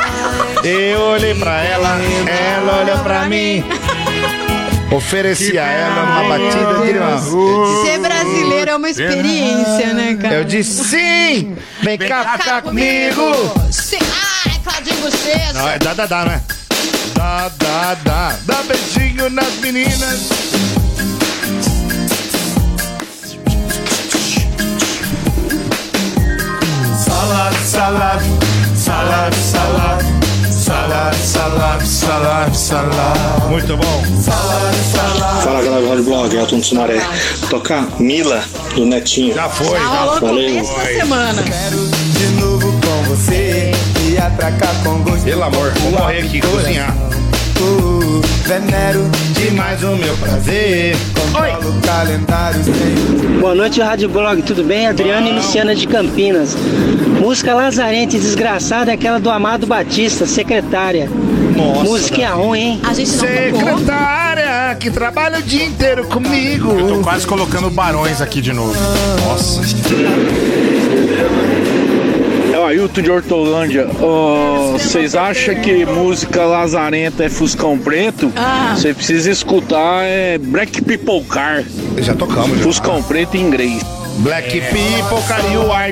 [0.61, 3.63] Eu olhei pra ela, ela olhou pra mim.
[4.91, 7.85] Ofereci a ela uma batida de limão.
[7.85, 10.35] Ser brasileiro é uma experiência, né, cara?
[10.35, 11.55] Eu disse sim!
[11.81, 13.21] Vem cá ficar comigo!
[13.71, 13.99] Sim.
[14.45, 15.53] Ai, Claudinho Bochecha.
[15.53, 16.41] Não, é dá, dá, dá, né?
[17.13, 18.35] Dá, dá, dá.
[18.45, 20.29] Dá beijinho nas meninas.
[26.97, 28.21] Salad, salad,
[28.75, 30.16] salad, salad,
[33.49, 34.03] Muito bom.
[34.21, 35.43] Salad, salad.
[35.43, 37.01] Fala galera do Rádio Blog, Elton do Sumaré.
[37.49, 38.43] Tocar Mila
[38.75, 39.33] do Netinho.
[39.33, 40.65] Já foi, Já no Valeu.
[40.65, 41.41] semana.
[41.41, 43.71] De novo com você
[44.07, 45.23] e atracar com gosto.
[45.23, 46.95] Pelo amor, vou morrer aqui, cozinhar.
[47.59, 47.96] Uh,
[48.47, 49.03] venero
[49.33, 50.95] demais o meu prazer.
[51.13, 54.87] Controlo o calendário sem Boa noite, Rádio Blog, tudo bem?
[54.87, 56.55] Adriana e Luciana de Campinas.
[57.19, 61.09] Música lazarente desgraçada é aquela do Amado Batista, secretária.
[61.57, 62.81] Nossa, Música é ruim, hein?
[62.83, 66.71] A gente não Secretária que trabalha o dia inteiro comigo.
[66.71, 68.73] Eu tô quase colocando barões aqui de novo.
[69.27, 69.61] Nossa.
[72.67, 73.87] Ailton de Hortolândia.
[74.73, 78.31] Vocês acham que música lazarenta é Fuscão Preto?
[78.35, 78.73] Ah.
[78.75, 81.63] Você precisa escutar é Black People Car.
[81.97, 82.57] Já tocamos.
[82.57, 82.63] já.
[82.63, 83.81] Fuscão Preto em inglês.
[84.19, 85.21] Black People,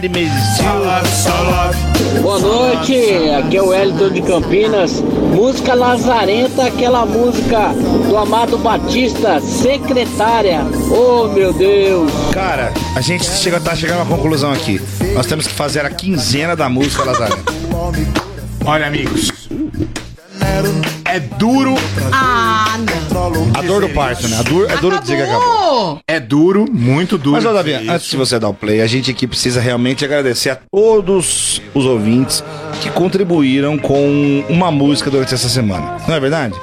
[0.09, 2.21] Made Steel.
[2.21, 2.95] Boa noite,
[3.37, 4.99] aqui é o Wellington de Campinas.
[5.33, 7.69] Música lazarenta, aquela música
[8.09, 10.61] do Amado Batista, secretária.
[10.89, 12.11] Oh, meu Deus.
[12.33, 14.81] Cara, a gente chega, tá chegando a uma conclusão aqui.
[15.15, 17.45] Nós temos que fazer a quinzena da música Lazarento.
[18.65, 19.31] Olha, amigos.
[21.05, 21.73] É duro.
[22.11, 23.51] Ah, não.
[23.57, 24.37] A dor do parto, né?
[24.37, 26.01] A dor, é duro dizer que acabou.
[26.05, 27.37] É duro, muito duro.
[27.37, 30.49] Mas, ô Davi, antes de você dar o play, a gente aqui precisa realmente agradecer
[30.49, 32.43] a todos os ouvintes
[32.81, 35.95] que contribuíram com uma música durante essa semana.
[36.05, 36.53] Não é verdade?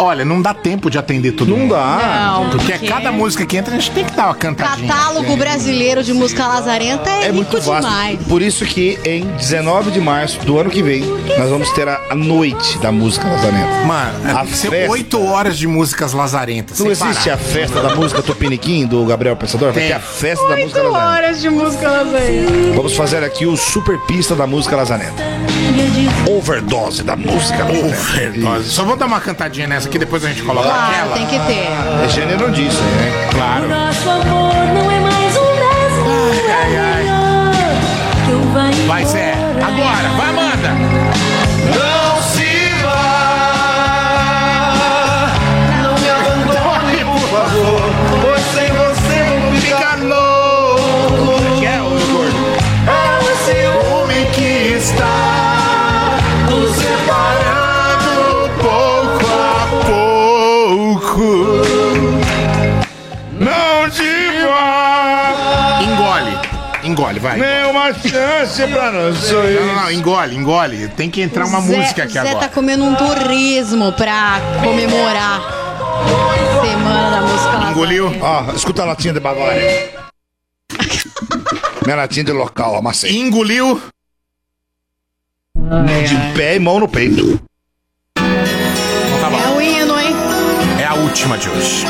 [0.00, 1.74] Olha, não dá tempo de atender todo Não mundo.
[1.74, 2.32] dá.
[2.38, 4.88] Não, Porque, porque- cada música que entra, a gente tem que dar uma cantadinha.
[4.92, 7.88] Catálogo brasileiro de música lazarenta é, É muito rico vasto.
[7.88, 8.18] demais.
[8.28, 11.00] Por isso que em 19 de março do ano que vem,
[11.38, 13.86] nós vamos ter a, a noite da música Lazarento.
[13.86, 16.78] Mano, A que ser festa- oito horas de músicas lazarentas.
[16.78, 17.34] Não existe parar.
[17.34, 19.72] a festa da música Tupiniquim do Gabriel Pensador?
[19.72, 19.88] Vai Tem.
[19.88, 21.12] ter a festa da música Lazarento.
[21.18, 22.52] horas de música lazarenta.
[22.76, 25.22] Vamos fazer aqui o super pista da música Lazarento.
[26.26, 27.86] Overdose da música Lazarento.
[27.86, 28.68] Overdose.
[28.70, 31.14] Só vou dar uma cantadinha nessa aqui, depois a gente coloca Claro, aquela.
[31.14, 31.68] tem que ter.
[32.04, 33.28] É gênero disso, né?
[33.32, 33.68] Claro.
[33.68, 36.06] Nosso amor não é mais um mesmo.
[36.50, 37.06] Ai, ai,
[38.26, 39.32] Que vai Vai, Zé.
[39.62, 40.97] Agora, vai, Amanda.
[67.08, 67.38] Engole, vai.
[67.38, 70.88] Nenhuma chance pra nós Não, não, não, engole, engole.
[70.88, 72.38] Tem que entrar uma Zé- música aqui Zé agora.
[72.40, 75.40] tá comendo um turismo pra comemorar
[76.60, 77.70] Semana da Música.
[77.70, 78.12] Engoliu?
[78.20, 79.90] Ó, escuta a latinha de Bavária.
[81.84, 83.16] Minha latinha de local, amassei.
[83.16, 83.80] Engoliu.
[85.56, 87.40] De pé e mão no peito.
[88.14, 89.38] Tá bom.
[89.40, 90.14] É o hino, hein?
[90.80, 91.84] É a última de hoje.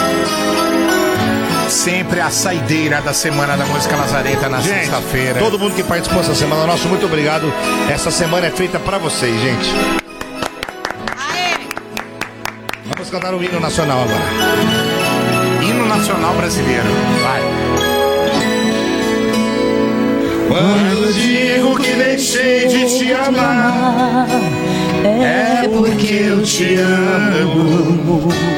[1.79, 5.39] Sempre a saideira da Semana da Música Lazarenta na sexta-feira.
[5.39, 7.55] todo mundo que participou essa semana, nosso muito obrigado.
[7.89, 9.71] Essa semana é feita pra vocês, gente.
[12.85, 14.25] Vamos cantar o hino nacional agora.
[15.63, 16.89] Hino Nacional Brasileiro.
[17.23, 17.43] Vai.
[20.49, 24.27] Quando eu digo que deixei de te amar,
[25.05, 28.58] é porque eu te amo.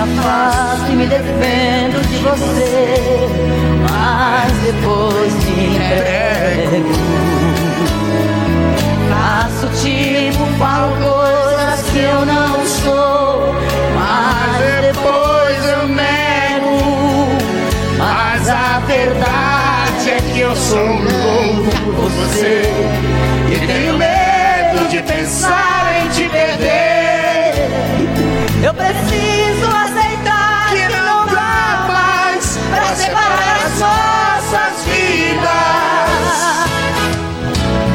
[0.00, 3.28] Eu me afasto e me defendo de você,
[3.82, 6.88] mas depois te entrego.
[9.10, 13.54] Faço tipo, falo coisas que eu não sou,
[13.94, 17.28] mas depois eu nego.
[17.98, 22.62] Mas a verdade é que eu sou louco por você
[23.52, 26.89] e tenho medo de pensar em te perder.
[28.62, 35.40] Eu preciso aceitar que não dá mais pra separar as nossas vidas.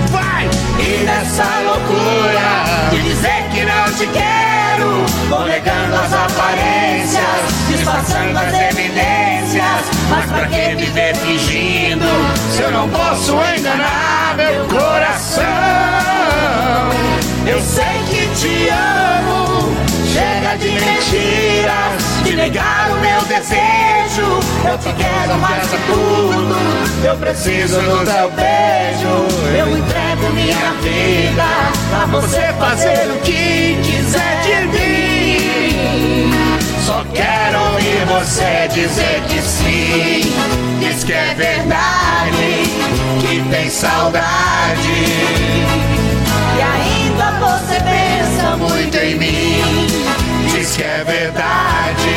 [0.09, 0.49] Vai!
[0.79, 8.51] E nessa loucura de dizer que não te quero, vou negando as aparências, disfarçando as
[8.51, 9.85] evidências.
[10.09, 12.07] Mas pra que viver fingindo
[12.51, 15.43] se eu não posso enganar meu coração?
[17.45, 19.44] Eu sei que te amo.
[20.15, 24.39] Chega de mentiras, de negar o meu desejo.
[24.65, 26.55] Eu te quero mais que tudo.
[27.03, 29.09] Eu preciso do teu beijo.
[29.57, 31.43] Eu entrego minha vida
[31.89, 36.31] pra você fazer o que quiser de mim.
[36.85, 40.33] Só quero ouvir você dizer que sim.
[40.79, 42.63] Diz que é verdade,
[43.19, 44.95] que tem saudade.
[46.57, 49.94] E ainda você pensa muito em mim.
[50.75, 52.15] Diz que é verdade,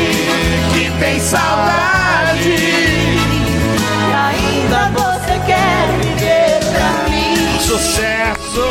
[0.72, 2.48] que tem saudade.
[2.48, 7.60] E ainda você quer viver pra mim.
[7.60, 8.66] Sucesso!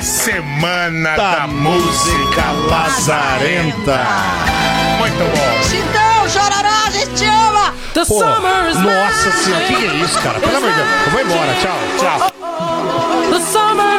[0.00, 4.06] Semana da, Música Lazarenta.
[4.98, 5.60] Muito bom.
[5.76, 7.74] Então, chorará, a gente te ama!
[8.08, 10.40] Pô, nossa senhora, que que é isso, cara?
[10.40, 10.88] Pelo amor de Deus.
[11.04, 12.30] Eu vou embora, tchau, tchau.
[13.30, 13.93] The summer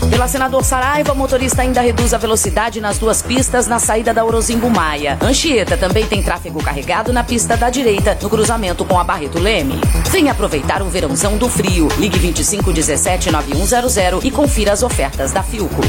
[0.09, 4.25] Pela senador Saraiva, o motorista ainda reduz a velocidade nas duas pistas na saída da
[4.25, 5.19] Orozimbo Maia.
[5.21, 9.79] Anchieta também tem tráfego carregado na pista da direita, no cruzamento com a Barreto Leme.
[10.09, 11.87] Venha aproveitar o verãozão do frio.
[11.99, 15.81] Ligue 2517 9100 e confira as ofertas da Filco.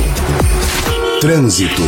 [1.19, 1.83] Trânsito.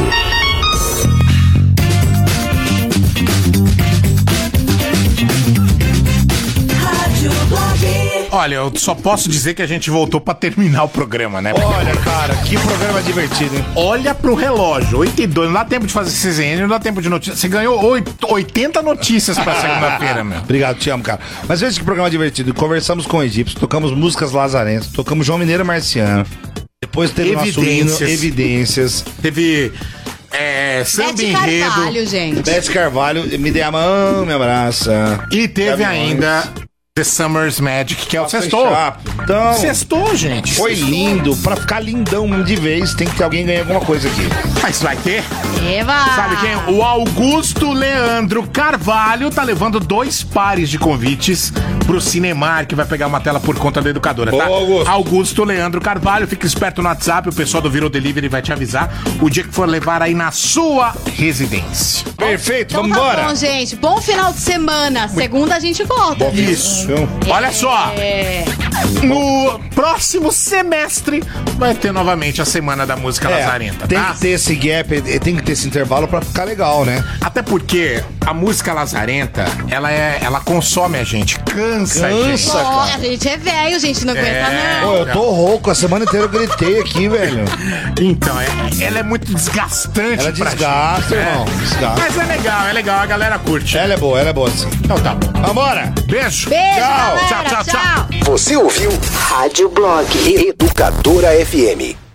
[8.32, 11.52] Olha, eu só posso dizer que a gente voltou pra terminar o programa, né?
[11.52, 13.64] Olha, cara, que programa divertido, hein?
[13.74, 17.02] Olha pro relógio, 8 e 2, não dá tempo de fazer CZN, não dá tempo
[17.02, 17.36] de notícia.
[17.36, 20.38] Você ganhou 8, 80 notícias pra segunda-feira, meu.
[20.38, 21.20] Obrigado, te amo, cara.
[21.48, 22.54] Mas veja que programa divertido.
[22.54, 26.24] Conversamos com o Egípcio, tocamos músicas lazarentas, tocamos João Mineiro Marciano.
[26.80, 29.04] Depois teve nosso hino, Evidências.
[29.20, 29.72] Teve
[30.30, 31.70] é, samba Bete enredo.
[31.70, 32.42] Carvalho, gente.
[32.42, 35.26] Beth Carvalho, me dê a mão, me abraça.
[35.30, 36.10] E teve Gaviões.
[36.12, 36.69] ainda
[37.00, 38.68] The Summer's Magic, que é o sextou.
[39.22, 40.54] Então, Sextou, gente.
[40.54, 40.90] Foi Sextou.
[40.90, 41.36] lindo.
[41.38, 44.28] Pra ficar lindão de vez, tem que ter alguém ganhar alguma coisa aqui.
[44.62, 45.24] Mas vai ter?
[45.66, 45.94] Eva!
[46.14, 46.74] Sabe quem?
[46.74, 51.50] O Augusto Leandro Carvalho tá levando dois pares de convites
[51.86, 54.44] pro Cinemar, que vai pegar uma tela por conta da educadora, tá?
[54.44, 55.42] Boa, Augusto.
[55.42, 59.30] Leandro Carvalho, fica esperto no WhatsApp, o pessoal do Virou Delivery vai te avisar o
[59.30, 62.04] dia que for levar aí na sua residência.
[62.16, 63.74] Perfeito, Então tá bom, gente.
[63.76, 65.08] Bom final de semana.
[65.08, 66.28] Segunda a gente volta.
[66.28, 66.50] viu?
[66.50, 66.89] Isso.
[67.28, 67.92] Olha só.
[67.96, 68.44] É.
[69.02, 71.22] No próximo semestre
[71.56, 74.12] vai ter novamente a Semana da Música É, Lazarenta, tem tá?
[74.12, 77.02] que ter esse gap, eh, tem que ter esse intervalo pra ficar legal, né?
[77.20, 82.30] Até porque a música lazarenta, ela é, ela consome a gente, cansa, a gente.
[82.46, 82.94] Cansa, cara.
[82.94, 84.04] a gente é velho, gente.
[84.04, 84.80] Não aguenta, É.
[84.82, 84.88] não.
[84.90, 87.44] Pô, eu tô rouco, a semana inteira eu gritei aqui, velho.
[88.00, 91.26] Então, é- ela é muito desgastante Ela pra desgasta, gente.
[91.28, 92.00] irmão, desgasta.
[92.00, 93.76] Mas é legal, é legal, a galera curte.
[93.78, 94.68] Ela é boa, ela é boa sim.
[94.84, 95.30] Então tá bom.
[95.42, 95.92] Vambora!
[96.06, 96.48] Beijo.
[96.50, 98.08] Beijo, Tchau, tchau, tchau, tchau.
[98.24, 100.06] Você ouviu Rádio Blog.
[100.48, 102.09] Educadora FM.